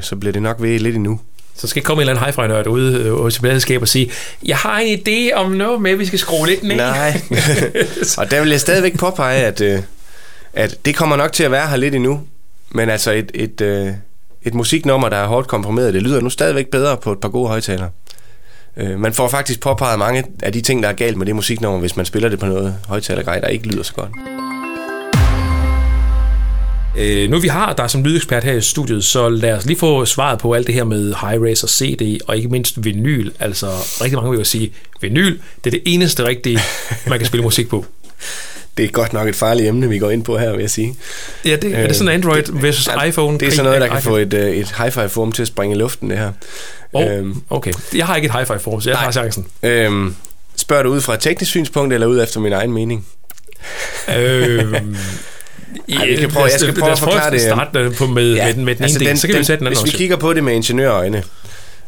så 0.00 0.16
bliver 0.16 0.32
det 0.32 0.42
nok 0.42 0.56
ved 0.62 0.78
lidt 0.78 0.96
endnu. 0.96 1.20
Så 1.56 1.66
skal 1.66 1.82
komme 1.82 2.02
en 2.02 2.08
eller 2.08 2.22
anden 2.22 2.34
hi-fi-nørd 2.34 2.66
ude 2.66 2.98
øh, 2.98 3.12
hos 3.12 3.38
pladselskab 3.38 3.82
og 3.82 3.88
sige, 3.88 4.10
jeg 4.44 4.56
har 4.56 4.78
en 4.78 4.98
idé 4.98 5.34
om 5.34 5.50
noget 5.50 5.80
med, 5.80 5.96
vi 5.96 6.06
skal 6.06 6.18
skrue 6.18 6.46
lidt 6.46 6.62
ned. 6.62 6.76
Nej, 6.76 7.22
og 8.18 8.30
der 8.30 8.40
vil 8.40 8.50
jeg 8.50 8.60
stadigvæk 8.60 8.98
påpege, 8.98 9.44
at, 9.44 9.60
øh, 9.60 9.82
at 10.52 10.78
det 10.84 10.96
kommer 10.96 11.16
nok 11.16 11.32
til 11.32 11.44
at 11.44 11.50
være 11.50 11.68
her 11.68 11.76
lidt 11.76 11.94
endnu, 11.94 12.20
men 12.70 12.88
altså 12.90 13.12
et, 13.12 13.30
et, 13.34 13.60
et, 13.60 13.98
et 14.42 14.54
musiknummer, 14.54 15.08
der 15.08 15.16
er 15.16 15.26
hårdt 15.26 15.48
komprimeret, 15.48 15.94
det 15.94 16.02
lyder 16.02 16.20
nu 16.20 16.30
stadigvæk 16.30 16.66
bedre 16.66 16.96
på 16.96 17.12
et 17.12 17.18
par 17.20 17.28
gode 17.28 17.48
højtalere. 17.48 17.90
Øh, 18.76 19.00
man 19.00 19.12
får 19.12 19.28
faktisk 19.28 19.60
påpeget 19.60 19.98
mange 19.98 20.24
af 20.42 20.52
de 20.52 20.60
ting, 20.60 20.82
der 20.82 20.88
er 20.88 20.92
galt 20.92 21.16
med 21.16 21.26
det 21.26 21.36
musiknummer, 21.36 21.80
hvis 21.80 21.96
man 21.96 22.06
spiller 22.06 22.28
det 22.28 22.38
på 22.38 22.46
noget 22.46 22.76
højtalergrej, 22.88 23.40
der 23.40 23.46
ikke 23.46 23.68
lyder 23.68 23.82
så 23.82 23.94
godt. 23.94 24.10
Øh, 26.98 27.30
nu 27.30 27.38
vi 27.38 27.48
har 27.48 27.72
dig 27.72 27.90
som 27.90 28.04
lydekspert 28.04 28.44
her 28.44 28.52
i 28.52 28.60
studiet, 28.60 29.04
så 29.04 29.28
lad 29.28 29.52
os 29.52 29.66
lige 29.66 29.78
få 29.78 30.04
svaret 30.04 30.38
på 30.38 30.52
alt 30.52 30.66
det 30.66 30.74
her 30.74 30.84
med 30.84 31.14
high-res 31.14 31.62
og 31.62 31.68
CD, 31.68 32.18
og 32.26 32.36
ikke 32.36 32.48
mindst 32.48 32.84
vinyl. 32.84 33.30
Altså, 33.40 33.66
rigtig 34.00 34.16
mange 34.16 34.30
vil 34.30 34.38
jo 34.38 34.44
sige, 34.44 34.72
vinyl, 35.00 35.38
det 35.64 35.66
er 35.66 35.70
det 35.70 35.82
eneste 35.86 36.24
rigtige, 36.24 36.58
man 37.06 37.18
kan 37.18 37.26
spille 37.26 37.44
musik 37.44 37.68
på. 37.68 37.84
Det 38.76 38.84
er 38.84 38.88
godt 38.88 39.12
nok 39.12 39.28
et 39.28 39.36
farligt 39.36 39.68
emne, 39.68 39.88
vi 39.88 39.98
går 39.98 40.10
ind 40.10 40.24
på 40.24 40.38
her, 40.38 40.50
vil 40.50 40.60
jeg 40.60 40.70
sige. 40.70 40.94
Ja, 41.44 41.56
det, 41.56 41.74
er 41.74 41.86
det 41.86 41.96
sådan 41.96 42.14
Android 42.14 42.42
det, 42.42 42.62
versus 42.62 42.88
iPhone? 43.06 43.38
Det 43.38 43.48
er 43.48 43.50
sådan 43.50 43.64
noget, 43.64 43.80
der 43.80 43.88
kan 43.88 44.02
få 44.02 44.16
et, 44.16 44.34
øh, 44.34 44.56
et 44.56 44.74
hi-fi-form 44.78 45.32
til 45.32 45.42
at 45.42 45.48
springe 45.48 45.76
i 45.76 45.78
luften, 45.78 46.10
det 46.10 46.18
her. 46.18 46.32
Oh, 46.92 47.06
øhm, 47.06 47.42
okay. 47.50 47.72
Jeg 47.94 48.06
har 48.06 48.16
ikke 48.16 48.26
et 48.26 48.32
hi-fi 48.32 48.56
form, 48.56 48.80
så 48.80 48.90
jeg 48.90 48.96
nej. 48.96 49.04
har 49.04 49.12
chancen. 49.12 49.46
Øhm, 49.62 50.14
spørger 50.56 50.82
du 50.82 50.88
ud 50.90 51.00
fra 51.00 51.14
et 51.14 51.20
teknisk 51.20 51.50
synspunkt, 51.50 51.94
eller 51.94 52.06
ud 52.06 52.22
efter 52.22 52.40
min 52.40 52.52
egen 52.52 52.72
mening? 52.72 53.06
øhm, 54.16 54.96
ej, 55.88 56.06
vi 56.06 56.16
kan 56.16 56.30
prøve, 56.30 56.44
jeg 56.44 56.60
skal 56.60 56.74
prøve 56.74 56.92
at 56.92 56.98
forklare 56.98 57.30
det. 57.30 57.40
Starte 57.40 57.90
på 57.98 58.06
med, 58.06 58.34
ja, 58.34 58.54
med, 58.54 58.64
med 58.64 58.74
den 58.74 58.82
altså 58.84 58.98
ene 58.98 59.04
den, 59.04 59.08
del, 59.08 59.18
så 59.18 59.26
kan 59.26 59.34
den, 59.34 59.40
vi 59.40 59.44
sætte 59.44 59.58
den 59.58 59.66
anden 59.66 59.82
Hvis 59.84 59.92
vi 59.92 59.98
kigger 59.98 60.16
på 60.16 60.32
det 60.32 60.44
med 60.44 60.54
ingeniørøjne, 60.54 61.22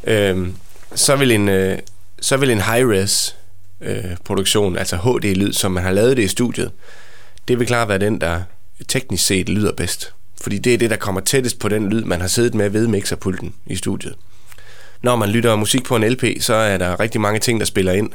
øhm, 0.05 0.55
så 0.95 1.17
vil 1.17 1.33
en, 1.33 1.49
øh, 1.49 1.79
så 2.21 2.37
vil 2.37 2.51
en 2.51 2.61
high-res 2.61 3.37
øh, 3.81 4.05
produktion, 4.25 4.79
altså 4.79 4.97
HD-lyd, 4.97 5.53
som 5.53 5.73
man 5.73 5.83
har 5.83 5.91
lavet 5.91 6.17
det 6.17 6.23
i 6.23 6.29
studiet, 6.29 6.71
det 7.49 7.59
vil 7.59 7.67
klart 7.67 7.89
være 7.89 7.99
den, 7.99 8.21
der 8.21 8.41
teknisk 8.89 9.27
set 9.27 9.49
lyder 9.49 9.73
bedst. 9.73 10.13
Fordi 10.43 10.59
det 10.59 10.75
er 10.75 10.79
det, 10.79 10.91
der 10.91 10.97
kommer 10.97 11.21
tættest 11.21 11.59
på 11.59 11.69
den 11.69 11.89
lyd, 11.89 12.05
man 12.05 12.21
har 12.21 12.29
siddet 12.29 12.55
med 12.55 12.69
ved 12.69 12.87
mixerpulten 12.87 13.55
i 13.67 13.77
studiet 13.77 14.15
når 15.03 15.17
man 15.17 15.29
lytter 15.29 15.57
musik 15.57 15.85
på 15.85 15.97
en 15.97 16.05
LP, 16.05 16.25
så 16.41 16.55
er 16.55 16.79
der 16.79 17.01
rigtig 17.01 17.21
mange 17.21 17.41
ting, 17.41 17.61
der 17.61 17.67
spiller 17.67 17.93
ind. 17.93 18.11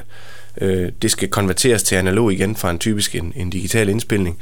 Øh, 0.62 0.92
det 1.02 1.12
skal 1.12 1.28
konverteres 1.28 1.84
til 1.84 1.96
analog 1.96 2.34
igen 2.34 2.56
fra 2.56 2.72
en 2.72 2.80
typisk 2.80 3.16
en, 3.16 3.34
en 3.36 3.50
digital 3.50 3.90
indspilning. 3.90 4.38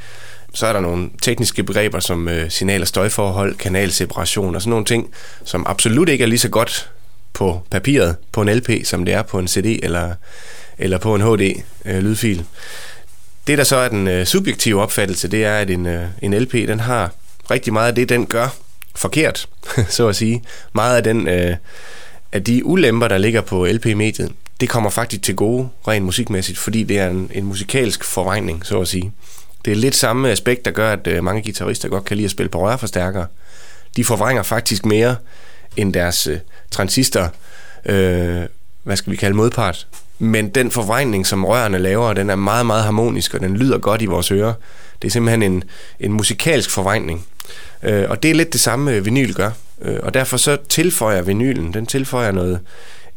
Så 0.54 0.66
er 0.66 0.72
der 0.72 0.80
nogle 0.80 1.10
tekniske 1.22 1.62
begreber 1.62 2.00
som 2.00 2.28
øh, 2.28 2.50
signal- 2.50 2.80
og 2.80 2.88
støjforhold, 2.88 3.54
kanalseparation 3.54 4.54
og 4.54 4.62
sådan 4.62 4.70
nogle 4.70 4.84
ting, 4.84 5.10
som 5.44 5.66
absolut 5.66 6.08
ikke 6.08 6.24
er 6.24 6.28
lige 6.28 6.38
så 6.38 6.48
godt 6.48 6.90
på 7.32 7.62
papiret 7.70 8.16
på 8.32 8.42
en 8.42 8.48
LP, 8.48 8.70
som 8.84 9.04
det 9.04 9.14
er 9.14 9.22
på 9.22 9.38
en 9.38 9.48
CD 9.48 9.78
eller, 9.82 10.14
eller 10.78 10.98
på 10.98 11.14
en 11.14 11.22
HD-lydfil. 11.22 12.38
Øh, 12.38 12.44
det, 13.46 13.58
der 13.58 13.64
så 13.64 13.76
er 13.76 13.88
den 13.88 14.08
øh, 14.08 14.26
subjektive 14.26 14.82
opfattelse, 14.82 15.28
det 15.28 15.44
er, 15.44 15.56
at 15.56 15.70
en, 15.70 15.86
øh, 15.86 16.06
en 16.22 16.34
LP, 16.34 16.52
den 16.52 16.80
har 16.80 17.10
rigtig 17.50 17.72
meget 17.72 17.88
af 17.88 17.94
det, 17.94 18.08
den 18.08 18.26
gør 18.26 18.48
forkert, 18.94 19.48
så 19.88 20.08
at 20.08 20.16
sige. 20.16 20.42
Meget 20.72 20.96
af 20.96 21.02
den... 21.02 21.28
Øh, 21.28 21.56
at 22.32 22.46
de 22.46 22.64
ulemper, 22.64 23.08
der 23.08 23.18
ligger 23.18 23.40
på 23.40 23.66
LP-mediet, 23.66 24.32
det 24.60 24.68
kommer 24.68 24.90
faktisk 24.90 25.22
til 25.22 25.36
gode 25.36 25.68
rent 25.88 26.04
musikmæssigt, 26.04 26.58
fordi 26.58 26.82
det 26.82 26.98
er 26.98 27.08
en, 27.08 27.30
en 27.34 27.44
musikalsk 27.44 28.04
forvejning, 28.04 28.66
så 28.66 28.80
at 28.80 28.88
sige. 28.88 29.12
Det 29.64 29.70
er 29.70 29.76
lidt 29.76 29.96
samme 29.96 30.30
aspekt, 30.30 30.64
der 30.64 30.70
gør, 30.70 30.92
at 30.92 31.06
øh, 31.06 31.24
mange 31.24 31.42
guitarister 31.42 31.88
godt 31.88 32.04
kan 32.04 32.16
lide 32.16 32.24
at 32.24 32.30
spille 32.30 32.50
på 32.50 32.60
rørforstærkere. 32.60 33.26
De 33.96 34.04
forvrænger 34.04 34.42
faktisk 34.42 34.86
mere 34.86 35.16
end 35.76 35.94
deres 35.94 36.26
øh, 36.26 36.38
transistor, 36.70 37.32
øh, 37.86 38.42
hvad 38.82 38.96
skal 38.96 39.10
vi 39.10 39.16
kalde 39.16 39.36
modpart. 39.36 39.86
Men 40.18 40.48
den 40.48 40.70
forvrængning, 40.70 41.26
som 41.26 41.44
rørene 41.44 41.78
laver, 41.78 42.12
den 42.12 42.30
er 42.30 42.34
meget, 42.34 42.66
meget 42.66 42.84
harmonisk, 42.84 43.34
og 43.34 43.40
den 43.40 43.56
lyder 43.56 43.78
godt 43.78 44.02
i 44.02 44.06
vores 44.06 44.30
ører. 44.30 44.52
Det 45.02 45.08
er 45.08 45.12
simpelthen 45.12 45.42
en, 45.42 45.64
en 46.00 46.12
musikalsk 46.12 46.70
forvrængning. 46.70 47.26
Øh, 47.82 48.10
og 48.10 48.22
det 48.22 48.30
er 48.30 48.34
lidt 48.34 48.52
det 48.52 48.60
samme, 48.60 48.92
øh, 48.92 49.04
vinyl 49.04 49.32
gør. 49.32 49.50
Øh, 49.82 49.98
og 50.02 50.14
derfor 50.14 50.36
så 50.36 50.56
tilføjer 50.68 51.22
vinylen, 51.22 51.74
den 51.74 51.86
tilføjer 51.86 52.32
noget, 52.32 52.60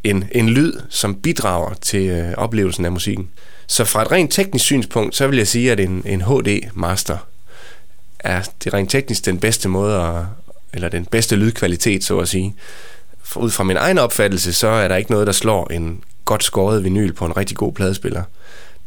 en, 0.04 0.26
en 0.32 0.50
lyd, 0.50 0.74
som 0.90 1.16
bidrager 1.16 1.74
til 1.82 2.10
øh, 2.10 2.34
oplevelsen 2.38 2.86
af 2.86 2.92
musikken. 2.92 3.30
Så 3.68 3.86
fra 3.86 4.02
et 4.02 4.12
rent 4.12 4.32
teknisk 4.32 4.66
synspunkt, 4.66 5.16
så 5.16 5.28
vil 5.28 5.38
jeg 5.38 5.48
sige, 5.48 5.72
at 5.72 5.80
en, 5.80 6.04
en 6.06 6.22
HD 6.22 6.62
Master 6.74 7.18
er 8.20 8.42
det 8.64 8.74
rent 8.74 8.92
teknisk 8.92 9.26
den 9.26 9.40
bedste 9.40 9.70
måde, 9.70 10.02
at, 10.02 10.24
eller 10.74 10.90
den 10.90 11.06
bedste 11.06 11.36
lydkvalitet, 11.36 12.04
så 12.04 12.20
at 12.20 12.28
sige. 12.28 12.56
For 13.24 13.40
ud 13.40 13.52
fra 13.52 13.64
min 13.64 13.78
egen 13.78 13.98
opfattelse, 13.98 14.54
så 14.54 14.68
er 14.68 14.88
der 14.88 14.96
ikke 14.96 15.12
noget, 15.12 15.28
der 15.28 15.34
slår 15.34 15.68
en 15.72 16.04
godt 16.26 16.44
skåret 16.44 16.84
vinyl 16.84 17.14
på 17.14 17.26
en 17.26 17.38
rigtig 17.38 17.58
god 17.58 17.74
pladespiller. 17.74 18.24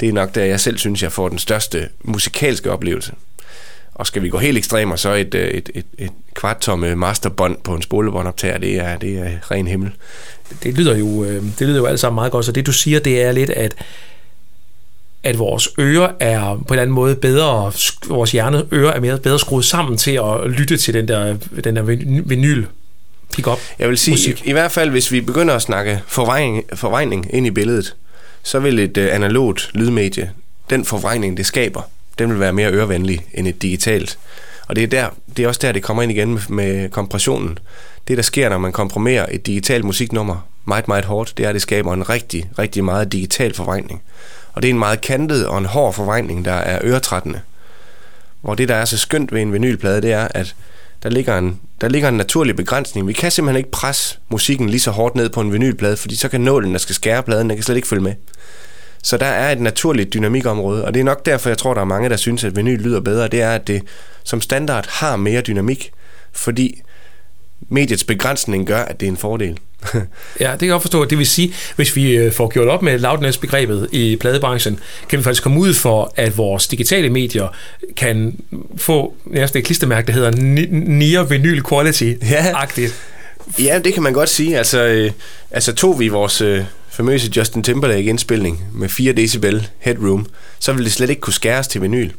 Det 0.00 0.08
er 0.08 0.12
nok 0.12 0.34
der, 0.34 0.44
jeg 0.44 0.60
selv 0.60 0.78
synes, 0.78 1.02
jeg 1.02 1.12
får 1.12 1.28
den 1.28 1.38
største 1.38 1.88
musikalske 2.02 2.70
oplevelse. 2.70 3.12
Og 3.94 4.06
skal 4.06 4.22
vi 4.22 4.28
gå 4.28 4.38
helt 4.38 4.58
ekstremer, 4.58 4.96
så 4.96 5.14
et, 5.14 5.34
øh, 5.34 5.48
et, 5.48 5.70
et, 5.74 5.86
et 5.98 6.10
kvarttomme 6.34 6.96
masterbånd 6.96 7.56
på 7.64 7.74
en 7.74 7.82
spolebåndoptager, 7.82 8.58
det 8.58 8.76
er, 8.76 8.96
det 8.96 9.18
er 9.18 9.50
ren 9.50 9.66
himmel. 9.66 9.90
Det 10.62 10.74
lyder, 10.74 10.96
jo, 10.96 11.24
øh, 11.24 11.42
det 11.58 11.68
lyder 11.68 11.78
jo 11.78 11.86
alt 11.86 12.00
sammen 12.00 12.14
meget 12.14 12.32
godt, 12.32 12.44
så 12.44 12.52
det 12.52 12.66
du 12.66 12.72
siger, 12.72 13.00
det 13.00 13.22
er 13.22 13.32
lidt, 13.32 13.50
at 13.50 13.74
at 15.22 15.38
vores 15.38 15.68
ører 15.78 16.12
er 16.20 16.40
på 16.40 16.54
en 16.54 16.64
eller 16.70 16.82
anden 16.82 16.94
måde 16.94 17.16
bedre, 17.16 17.72
vores 18.08 18.32
hjerne 18.32 18.64
ører 18.72 18.92
er 18.92 19.00
mere 19.00 19.18
bedre 19.18 19.38
skruet 19.38 19.64
sammen 19.64 19.98
til 19.98 20.10
at 20.10 20.50
lytte 20.50 20.76
til 20.76 20.94
den 20.94 21.08
der, 21.08 21.36
den 21.64 21.76
der 21.76 21.82
vinyl 22.22 22.66
pick-up 23.32 23.58
Jeg 23.78 23.88
vil 23.88 23.98
sige, 23.98 24.30
i, 24.44 24.48
i 24.48 24.52
hvert 24.52 24.72
fald 24.72 24.90
hvis 24.90 25.12
vi 25.12 25.20
begynder 25.20 25.54
at 25.54 25.62
snakke 25.62 26.00
forvejning, 26.06 26.64
forvejning 26.74 27.34
ind 27.34 27.46
i 27.46 27.50
billedet, 27.50 27.96
så 28.42 28.58
vil 28.58 28.78
et 28.78 28.98
uh, 28.98 29.04
analogt 29.10 29.70
lydmedie, 29.74 30.30
den 30.70 30.84
forvejning 30.84 31.36
det 31.36 31.46
skaber, 31.46 31.82
den 32.18 32.30
vil 32.30 32.40
være 32.40 32.52
mere 32.52 32.70
ørevenlig 32.72 33.26
end 33.34 33.48
et 33.48 33.62
digitalt. 33.62 34.18
Og 34.68 34.76
det 34.76 34.84
er, 34.84 34.88
der, 34.88 35.08
det 35.36 35.44
er 35.44 35.48
også 35.48 35.60
der, 35.62 35.72
det 35.72 35.82
kommer 35.82 36.02
ind 36.02 36.12
igen 36.12 36.32
med, 36.32 36.40
med 36.48 36.88
kompressionen. 36.88 37.58
Det, 38.08 38.16
der 38.16 38.22
sker, 38.22 38.48
når 38.48 38.58
man 38.58 38.72
komprimerer 38.72 39.26
et 39.30 39.46
digitalt 39.46 39.84
musiknummer 39.84 40.46
meget, 40.64 40.88
meget 40.88 41.04
hårdt, 41.04 41.34
det 41.36 41.44
er, 41.44 41.48
at 41.48 41.54
det 41.54 41.62
skaber 41.62 41.94
en 41.94 42.08
rigtig, 42.08 42.50
rigtig 42.58 42.84
meget 42.84 43.12
digital 43.12 43.54
forvejning. 43.54 44.02
Og 44.52 44.62
det 44.62 44.68
er 44.68 44.72
en 44.72 44.78
meget 44.78 45.00
kantet 45.00 45.46
og 45.46 45.58
en 45.58 45.66
hård 45.66 45.94
forvejning, 45.94 46.44
der 46.44 46.52
er 46.52 46.78
øretrættende. 46.84 47.40
Hvor 48.40 48.54
det, 48.54 48.68
der 48.68 48.74
er 48.74 48.84
så 48.84 48.98
skønt 48.98 49.32
ved 49.32 49.42
en 49.42 49.52
vinylplade, 49.52 50.02
det 50.02 50.12
er, 50.12 50.28
at 50.30 50.54
der 51.02 51.10
ligger, 51.10 51.38
en, 51.38 51.60
der 51.80 51.88
ligger 51.88 52.08
en 52.08 52.14
naturlig 52.14 52.56
begrænsning. 52.56 53.08
Vi 53.08 53.12
kan 53.12 53.30
simpelthen 53.30 53.58
ikke 53.58 53.70
presse 53.70 54.18
musikken 54.28 54.70
lige 54.70 54.80
så 54.80 54.90
hårdt 54.90 55.14
ned 55.14 55.28
på 55.28 55.40
en 55.40 55.52
vinylplade, 55.52 55.96
fordi 55.96 56.16
så 56.16 56.28
kan 56.28 56.40
nålen, 56.40 56.72
der 56.72 56.78
skal 56.78 56.94
skære 56.94 57.22
pladen, 57.22 57.48
den 57.48 57.56
kan 57.56 57.64
slet 57.64 57.76
ikke 57.76 57.88
følge 57.88 58.02
med. 58.02 58.14
Så 59.02 59.16
der 59.16 59.26
er 59.26 59.52
et 59.52 59.60
naturligt 59.60 60.14
dynamikområde, 60.14 60.84
og 60.84 60.94
det 60.94 61.00
er 61.00 61.04
nok 61.04 61.26
derfor, 61.26 61.50
jeg 61.50 61.58
tror, 61.58 61.74
der 61.74 61.80
er 61.80 61.84
mange, 61.84 62.08
der 62.08 62.16
synes, 62.16 62.44
at 62.44 62.56
vinyl 62.56 62.78
lyder 62.78 63.00
bedre. 63.00 63.28
Det 63.28 63.42
er, 63.42 63.50
at 63.50 63.66
det 63.66 63.82
som 64.24 64.40
standard 64.40 64.86
har 64.88 65.16
mere 65.16 65.40
dynamik, 65.40 65.92
fordi 66.32 66.82
mediets 67.68 68.04
begrænsning 68.04 68.66
gør, 68.66 68.82
at 68.82 69.00
det 69.00 69.06
er 69.06 69.10
en 69.10 69.16
fordel 69.16 69.58
ja, 70.40 70.50
det 70.52 70.58
kan 70.58 70.60
jeg 70.60 70.70
godt 70.70 70.82
forstå. 70.82 71.04
Det 71.04 71.18
vil 71.18 71.26
sige, 71.26 71.54
hvis 71.76 71.96
vi 71.96 72.16
øh, 72.16 72.32
får 72.32 72.48
gjort 72.48 72.68
op 72.68 72.82
med 72.82 72.98
loudness-begrebet 72.98 73.88
i 73.92 74.16
pladebranchen, 74.16 74.80
kan 75.08 75.18
vi 75.18 75.22
faktisk 75.22 75.42
komme 75.42 75.60
ud 75.60 75.74
for, 75.74 76.12
at 76.16 76.38
vores 76.38 76.66
digitale 76.66 77.10
medier 77.10 77.48
kan 77.96 78.40
få 78.76 79.14
næsten 79.24 79.58
et 79.58 79.64
klistermærke, 79.64 80.06
der 80.06 80.12
hedder 80.12 80.30
near 80.70 81.22
vinyl 81.22 81.62
quality-agtigt. 81.72 82.92
Ja. 83.58 83.64
ja, 83.64 83.78
det 83.78 83.94
kan 83.94 84.02
man 84.02 84.12
godt 84.12 84.28
sige. 84.28 84.58
Altså, 84.58 84.84
øh, 84.84 85.10
altså 85.50 85.74
tog 85.74 86.00
vi 86.00 86.08
vores... 86.08 86.40
Øh, 86.40 86.64
famøse 86.90 87.30
Justin 87.36 87.62
Timberlake 87.62 88.02
indspilning 88.02 88.64
med 88.72 88.88
4 88.88 89.12
decibel 89.12 89.68
headroom, 89.78 90.26
så 90.58 90.72
ville 90.72 90.84
det 90.84 90.92
slet 90.92 91.10
ikke 91.10 91.20
kunne 91.20 91.34
skæres 91.34 91.68
til 91.68 91.82
vinyl. 91.82 92.10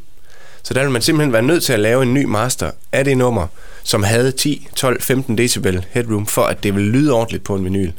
Så 0.63 0.73
der 0.73 0.81
vil 0.81 0.91
man 0.91 1.01
simpelthen 1.01 1.33
være 1.33 1.41
nødt 1.41 1.63
til 1.63 1.73
at 1.73 1.79
lave 1.79 2.03
en 2.03 2.13
ny 2.13 2.23
master 2.23 2.71
af 2.91 3.05
det 3.05 3.17
nummer, 3.17 3.47
som 3.83 4.03
havde 4.03 4.31
10, 4.31 4.67
12, 4.75 5.01
15 5.01 5.37
decibel 5.37 5.85
headroom, 5.89 6.27
for 6.27 6.41
at 6.43 6.63
det 6.63 6.75
vil 6.75 6.83
lyde 6.83 7.13
ordentligt 7.13 7.43
på 7.43 7.55
en 7.55 7.63
vinyl. 7.63 7.91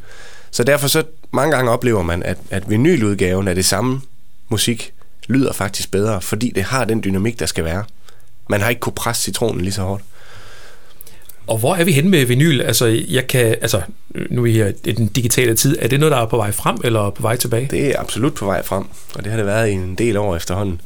Så 0.50 0.64
derfor 0.64 0.88
så 0.88 1.02
mange 1.32 1.56
gange 1.56 1.70
oplever 1.70 2.02
man, 2.02 2.22
at, 2.22 2.38
at 2.50 2.70
vinyludgaven 2.70 3.48
af 3.48 3.54
det 3.54 3.64
samme 3.64 4.00
musik 4.48 4.92
lyder 5.28 5.52
faktisk 5.52 5.90
bedre, 5.90 6.20
fordi 6.20 6.52
det 6.54 6.62
har 6.62 6.84
den 6.84 7.04
dynamik, 7.04 7.40
der 7.40 7.46
skal 7.46 7.64
være. 7.64 7.84
Man 8.48 8.60
har 8.60 8.68
ikke 8.68 8.80
kunne 8.80 8.92
presse 8.92 9.22
citronen 9.22 9.60
lige 9.60 9.72
så 9.72 9.82
hårdt. 9.82 10.02
Og 11.46 11.58
hvor 11.58 11.74
er 11.74 11.84
vi 11.84 11.92
henne 11.92 12.10
med 12.10 12.24
vinyl? 12.24 12.60
Altså, 12.60 12.86
jeg 13.08 13.26
kan, 13.26 13.46
altså, 13.46 13.82
nu 14.30 14.46
er 14.46 14.52
her 14.52 14.72
i 14.84 14.92
den 14.92 15.06
digitale 15.06 15.54
tid, 15.54 15.76
er 15.80 15.88
det 15.88 16.00
noget, 16.00 16.12
der 16.12 16.18
er 16.18 16.26
på 16.26 16.36
vej 16.36 16.52
frem, 16.52 16.78
eller 16.84 17.10
på 17.10 17.22
vej 17.22 17.36
tilbage? 17.36 17.68
Det 17.70 17.86
er 17.86 18.00
absolut 18.00 18.34
på 18.34 18.44
vej 18.44 18.62
frem, 18.62 18.84
og 19.14 19.24
det 19.24 19.30
har 19.30 19.36
det 19.36 19.46
været 19.46 19.68
i 19.68 19.72
en 19.72 19.94
del 19.94 20.16
år 20.16 20.36
efterhånden. 20.36 20.80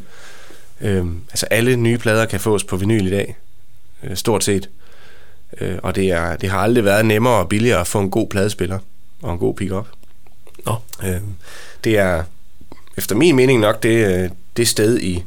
Øhm, 0.80 1.20
altså, 1.30 1.46
alle 1.46 1.76
nye 1.76 1.98
plader 1.98 2.26
kan 2.26 2.40
fås 2.40 2.64
på 2.64 2.76
vinyl 2.76 3.06
i 3.06 3.10
dag, 3.10 3.36
øh, 4.02 4.16
stort 4.16 4.44
set. 4.44 4.68
Øh, 5.60 5.78
og 5.82 5.94
det, 5.94 6.10
er, 6.10 6.36
det 6.36 6.50
har 6.50 6.58
aldrig 6.58 6.84
været 6.84 7.06
nemmere 7.06 7.34
og 7.34 7.48
billigere 7.48 7.80
at 7.80 7.86
få 7.86 8.00
en 8.00 8.10
god 8.10 8.28
pladespiller 8.28 8.78
og 9.22 9.32
en 9.32 9.38
god 9.38 9.54
pick-up. 9.54 9.88
Nå. 10.66 10.74
Øh, 11.04 11.20
det 11.84 11.98
er, 11.98 12.22
efter 12.96 13.14
min 13.14 13.36
mening 13.36 13.60
nok, 13.60 13.82
det, 13.82 14.22
øh, 14.24 14.30
det 14.56 14.68
sted 14.68 15.00
i, 15.00 15.24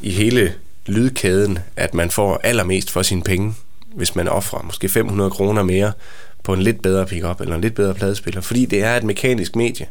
i 0.00 0.10
hele 0.10 0.54
lydkæden, 0.86 1.58
at 1.76 1.94
man 1.94 2.10
får 2.10 2.40
allermest 2.44 2.90
for 2.90 3.02
sine 3.02 3.22
penge 3.22 3.54
hvis 3.94 4.16
man 4.16 4.28
offrer 4.28 4.62
måske 4.62 4.88
500 4.88 5.30
kroner 5.30 5.62
mere 5.62 5.92
på 6.44 6.52
en 6.52 6.62
lidt 6.62 6.82
bedre 6.82 7.06
pickup 7.06 7.40
eller 7.40 7.54
en 7.54 7.60
lidt 7.60 7.74
bedre 7.74 7.94
pladespiller, 7.94 8.40
fordi 8.40 8.66
det 8.66 8.82
er 8.82 8.96
et 8.96 9.04
mekanisk 9.04 9.56
medie. 9.56 9.86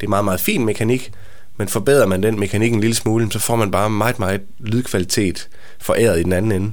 Det 0.00 0.06
er 0.06 0.10
meget, 0.10 0.24
meget 0.24 0.40
fin 0.40 0.64
mekanik, 0.64 1.12
men 1.56 1.68
forbedrer 1.68 2.06
man 2.06 2.22
den 2.22 2.40
mekanik 2.40 2.72
en 2.72 2.80
lille 2.80 2.94
smule, 2.94 3.32
så 3.32 3.38
får 3.38 3.56
man 3.56 3.70
bare 3.70 3.90
meget, 3.90 4.18
meget 4.18 4.40
lydkvalitet 4.58 5.48
foræret 5.78 6.20
i 6.20 6.22
den 6.22 6.32
anden 6.32 6.52
ende. 6.52 6.72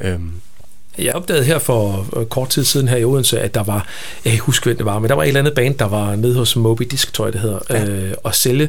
Øhm. 0.00 0.32
Jeg 0.98 1.14
opdagede 1.14 1.44
her 1.44 1.58
for 1.58 2.06
kort 2.30 2.48
tid 2.48 2.64
siden 2.64 2.88
her 2.88 2.96
i 2.96 3.04
Odense, 3.04 3.40
at 3.40 3.54
der 3.54 3.62
var, 3.62 3.86
jeg 4.24 4.32
kan 4.32 4.40
huske, 4.40 4.64
hvem 4.64 4.76
det 4.76 4.86
var, 4.86 4.98
men 4.98 5.08
der 5.08 5.14
var 5.14 5.22
et 5.22 5.28
eller 5.28 5.40
andet 5.40 5.54
band, 5.54 5.74
der 5.74 5.84
var 5.84 6.16
nede 6.16 6.34
hos 6.34 6.56
Moby 6.56 6.82
Disc, 6.82 7.12
tror 7.12 7.26
jeg 7.26 7.32
det 7.32 7.40
hedder, 7.40 7.58
ja. 7.70 7.84
øh, 7.84 8.14
og 8.24 8.34
sælge 8.34 8.68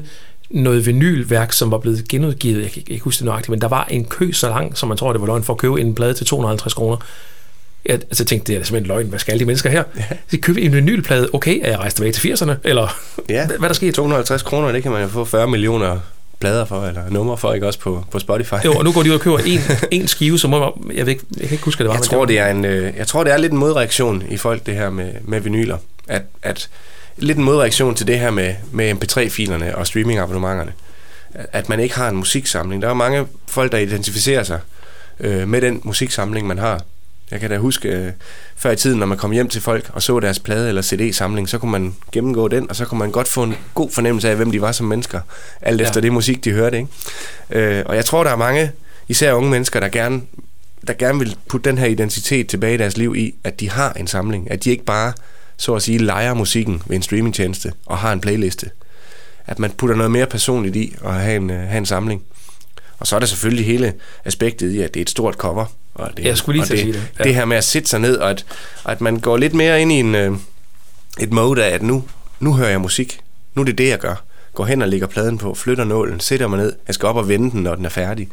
noget 0.50 0.86
vinylværk, 0.86 1.54
som 1.54 1.72
var 1.72 1.78
blevet 1.78 2.08
genudgivet. 2.08 2.62
Jeg 2.62 2.72
kan 2.72 2.84
ikke 2.88 3.04
huske 3.04 3.20
det 3.20 3.26
nøjagtigt, 3.26 3.50
men 3.50 3.62
der 3.62 3.68
var 3.68 3.88
en 3.90 4.06
kø 4.06 4.32
så 4.32 4.50
lang, 4.50 4.78
som 4.78 4.90
man 4.90 4.98
tror, 4.98 5.12
det 5.12 5.22
var 5.22 5.28
løgn 5.28 5.44
for 5.44 5.54
at 5.54 5.60
købe 5.60 5.82
en 5.82 5.96
plade 5.96 6.14
til 6.14 6.26
250 6.26 6.74
kroner. 6.74 6.98
Jeg 7.86 7.94
altså, 7.94 8.26
tænkte, 8.26 8.54
det 8.54 8.60
er 8.60 8.64
simpelthen 8.64 8.88
løgn. 8.88 9.08
Hvad 9.08 9.20
skal 9.20 9.32
alle 9.32 9.40
de 9.40 9.46
mennesker 9.46 9.70
her? 9.70 9.84
Ja. 9.98 10.04
Så 10.28 10.38
købe 10.42 10.62
en 10.62 10.74
vinylplade. 10.74 11.30
Okay, 11.34 11.60
er 11.62 11.70
jeg 11.70 11.80
rejst 11.80 11.96
tilbage 11.96 12.14
til 12.14 12.34
80'erne? 12.34 12.52
Eller 12.64 13.00
ja. 13.30 13.48
hvad, 13.48 13.70
der 13.70 13.74
skete? 13.74 13.92
250 13.92 14.42
kroner, 14.42 14.72
det 14.72 14.84
kan 14.84 14.92
man 14.92 15.02
jo 15.02 15.08
få 15.08 15.26
40 15.26 15.48
millioner 15.48 16.00
plader 16.40 16.66
for, 16.66 16.86
eller 16.86 17.10
numre 17.10 17.38
for, 17.38 17.54
ikke 17.54 17.68
også 17.68 17.80
på, 17.80 18.06
på 18.12 18.20
Spotify. 18.20 18.54
Jo, 18.66 18.74
og 18.74 18.84
nu 18.84 18.92
går 18.92 19.04
de 19.04 19.10
ud 19.10 19.16
og 19.16 19.22
køber 19.22 19.38
en, 19.46 19.60
en 19.92 20.08
skive, 20.08 20.40
som 20.40 20.50
må, 20.50 20.82
jeg, 20.94 21.06
ved, 21.06 21.16
jeg 21.38 21.48
kan 21.48 21.52
ikke 21.52 21.66
huske, 21.66 21.78
hvad 21.78 21.86
det 21.86 21.90
var. 21.90 21.96
Jeg 21.96 22.04
tror, 22.04 22.26
det 22.26 22.40
er 22.40 22.48
en, 22.48 22.66
øh, 22.66 22.94
jeg 22.98 23.08
tror, 23.08 23.24
det 23.24 23.34
er 23.34 23.38
lidt 23.38 23.52
en 23.52 23.58
modreaktion 23.58 24.24
i 24.30 24.38
folk, 24.38 24.66
det 24.66 24.76
her 24.76 24.90
med, 24.90 25.12
med 25.22 25.40
vinyler. 25.40 25.78
At, 26.08 26.22
at 26.44 26.70
lidt 27.18 27.38
en 27.38 27.44
modreaktion 27.44 27.96
til 27.96 28.08
det 28.08 28.20
her 28.20 28.32
med, 28.32 28.56
med 28.72 28.94
MP3-filerne 28.94 29.78
og 29.78 29.88
streamingabonnementerne. 29.88 30.74
At 31.34 31.70
man 31.70 31.80
ikke 31.80 31.96
har 31.96 32.10
en 32.10 32.16
musiksamling. 32.16 32.82
Der 32.82 32.90
er 32.90 32.94
mange 32.94 33.28
folk, 33.48 33.72
der 33.72 33.78
identificerer 33.78 34.44
sig 34.44 34.60
øh, 35.20 35.48
med 35.48 35.62
den 35.62 35.82
musiksamling, 35.84 36.48
man 36.48 36.58
har. 36.58 36.82
Jeg 37.32 37.40
kan 37.40 37.50
da 37.50 37.58
huske, 37.58 37.90
øh, 37.90 38.12
før 38.56 38.72
i 38.72 38.76
tiden, 38.76 39.00
når 39.00 39.06
man 39.06 39.18
kom 39.18 39.32
hjem 39.32 39.50
til 39.50 39.62
folk 39.62 39.90
og 39.94 40.04
så 40.04 40.20
deres 40.20 40.40
plade 40.40 40.70
eller 40.70 40.82
CD-samling, 40.82 41.50
så 41.50 41.58
kunne 41.58 41.72
man 41.72 41.96
gennemgå 42.12 42.48
den, 42.48 42.70
og 42.70 42.76
så 42.76 42.86
kunne 42.86 43.00
man 43.00 43.12
godt 43.12 43.28
få 43.28 43.44
en 43.44 43.56
god 43.74 43.92
fornemmelse 43.92 44.30
af, 44.30 44.36
hvem 44.36 44.52
de 44.52 44.62
var 44.62 44.72
som 44.72 44.86
mennesker, 44.86 45.22
alt 45.62 45.82
efter 45.82 46.00
ja. 46.00 46.02
det 46.02 46.14
musik, 46.14 46.46
de 46.46 46.52
hørte. 46.52 46.78
Ikke? 46.78 46.90
Øh, 47.78 47.84
og 47.86 47.96
jeg 47.96 48.06
tror, 48.06 48.24
der 48.24 48.32
er 48.32 48.36
mange, 48.36 48.72
især 49.08 49.34
unge 49.34 49.50
mennesker, 49.50 49.80
der 49.80 49.88
gerne, 49.88 50.22
der 50.88 50.94
gerne 50.94 51.20
vil 51.20 51.38
putte 51.50 51.70
den 51.70 51.78
her 51.78 51.86
identitet 51.86 52.48
tilbage 52.48 52.74
i 52.74 52.78
deres 52.78 52.98
liv 52.98 53.16
i, 53.16 53.36
at 53.44 53.60
de 53.60 53.70
har 53.70 53.94
en 53.94 54.08
samling. 54.08 54.52
At 54.52 54.64
de 54.64 54.70
ikke 54.70 54.86
bare 54.86 55.14
så 55.58 55.76
at 55.76 55.82
sige, 55.82 55.98
leger 55.98 56.34
musikken 56.34 56.82
ved 56.86 56.96
en 56.96 57.02
streamingtjeneste 57.02 57.74
og 57.86 57.98
har 57.98 58.14
en 58.14 58.22
playliste. 58.22 58.70
At 59.48 59.60
man 59.60 59.72
putter 59.72 59.96
noget 59.96 60.12
mere 60.12 60.26
personligt 60.26 60.76
i 60.76 60.96
og 61.02 61.14
have 61.14 61.36
en, 61.36 61.50
uh, 61.50 61.56
have 61.56 61.78
en 61.78 61.86
samling. 61.86 62.24
Og 63.00 63.08
så 63.08 63.16
er 63.16 63.20
der 63.20 63.28
selvfølgelig 63.28 63.66
hele 63.66 63.94
aspektet 64.26 64.72
i, 64.72 64.82
at 64.82 64.94
det 64.94 65.00
er 65.00 65.02
et 65.02 65.10
stort 65.10 65.34
cover. 65.34 65.66
Og 65.96 66.12
det, 66.18 66.26
jeg 66.26 66.38
skulle 66.38 66.60
lige 66.62 66.70
det, 66.70 66.80
sige 66.80 66.94
det. 66.94 67.12
Ja. 67.20 67.24
Det 67.24 67.36
her 67.36 67.46
med 67.46 67.58
at 67.58 67.64
sætte 67.64 67.90
sig 67.90 68.00
ned, 68.00 68.18
og 68.18 68.30
at, 68.30 68.46
og 68.84 68.92
at 68.92 69.02
man 69.02 69.20
går 69.20 69.38
lidt 69.38 69.54
mere 69.54 69.82
ind 69.82 69.92
i 69.92 69.96
en, 69.96 70.16
uh, 70.16 70.38
et 71.20 71.32
mode 71.32 71.66
af, 71.66 71.74
at 71.74 71.84
nu, 71.84 72.04
nu 72.40 72.54
hører 72.54 72.70
jeg 72.70 72.82
musik. 72.82 73.20
Nu 73.56 73.62
er 73.62 73.66
det 73.66 73.78
det, 73.78 73.88
jeg 73.88 74.00
gør 74.00 74.26
går 74.56 74.66
hen 74.66 74.82
og 74.82 74.88
lægger 74.88 75.08
pladen 75.08 75.38
på, 75.38 75.54
flytter 75.54 75.84
nålen, 75.84 76.20
sætter 76.20 76.48
mig 76.48 76.60
ned, 76.60 76.74
jeg 76.88 76.96
skal 76.96 77.08
op 77.08 77.16
og 77.16 77.30
vende 77.30 77.52
den, 77.52 77.64
når 77.64 77.76
den 77.76 77.86
er 77.86 77.90
færdig. 77.90 78.28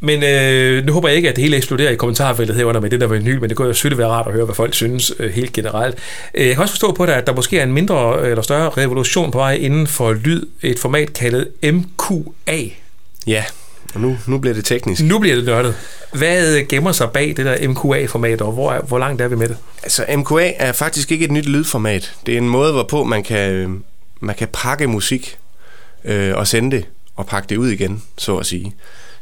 Men 0.00 0.22
øh, 0.22 0.86
nu 0.86 0.92
håber 0.92 1.08
jeg 1.08 1.16
ikke, 1.16 1.28
at 1.28 1.36
det 1.36 1.44
hele 1.44 1.56
eksploderer 1.56 1.90
i 1.90 1.96
kommentarfeltet 1.96 2.56
herunder 2.56 2.80
med 2.80 2.90
det 2.90 3.00
der 3.00 3.06
vinyl, 3.06 3.40
men 3.40 3.48
det 3.48 3.56
kunne 3.56 3.68
jo 3.68 3.74
selvfølgelig 3.74 3.98
være 3.98 4.08
rart 4.08 4.26
at 4.26 4.32
høre, 4.32 4.44
hvad 4.44 4.54
folk 4.54 4.74
synes 4.74 5.12
øh, 5.18 5.32
helt 5.32 5.52
generelt. 5.52 5.98
Øh, 6.34 6.46
jeg 6.46 6.54
kan 6.54 6.62
også 6.62 6.72
forstå 6.72 6.92
på 6.92 7.06
det, 7.06 7.12
at 7.12 7.26
der 7.26 7.34
måske 7.34 7.58
er 7.58 7.62
en 7.62 7.72
mindre 7.72 8.18
øh, 8.20 8.30
eller 8.30 8.42
større 8.42 8.70
revolution 8.70 9.30
på 9.30 9.38
vej 9.38 9.54
inden 9.54 9.86
for 9.86 10.12
lyd, 10.12 10.42
et 10.62 10.78
format 10.78 11.12
kaldet 11.12 11.48
MQA. 11.62 12.60
Ja, 13.26 13.44
og 13.94 14.00
nu, 14.00 14.18
nu 14.26 14.38
bliver 14.38 14.54
det 14.54 14.64
teknisk. 14.64 15.02
Nu 15.04 15.18
bliver 15.18 15.36
det 15.36 15.44
nørdet. 15.44 15.74
Hvad 16.12 16.68
gemmer 16.68 16.92
sig 16.92 17.10
bag 17.10 17.34
det 17.36 17.46
der 17.46 17.68
MQA-format, 17.68 18.40
og 18.40 18.52
hvor, 18.52 18.84
hvor 18.88 18.98
langt 18.98 19.20
er 19.20 19.28
vi 19.28 19.36
med 19.36 19.48
det? 19.48 19.56
Altså, 19.82 20.04
MQA 20.16 20.52
er 20.56 20.72
faktisk 20.72 21.12
ikke 21.12 21.24
et 21.24 21.30
nyt 21.30 21.46
lydformat. 21.46 22.14
Det 22.26 22.34
er 22.34 22.38
en 22.38 22.48
måde, 22.48 22.72
hvorpå 22.72 23.04
man 23.04 23.22
kan, 23.22 23.84
man 24.20 24.34
kan 24.34 24.48
pakke 24.52 24.86
musik 24.86 25.38
øh, 26.04 26.34
og 26.36 26.46
sende 26.46 26.76
det 26.76 26.86
og 27.16 27.26
pakke 27.26 27.48
det 27.48 27.56
ud 27.56 27.68
igen, 27.68 28.02
så 28.18 28.36
at 28.36 28.46
sige. 28.46 28.74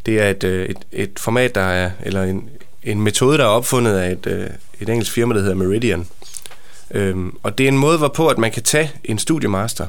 Det 0.07 0.21
er 0.21 0.31
et, 0.31 0.45
øh, 0.45 0.69
et, 0.69 0.79
et 0.93 1.19
format, 1.19 1.55
der 1.55 1.61
er, 1.61 1.91
eller 2.03 2.23
en, 2.23 2.49
en 2.83 3.01
metode, 3.01 3.39
der 3.39 3.45
er 3.45 3.49
opfundet 3.49 3.95
af 3.95 4.13
et, 4.13 4.27
øh, 4.27 4.47
et 4.81 4.89
engelsk 4.89 5.13
firma, 5.13 5.35
der 5.35 5.41
hedder 5.41 5.55
Meridian. 5.55 6.07
Øhm, 6.91 7.37
og 7.43 7.59
det 7.59 7.65
er 7.65 7.69
en 7.69 7.79
måde, 7.79 7.99
hvorpå 7.99 8.29
at 8.29 8.39
man 8.39 8.51
kan 8.51 8.63
tage 8.63 8.91
en 9.05 9.19
studiemaster, 9.19 9.87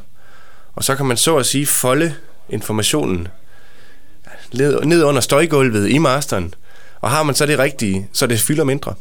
og 0.76 0.84
så 0.84 0.96
kan 0.96 1.06
man 1.06 1.18
så 1.18 1.38
at 1.38 1.46
sige 1.46 1.66
folde 1.66 2.14
informationen 2.50 3.28
ned 4.54 5.04
under 5.04 5.22
støjgulvet 5.22 5.90
i 5.90 5.98
masteren, 5.98 6.54
og 7.02 7.12
har 7.12 7.24
man 7.24 7.36
så 7.36 7.46
det 7.46 7.60
rigtige, 7.60 8.08
så 8.14 8.28
det 8.28 8.40
fylder 8.40 8.64
mindre. 8.64 8.94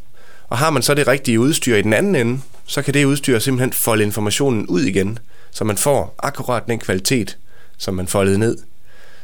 Og 0.48 0.58
har 0.58 0.70
man 0.70 0.82
så 0.82 0.94
det 0.94 1.06
rigtige 1.06 1.40
udstyr 1.40 1.76
i 1.76 1.82
den 1.82 1.92
anden 1.92 2.14
ende, 2.14 2.40
så 2.66 2.82
kan 2.82 2.94
det 2.94 3.04
udstyr 3.04 3.38
simpelthen 3.38 3.72
folde 3.72 4.04
informationen 4.04 4.66
ud 4.66 4.80
igen, 4.80 5.18
så 5.50 5.64
man 5.64 5.76
får 5.76 6.14
akkurat 6.18 6.66
den 6.66 6.78
kvalitet, 6.78 7.36
som 7.78 7.94
man 7.94 8.08
foldede 8.08 8.38
ned. 8.38 8.56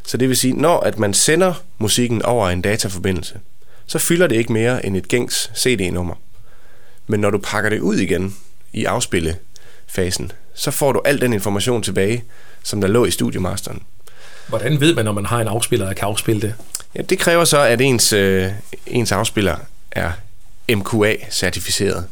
Så 0.07 0.17
det 0.17 0.29
vil 0.29 0.37
sige, 0.37 0.53
når 0.53 0.81
at 0.81 0.99
man 0.99 1.15
sender 1.15 1.55
musikken 1.79 2.23
over 2.23 2.49
en 2.49 2.63
dataforbindelse, 2.63 3.41
så 3.87 3.99
fylder 3.99 4.27
det 4.27 4.37
ikke 4.37 4.53
mere 4.53 4.87
end 4.87 4.97
et 4.97 5.09
gængs 5.09 5.51
CD-nummer. 5.57 6.15
Men 7.07 7.21
når 7.21 7.31
du 7.31 7.39
pakker 7.39 7.71
det 7.71 7.81
ud 7.81 7.97
igen 7.97 8.37
i 8.73 8.85
afspillefasen, 8.85 10.33
så 10.55 10.71
får 10.71 10.93
du 10.93 11.03
al 11.05 11.21
den 11.21 11.33
information 11.33 11.83
tilbage, 11.83 12.25
som 12.63 12.81
der 12.81 12.89
lå 12.89 13.05
i 13.05 13.11
studiemasteren. 13.11 13.83
Hvordan 14.49 14.81
ved 14.81 14.95
man, 14.95 15.05
når 15.05 15.13
man 15.13 15.27
har 15.27 15.41
en 15.41 15.49
afspiller, 15.49 15.87
der 15.87 15.95
kan 15.95 16.09
afspille 16.09 16.43
det? 16.43 16.55
Ja, 16.95 17.03
det 17.03 17.19
kræver 17.19 17.45
så, 17.45 17.61
at 17.61 17.81
ens, 17.81 18.13
øh, 18.13 18.51
ens 18.87 19.13
afspiller 19.13 19.57
er 19.91 20.11
MQA-certificeret. 20.73 22.05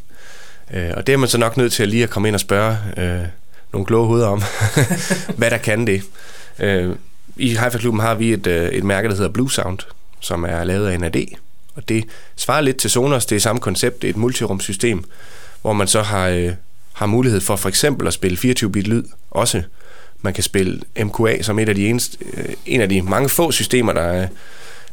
Øh, 0.73 0.91
og 0.97 1.07
det 1.07 1.13
er 1.13 1.17
man 1.17 1.29
så 1.29 1.37
nok 1.37 1.57
nødt 1.57 1.73
til 1.73 1.83
at 1.83 1.89
lige 1.89 2.03
at 2.03 2.09
komme 2.09 2.27
ind 2.27 2.35
og 2.35 2.39
spørge 2.39 2.77
øh, 2.97 3.27
nogle 3.73 3.85
kloge 3.85 4.07
hoveder 4.07 4.27
om, 4.27 4.43
hvad 5.37 5.51
der 5.51 5.57
kan 5.57 5.87
det. 5.87 6.01
Øh, 6.59 6.95
I 7.35 7.53
Haifa 7.53 7.77
Klubben 7.77 8.01
har 8.01 8.15
vi 8.15 8.33
et, 8.33 8.47
øh, 8.47 8.69
et 8.69 8.83
mærke, 8.83 9.09
der 9.09 9.15
hedder 9.15 9.29
Blue 9.29 9.51
Sound, 9.51 9.79
som 10.19 10.43
er 10.43 10.63
lavet 10.63 10.87
af 10.89 10.99
NAD, 10.99 11.25
og 11.75 11.89
det 11.89 12.05
svarer 12.35 12.61
lidt 12.61 12.77
til 12.77 12.89
Sonos. 12.89 13.25
Det 13.25 13.35
er 13.35 13.39
samme 13.39 13.61
koncept, 13.61 14.01
det 14.01 14.07
er 14.07 14.11
et 14.11 14.17
multirumsystem, 14.17 15.03
hvor 15.61 15.73
man 15.73 15.87
så 15.87 16.01
har, 16.01 16.27
øh, 16.27 16.51
har 16.93 17.05
mulighed 17.05 17.41
for 17.41 17.55
for 17.55 17.69
eksempel 17.69 18.07
at 18.07 18.13
spille 18.13 18.37
24-bit 18.37 18.87
lyd 18.87 19.03
også. 19.31 19.63
Man 20.25 20.33
kan 20.33 20.43
spille 20.43 20.81
MQA 20.99 21.41
som 21.41 21.59
et 21.59 21.69
af 21.69 21.75
de 21.75 21.87
eneste, 21.87 22.17
øh, 22.33 22.45
en 22.65 22.81
af 22.81 22.89
de 22.89 23.01
mange 23.01 23.29
få 23.29 23.51
systemer, 23.51 23.93
der, 23.93 24.27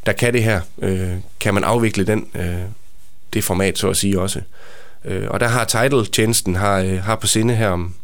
der 0.06 0.12
kan 0.12 0.32
det 0.32 0.44
her. 0.44 0.60
Øh, 0.82 1.10
kan 1.40 1.54
man 1.54 1.64
afvikle 1.64 2.04
den, 2.06 2.26
øh, 2.34 2.54
det 3.32 3.44
format, 3.44 3.78
så 3.78 3.88
at 3.88 3.96
sige 3.96 4.20
også. 4.20 4.40
Øh, 5.04 5.28
og 5.30 5.40
der 5.40 5.48
har 5.48 5.64
Tidal-tjenesten 5.64 6.56
har, 6.56 6.78
øh, 6.78 7.02
har 7.02 7.16
på 7.16 7.26
sinde 7.26 7.54
her 7.54 7.68
om 7.68 7.94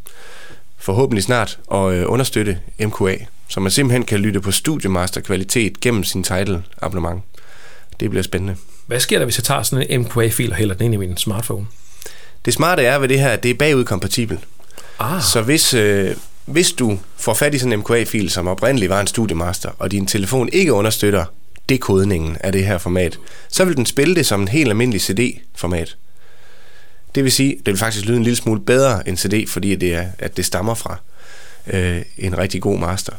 forhåbentlig 0.77 1.23
snart 1.23 1.59
at 1.73 1.93
øh, 1.93 2.03
understøtte 2.07 2.59
MQA, 2.79 3.15
så 3.47 3.59
man 3.59 3.71
simpelthen 3.71 4.05
kan 4.05 4.19
lytte 4.19 4.41
på 4.41 4.51
Studiemaster 4.51 5.21
kvalitet 5.21 5.79
gennem 5.79 6.03
sin 6.03 6.23
title 6.23 6.63
abonnement. 6.81 7.21
Det 7.99 8.09
bliver 8.09 8.23
spændende. 8.23 8.55
Hvad 8.87 8.99
sker 8.99 9.17
der, 9.17 9.25
hvis 9.25 9.37
jeg 9.37 9.43
tager 9.43 9.63
sådan 9.63 9.85
en 9.89 10.01
MQA-fil 10.01 10.51
og 10.51 10.55
hælder 10.55 10.75
den 10.75 10.85
ind 10.85 10.93
i 10.93 10.97
min 10.97 11.17
smartphone? 11.17 11.65
Det 12.45 12.53
smarte 12.53 12.83
er 12.83 12.99
ved 12.99 13.07
det 13.07 13.19
her, 13.19 13.29
at 13.29 13.43
det 13.43 13.51
er 13.51 13.55
bagudkompatibelt. 13.55 14.39
Ah. 14.99 15.21
Så 15.21 15.41
hvis, 15.41 15.73
øh, 15.73 16.15
hvis 16.49 16.71
du 16.71 16.99
får 17.17 17.33
fat 17.33 17.53
i 17.53 17.57
sådan 17.57 17.73
en 17.73 17.79
MQA-fil, 17.79 18.29
som 18.29 18.47
oprindeligt 18.47 18.89
var 18.89 19.01
en 19.01 19.07
Studiemaster, 19.07 19.71
og 19.79 19.91
din 19.91 20.07
telefon 20.07 20.49
ikke 20.53 20.73
understøtter 20.73 21.25
dekodningen 21.69 22.37
af 22.39 22.51
det 22.51 22.65
her 22.65 22.77
format, 22.77 23.19
så 23.49 23.65
vil 23.65 23.77
den 23.77 23.85
spille 23.85 24.15
det 24.15 24.25
som 24.25 24.41
en 24.41 24.47
helt 24.47 24.69
almindelig 24.69 25.01
CD-format. 25.01 25.97
Det 27.15 27.23
vil 27.23 27.31
sige, 27.31 27.55
det 27.57 27.65
vil 27.65 27.77
faktisk 27.77 28.05
lyde 28.05 28.17
en 28.17 28.23
lille 28.23 28.37
smule 28.37 28.61
bedre 28.61 29.09
end 29.09 29.17
CD, 29.17 29.47
fordi 29.47 29.75
det 29.75 29.93
er, 29.93 30.05
at 30.19 30.37
det 30.37 30.45
stammer 30.45 30.73
fra, 30.73 30.97
øh, 31.67 32.01
en 32.17 32.37
rigtig 32.37 32.61
god 32.61 32.79
master. 32.79 33.13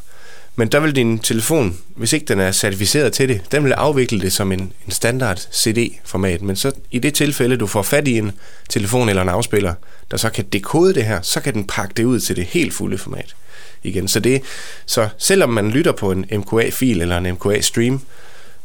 Men 0.57 0.69
der 0.69 0.81
vil 0.81 0.97
din 0.97 1.19
telefon, 1.19 1.79
hvis 1.97 2.13
ikke 2.13 2.27
den 2.27 2.41
er 2.41 2.53
certificeret 2.53 3.13
til 3.13 3.29
det, 3.29 3.43
den 3.53 3.65
vil 3.65 3.73
afvikle 3.73 4.21
det 4.21 4.33
som 4.33 4.53
en, 4.53 4.73
en 4.87 4.91
standard 4.91 5.37
CD-format. 5.37 6.43
Men 6.43 6.57
så 6.57 6.73
i 6.91 6.99
det 6.99 7.15
tilfælde, 7.15 7.57
du 7.57 7.67
får 7.67 7.83
fat 7.83 8.09
i 8.09 8.19
en 8.19 8.33
telefon 8.69 9.09
eller 9.09 9.23
en 9.23 9.29
afspiller, 9.29 9.75
der 10.11 10.17
så 10.17 10.31
kan 10.31 10.45
dekode 10.45 10.95
det 10.95 11.05
her, 11.05 11.23
så 11.23 11.41
kan 11.41 11.55
den 11.55 11.67
pakke 11.67 11.95
det 11.97 12.05
ud 12.05 12.21
til 12.21 12.37
det 12.37 12.45
helt 12.45 12.75
fulde 12.75 12.99
format 12.99 13.35
igen. 13.83 14.09
Så, 14.09 14.21
det, 14.21 14.43
så 14.87 15.09
selvom 15.19 15.51
man 15.51 15.71
lytter 15.71 15.93
på 15.93 16.13
en 16.13 16.27
MQA-fil 16.33 17.01
eller 17.03 17.19
en 17.19 17.27
MQA-stream 17.27 17.99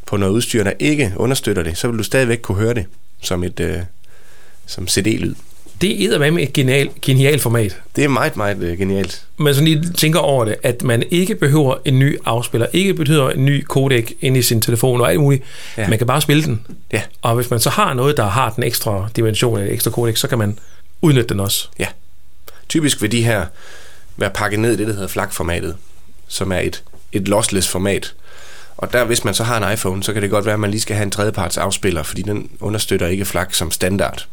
på 0.05 0.17
noget 0.17 0.33
udstyr, 0.33 0.63
der 0.63 0.73
ikke 0.79 1.13
understøtter 1.15 1.63
det, 1.63 1.77
så 1.77 1.88
vil 1.88 1.97
du 1.97 2.03
stadigvæk 2.03 2.39
kunne 2.41 2.57
høre 2.57 2.73
det 2.73 2.86
som 3.21 3.43
et 3.43 3.59
øh, 3.59 3.79
som 4.65 4.88
CD-lyd. 4.88 5.36
Det 5.82 6.03
er 6.03 6.32
med 6.32 6.43
et 6.43 6.53
genial, 6.53 6.89
genialt 7.01 7.41
format. 7.41 7.82
Det 7.95 8.03
er 8.03 8.07
meget, 8.07 8.38
meget 8.38 8.57
uh, 8.57 8.80
genialt. 8.80 9.23
Men 9.38 9.55
så 9.55 9.63
lige 9.63 9.84
tænker 9.97 10.19
over 10.19 10.45
det, 10.45 10.55
at 10.63 10.84
man 10.84 11.03
ikke 11.11 11.36
behøver 11.36 11.76
en 11.86 11.99
ny 11.99 12.17
afspiller, 12.26 12.67
ikke 12.73 12.93
behøver 12.93 13.32
en 13.32 13.45
ny 13.45 13.65
codec 13.65 14.11
ind 14.21 14.38
i 14.38 14.41
sin 14.41 14.61
telefon 14.61 15.01
og 15.01 15.11
alt 15.11 15.19
muligt. 15.19 15.43
Ja. 15.78 15.89
Man 15.89 15.97
kan 15.97 16.07
bare 16.07 16.21
spille 16.21 16.43
den. 16.43 16.65
Ja. 16.93 17.01
Og 17.21 17.36
hvis 17.36 17.49
man 17.49 17.59
så 17.59 17.69
har 17.69 17.93
noget, 17.93 18.17
der 18.17 18.26
har 18.26 18.49
den 18.49 18.63
ekstra 18.63 19.09
dimension 19.15 19.59
eller 19.59 19.73
ekstra 19.73 19.91
codec, 19.91 20.19
så 20.19 20.28
kan 20.28 20.38
man 20.38 20.59
udnytte 21.01 21.30
den 21.30 21.39
også. 21.39 21.67
Ja. 21.80 21.88
Typisk 22.69 23.01
vil 23.01 23.11
de 23.11 23.23
her 23.23 23.45
være 24.17 24.30
pakket 24.30 24.59
ned 24.59 24.73
i 24.73 24.76
det, 24.78 24.88
der 24.88 24.93
hedder 24.93 25.07
FLAC-formatet, 25.07 25.76
som 26.28 26.51
er 26.51 26.59
et, 26.59 26.84
et 27.11 27.28
lossless 27.28 27.67
format. 27.67 28.13
Og 28.78 28.93
der, 28.93 29.05
hvis 29.05 29.23
man 29.23 29.34
så 29.34 29.43
har 29.43 29.67
en 29.67 29.73
iPhone, 29.73 30.03
så 30.03 30.13
kan 30.13 30.21
det 30.21 30.30
godt 30.30 30.45
være, 30.45 30.53
at 30.53 30.59
man 30.59 30.71
lige 30.71 30.82
skal 30.82 30.95
have 30.95 31.03
en 31.03 31.11
tredjeparts 31.11 31.57
afspiller, 31.57 32.03
fordi 32.03 32.21
den 32.21 32.49
understøtter 32.59 33.07
ikke 33.07 33.26
FLAC 33.26 33.55
som 33.55 33.71
standard. 33.71 34.28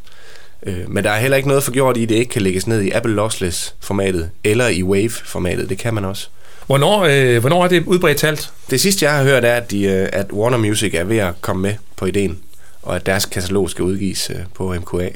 Øh, 0.67 0.91
men 0.91 1.05
der 1.05 1.11
er 1.11 1.21
heller 1.21 1.37
ikke 1.37 1.49
noget 1.49 1.63
forgjort 1.63 1.97
i, 1.97 2.03
at 2.03 2.09
det 2.09 2.15
ikke 2.15 2.31
kan 2.31 2.43
lægges 2.43 2.67
ned 2.67 2.81
i 2.83 2.91
Apple 2.91 3.15
Lossless-formatet, 3.15 4.31
eller 4.45 4.69
i 4.69 4.83
Wave-formatet. 4.83 5.69
Det 5.69 5.79
kan 5.79 5.95
man 5.95 6.05
også. 6.05 6.29
Hvornår, 6.67 7.05
øh, 7.05 7.41
hvornår 7.41 7.65
er 7.65 7.69
det 7.69 7.85
udbredt 7.87 8.19
talt? 8.19 8.53
Det 8.71 8.81
sidste, 8.81 9.05
jeg 9.05 9.17
har 9.17 9.23
hørt, 9.25 9.45
er, 9.45 9.55
at, 9.55 9.71
de, 9.71 9.85
øh, 9.85 10.09
at 10.13 10.33
Warner 10.33 10.59
Music 10.59 10.95
er 10.95 11.05
ved 11.05 11.19
at 11.19 11.35
komme 11.41 11.63
med 11.63 11.75
på 11.97 12.07
ideen, 12.07 12.39
og 12.83 12.97
at 12.97 13.07
deres 13.07 13.27
katalog 13.27 13.71
skal 13.71 13.85
udgives 13.85 14.31
øh, 14.31 14.37
på 14.55 14.75
MKA. 14.75 15.09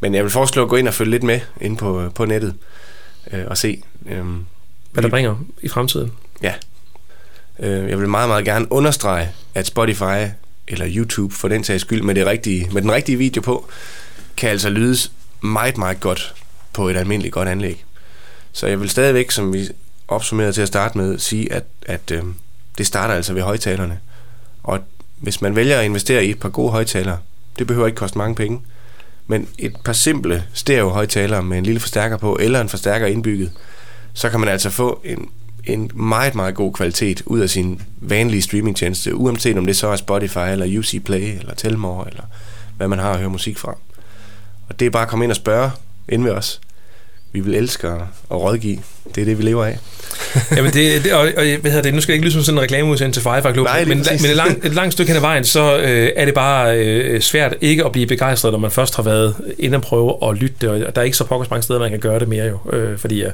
Men 0.00 0.14
jeg 0.14 0.22
vil 0.22 0.30
foreslå 0.30 0.62
at 0.62 0.68
gå 0.68 0.76
ind 0.76 0.88
og 0.88 0.94
følge 0.94 1.10
lidt 1.10 1.22
med 1.22 1.40
ind 1.60 1.76
på, 1.76 2.10
på 2.14 2.24
nettet 2.24 2.54
øh, 3.32 3.44
og 3.46 3.58
se. 3.58 3.82
Øh, 4.10 4.24
Hvad 4.92 5.02
der 5.02 5.08
bringer 5.08 5.36
i 5.62 5.68
fremtiden. 5.68 6.12
Ja. 6.42 6.52
Øh, 7.58 7.90
jeg 7.90 8.00
vil 8.00 8.08
meget, 8.08 8.28
meget 8.28 8.44
gerne 8.44 8.72
understrege, 8.72 9.30
at 9.54 9.66
Spotify 9.66 10.26
eller 10.68 10.86
YouTube 10.88 11.34
for 11.34 11.48
den 11.48 11.64
sags 11.64 11.80
skyld 11.80 12.02
med, 12.02 12.14
det 12.14 12.26
rigtige, 12.26 12.68
med 12.72 12.82
den 12.82 12.92
rigtige 12.92 13.18
video 13.18 13.40
på, 13.40 13.68
kan 14.38 14.50
altså 14.50 14.70
lydes 14.70 15.12
meget, 15.40 15.78
meget 15.78 16.00
godt 16.00 16.34
på 16.72 16.88
et 16.88 16.96
almindeligt 16.96 17.34
godt 17.34 17.48
anlæg. 17.48 17.84
Så 18.52 18.66
jeg 18.66 18.80
vil 18.80 18.90
stadigvæk, 18.90 19.30
som 19.30 19.52
vi 19.52 19.68
opsummerede 20.08 20.52
til 20.52 20.62
at 20.62 20.68
starte 20.68 20.98
med, 20.98 21.18
sige, 21.18 21.52
at, 21.52 21.64
at 21.86 22.10
øh, 22.10 22.22
det 22.78 22.86
starter 22.86 23.14
altså 23.14 23.34
ved 23.34 23.42
højtalerne. 23.42 23.98
Og 24.62 24.80
hvis 25.16 25.42
man 25.42 25.56
vælger 25.56 25.78
at 25.78 25.84
investere 25.84 26.24
i 26.24 26.30
et 26.30 26.40
par 26.40 26.48
gode 26.48 26.70
højtalere, 26.70 27.18
det 27.58 27.66
behøver 27.66 27.86
ikke 27.86 27.96
koste 27.96 28.18
mange 28.18 28.34
penge, 28.34 28.60
men 29.26 29.48
et 29.58 29.76
par 29.84 29.92
simple 29.92 30.44
stereo-højtalere 30.52 31.42
med 31.42 31.58
en 31.58 31.64
lille 31.64 31.80
forstærker 31.80 32.16
på, 32.16 32.36
eller 32.40 32.60
en 32.60 32.68
forstærker 32.68 33.06
indbygget, 33.06 33.52
så 34.12 34.30
kan 34.30 34.40
man 34.40 34.48
altså 34.48 34.70
få 34.70 35.00
en, 35.04 35.30
en 35.64 35.90
meget, 35.94 36.34
meget 36.34 36.54
god 36.54 36.72
kvalitet 36.72 37.22
ud 37.26 37.40
af 37.40 37.50
sin 37.50 37.82
vanlige 37.96 38.42
streamingtjeneste, 38.42 39.14
uanset 39.14 39.58
om 39.58 39.66
det 39.66 39.76
så 39.76 39.88
er 39.88 39.96
Spotify, 39.96 40.38
eller 40.38 40.78
UC 40.78 41.04
Play, 41.04 41.38
eller 41.38 41.54
Telmore, 41.54 42.08
eller 42.08 42.22
hvad 42.76 42.88
man 42.88 42.98
har 42.98 43.12
at 43.12 43.18
høre 43.18 43.30
musik 43.30 43.58
fra. 43.58 43.76
Og 44.68 44.80
det 44.80 44.86
er 44.86 44.90
bare 44.90 45.02
at 45.02 45.08
komme 45.08 45.24
ind 45.24 45.32
og 45.32 45.36
spørge 45.36 45.70
ind 46.08 46.24
ved 46.24 46.32
os. 46.32 46.60
Vi 47.32 47.40
vil 47.40 47.54
elske 47.54 47.88
at, 47.88 48.00
rådgive. 48.30 48.78
Det 49.14 49.20
er 49.20 49.24
det, 49.24 49.38
vi 49.38 49.42
lever 49.42 49.64
af. 49.64 49.78
Jamen 50.56 50.72
det, 50.72 51.04
det 51.04 51.12
og, 51.12 51.20
og, 51.20 51.44
hvad 51.60 51.70
hedder 51.70 51.82
det, 51.82 51.94
nu 51.94 52.00
skal 52.00 52.12
det 52.12 52.14
ikke 52.14 52.24
lyde 52.24 52.32
som 52.32 52.42
sådan 52.42 52.58
en 52.58 52.62
reklameudsendelse 52.62 53.20
til 53.20 53.22
Firefly 53.22 53.52
Club, 53.52 53.64
Nej, 53.64 53.84
men, 53.84 53.98
men 53.98 54.30
et, 54.30 54.36
langt, 54.36 54.64
et 54.64 54.74
langt 54.74 54.92
stykke 54.92 55.08
hen 55.08 55.16
ad 55.16 55.20
vejen, 55.20 55.44
så 55.44 55.78
øh, 55.78 56.10
er 56.16 56.24
det 56.24 56.34
bare 56.34 56.78
øh, 56.78 57.20
svært 57.20 57.54
ikke 57.60 57.84
at 57.84 57.92
blive 57.92 58.06
begejstret, 58.06 58.52
når 58.52 58.58
man 58.58 58.70
først 58.70 58.96
har 58.96 59.02
været 59.02 59.34
inde 59.58 59.76
og 59.76 59.82
prøve 59.82 60.14
at 60.22 60.36
lytte 60.36 60.70
og 60.70 60.94
der 60.96 61.00
er 61.00 61.04
ikke 61.04 61.16
så 61.16 61.24
pokkers 61.24 61.50
mange 61.50 61.62
steder, 61.62 61.80
man 61.80 61.90
kan 61.90 62.00
gøre 62.00 62.18
det 62.18 62.28
mere 62.28 62.46
jo, 62.46 62.58
øh, 62.72 62.98
fordi 62.98 63.22
øh, 63.22 63.30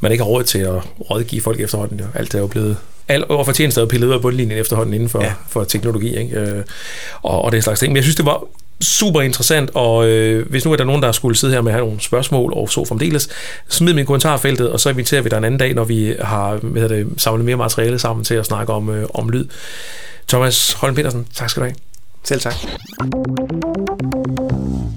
man 0.00 0.12
ikke 0.12 0.24
har 0.24 0.30
råd 0.30 0.44
til 0.44 0.58
at 0.58 0.74
rådgive 1.10 1.40
folk 1.40 1.60
efterhånden. 1.60 2.00
Jo. 2.00 2.06
Alt 2.14 2.34
er 2.34 2.38
jo 2.38 2.46
blevet 2.46 2.76
al 3.08 3.24
overfortjeneste 3.28 3.80
er 3.80 3.86
pillet 3.86 4.08
ud 4.08 4.12
af 4.12 4.20
bundlinjen 4.20 4.58
efterhånden 4.58 4.94
inden 4.94 5.08
for, 5.08 5.22
ja. 5.22 5.32
for 5.48 5.64
teknologi, 5.64 6.16
ikke? 6.16 6.36
Øh, 6.36 6.64
og, 7.22 7.42
og 7.42 7.52
det 7.52 7.64
slags 7.64 7.80
ting. 7.80 7.92
Men 7.92 7.96
jeg 7.96 8.04
synes, 8.04 8.16
det 8.16 8.26
var 8.26 8.44
super 8.82 9.20
interessant, 9.20 9.70
og 9.74 10.08
øh, 10.08 10.50
hvis 10.50 10.64
nu 10.64 10.72
er 10.72 10.76
der 10.76 10.84
nogen, 10.84 11.02
der 11.02 11.12
skulle 11.12 11.36
sidde 11.36 11.52
her 11.52 11.60
med 11.60 11.72
at 11.72 11.74
have 11.74 11.86
nogle 11.86 12.00
spørgsmål 12.00 12.52
og 12.52 12.68
så 12.68 12.84
fremdeles, 12.84 13.28
smid 13.68 13.92
dem 13.92 13.98
i 13.98 14.04
kommentarfeltet, 14.04 14.70
og 14.70 14.80
så 14.80 14.90
inviterer 14.90 15.22
vi 15.22 15.28
dig 15.28 15.38
en 15.38 15.44
anden 15.44 15.58
dag, 15.58 15.74
når 15.74 15.84
vi 15.84 16.14
har 16.20 16.56
hvad 16.56 16.88
det, 16.88 17.06
samlet 17.16 17.44
mere 17.44 17.56
materiale 17.56 17.98
sammen 17.98 18.24
til 18.24 18.34
at 18.34 18.46
snakke 18.46 18.72
om, 18.72 18.90
øh, 18.90 19.08
om 19.14 19.28
lyd. 19.28 19.44
Thomas 20.28 20.72
Holm 20.72 20.94
Petersen, 20.94 21.26
tak 21.34 21.50
skal 21.50 21.60
du 21.60 21.64
have. 21.64 21.74
Selv 22.24 22.40
tak. 22.40 22.54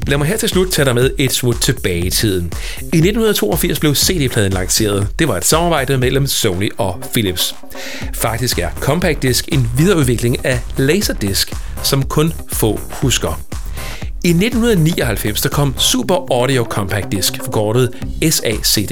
Lad 0.07 0.17
mig 0.17 0.27
her 0.27 0.37
til 0.37 0.49
slut 0.49 0.67
tage 0.67 0.85
dig 0.85 0.95
med 0.95 1.11
et 1.17 1.31
smut 1.31 1.55
tilbage 1.55 2.05
i 2.05 2.09
tiden. 2.09 2.53
I 2.79 2.97
1982 2.97 3.79
blev 3.79 3.95
CD-pladen 3.95 4.53
lanceret. 4.53 5.07
Det 5.19 5.27
var 5.27 5.37
et 5.37 5.45
samarbejde 5.45 5.97
mellem 5.97 6.27
Sony 6.27 6.71
og 6.77 7.03
Philips. 7.13 7.55
Faktisk 8.13 8.59
er 8.59 8.69
Compact 8.79 9.21
Disc 9.21 9.47
en 9.47 9.69
videreudvikling 9.77 10.45
af 10.45 10.59
Laserdisc, 10.77 11.51
som 11.83 12.03
kun 12.03 12.33
få 12.53 12.79
husker. 12.91 13.41
I 14.23 14.29
1999 14.29 15.41
der 15.41 15.49
kom 15.49 15.75
Super 15.77 16.15
Audio 16.31 16.63
Compact 16.63 17.11
Disc, 17.11 17.37
forkortet 17.43 17.95
SACD. 18.31 18.91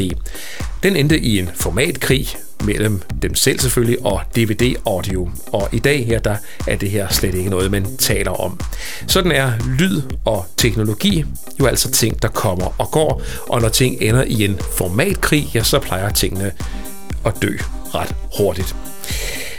Den 0.84 0.95
endte 0.95 1.19
i 1.19 1.39
en 1.39 1.49
formatkrig 1.55 2.28
mellem 2.63 3.01
dem 3.21 3.36
selv 3.36 3.59
selvfølgelig 3.59 4.05
og 4.05 4.21
DVD-audio. 4.36 5.30
Og 5.47 5.69
i 5.71 5.80
dag 5.80 6.05
her, 6.05 6.19
der 6.19 6.36
er 6.67 6.76
det 6.76 6.89
her 6.89 7.07
slet 7.09 7.36
ikke 7.36 7.49
noget, 7.49 7.71
man 7.71 7.97
taler 7.97 8.32
om. 8.32 8.59
Sådan 9.07 9.32
er 9.32 9.51
lyd 9.80 10.01
og 10.26 10.45
teknologi 10.57 11.26
jo 11.59 11.65
altså 11.65 11.91
ting, 11.91 12.21
der 12.21 12.28
kommer 12.28 12.82
og 12.82 12.91
går, 12.91 13.21
og 13.49 13.61
når 13.61 13.69
ting 13.69 13.97
ender 14.01 14.23
i 14.23 14.45
en 14.45 14.59
formatkrig, 14.78 15.51
ja, 15.53 15.63
så 15.63 15.80
plejer 15.80 16.09
tingene 16.09 16.51
at 17.26 17.34
dø 17.41 17.57
ret 17.95 18.15
hurtigt. 18.38 18.76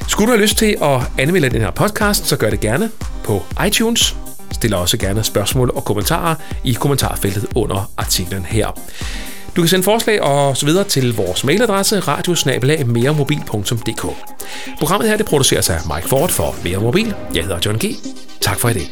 Skulle 0.09 0.27
du 0.27 0.33
have 0.33 0.43
lyst 0.43 0.57
til 0.57 0.77
at 0.83 1.01
anmelde 1.19 1.51
den 1.51 1.61
her 1.61 1.71
podcast, 1.71 2.27
så 2.27 2.37
gør 2.37 2.51
det 2.51 2.61
gerne 2.61 2.91
på 3.25 3.43
iTunes. 3.67 4.17
Stiller 4.53 4.77
også 4.77 4.99
gerne 4.99 5.25
spørgsmål 5.25 5.71
og 5.75 5.85
kommentarer 5.85 6.35
i 6.65 6.73
kommentarfeltet 6.73 7.47
under 7.55 7.91
artiklen 7.97 8.45
her. 8.45 8.67
Du 9.57 9.63
kan 9.63 9.69
sende 9.69 9.85
forslag 9.85 10.23
og 10.23 10.57
så 10.57 10.67
videre 10.67 10.85
til 10.85 11.15
vores 11.15 11.45
mailadresse 11.45 12.01
radiosnabelag.meremobil.dk 12.01 14.07
Programmet 14.79 15.09
her 15.09 15.17
det 15.17 15.27
produceres 15.27 15.71
af 15.71 15.79
Mike 15.95 16.09
Ford 16.09 16.29
for 16.29 16.55
Mere 16.65 16.79
Mobil. 16.79 17.15
Jeg 17.35 17.43
hedder 17.43 17.59
John 17.67 17.79
G. 17.79 17.85
Tak 18.41 18.59
for 18.59 18.69
i 18.69 18.73
dag. 18.73 18.87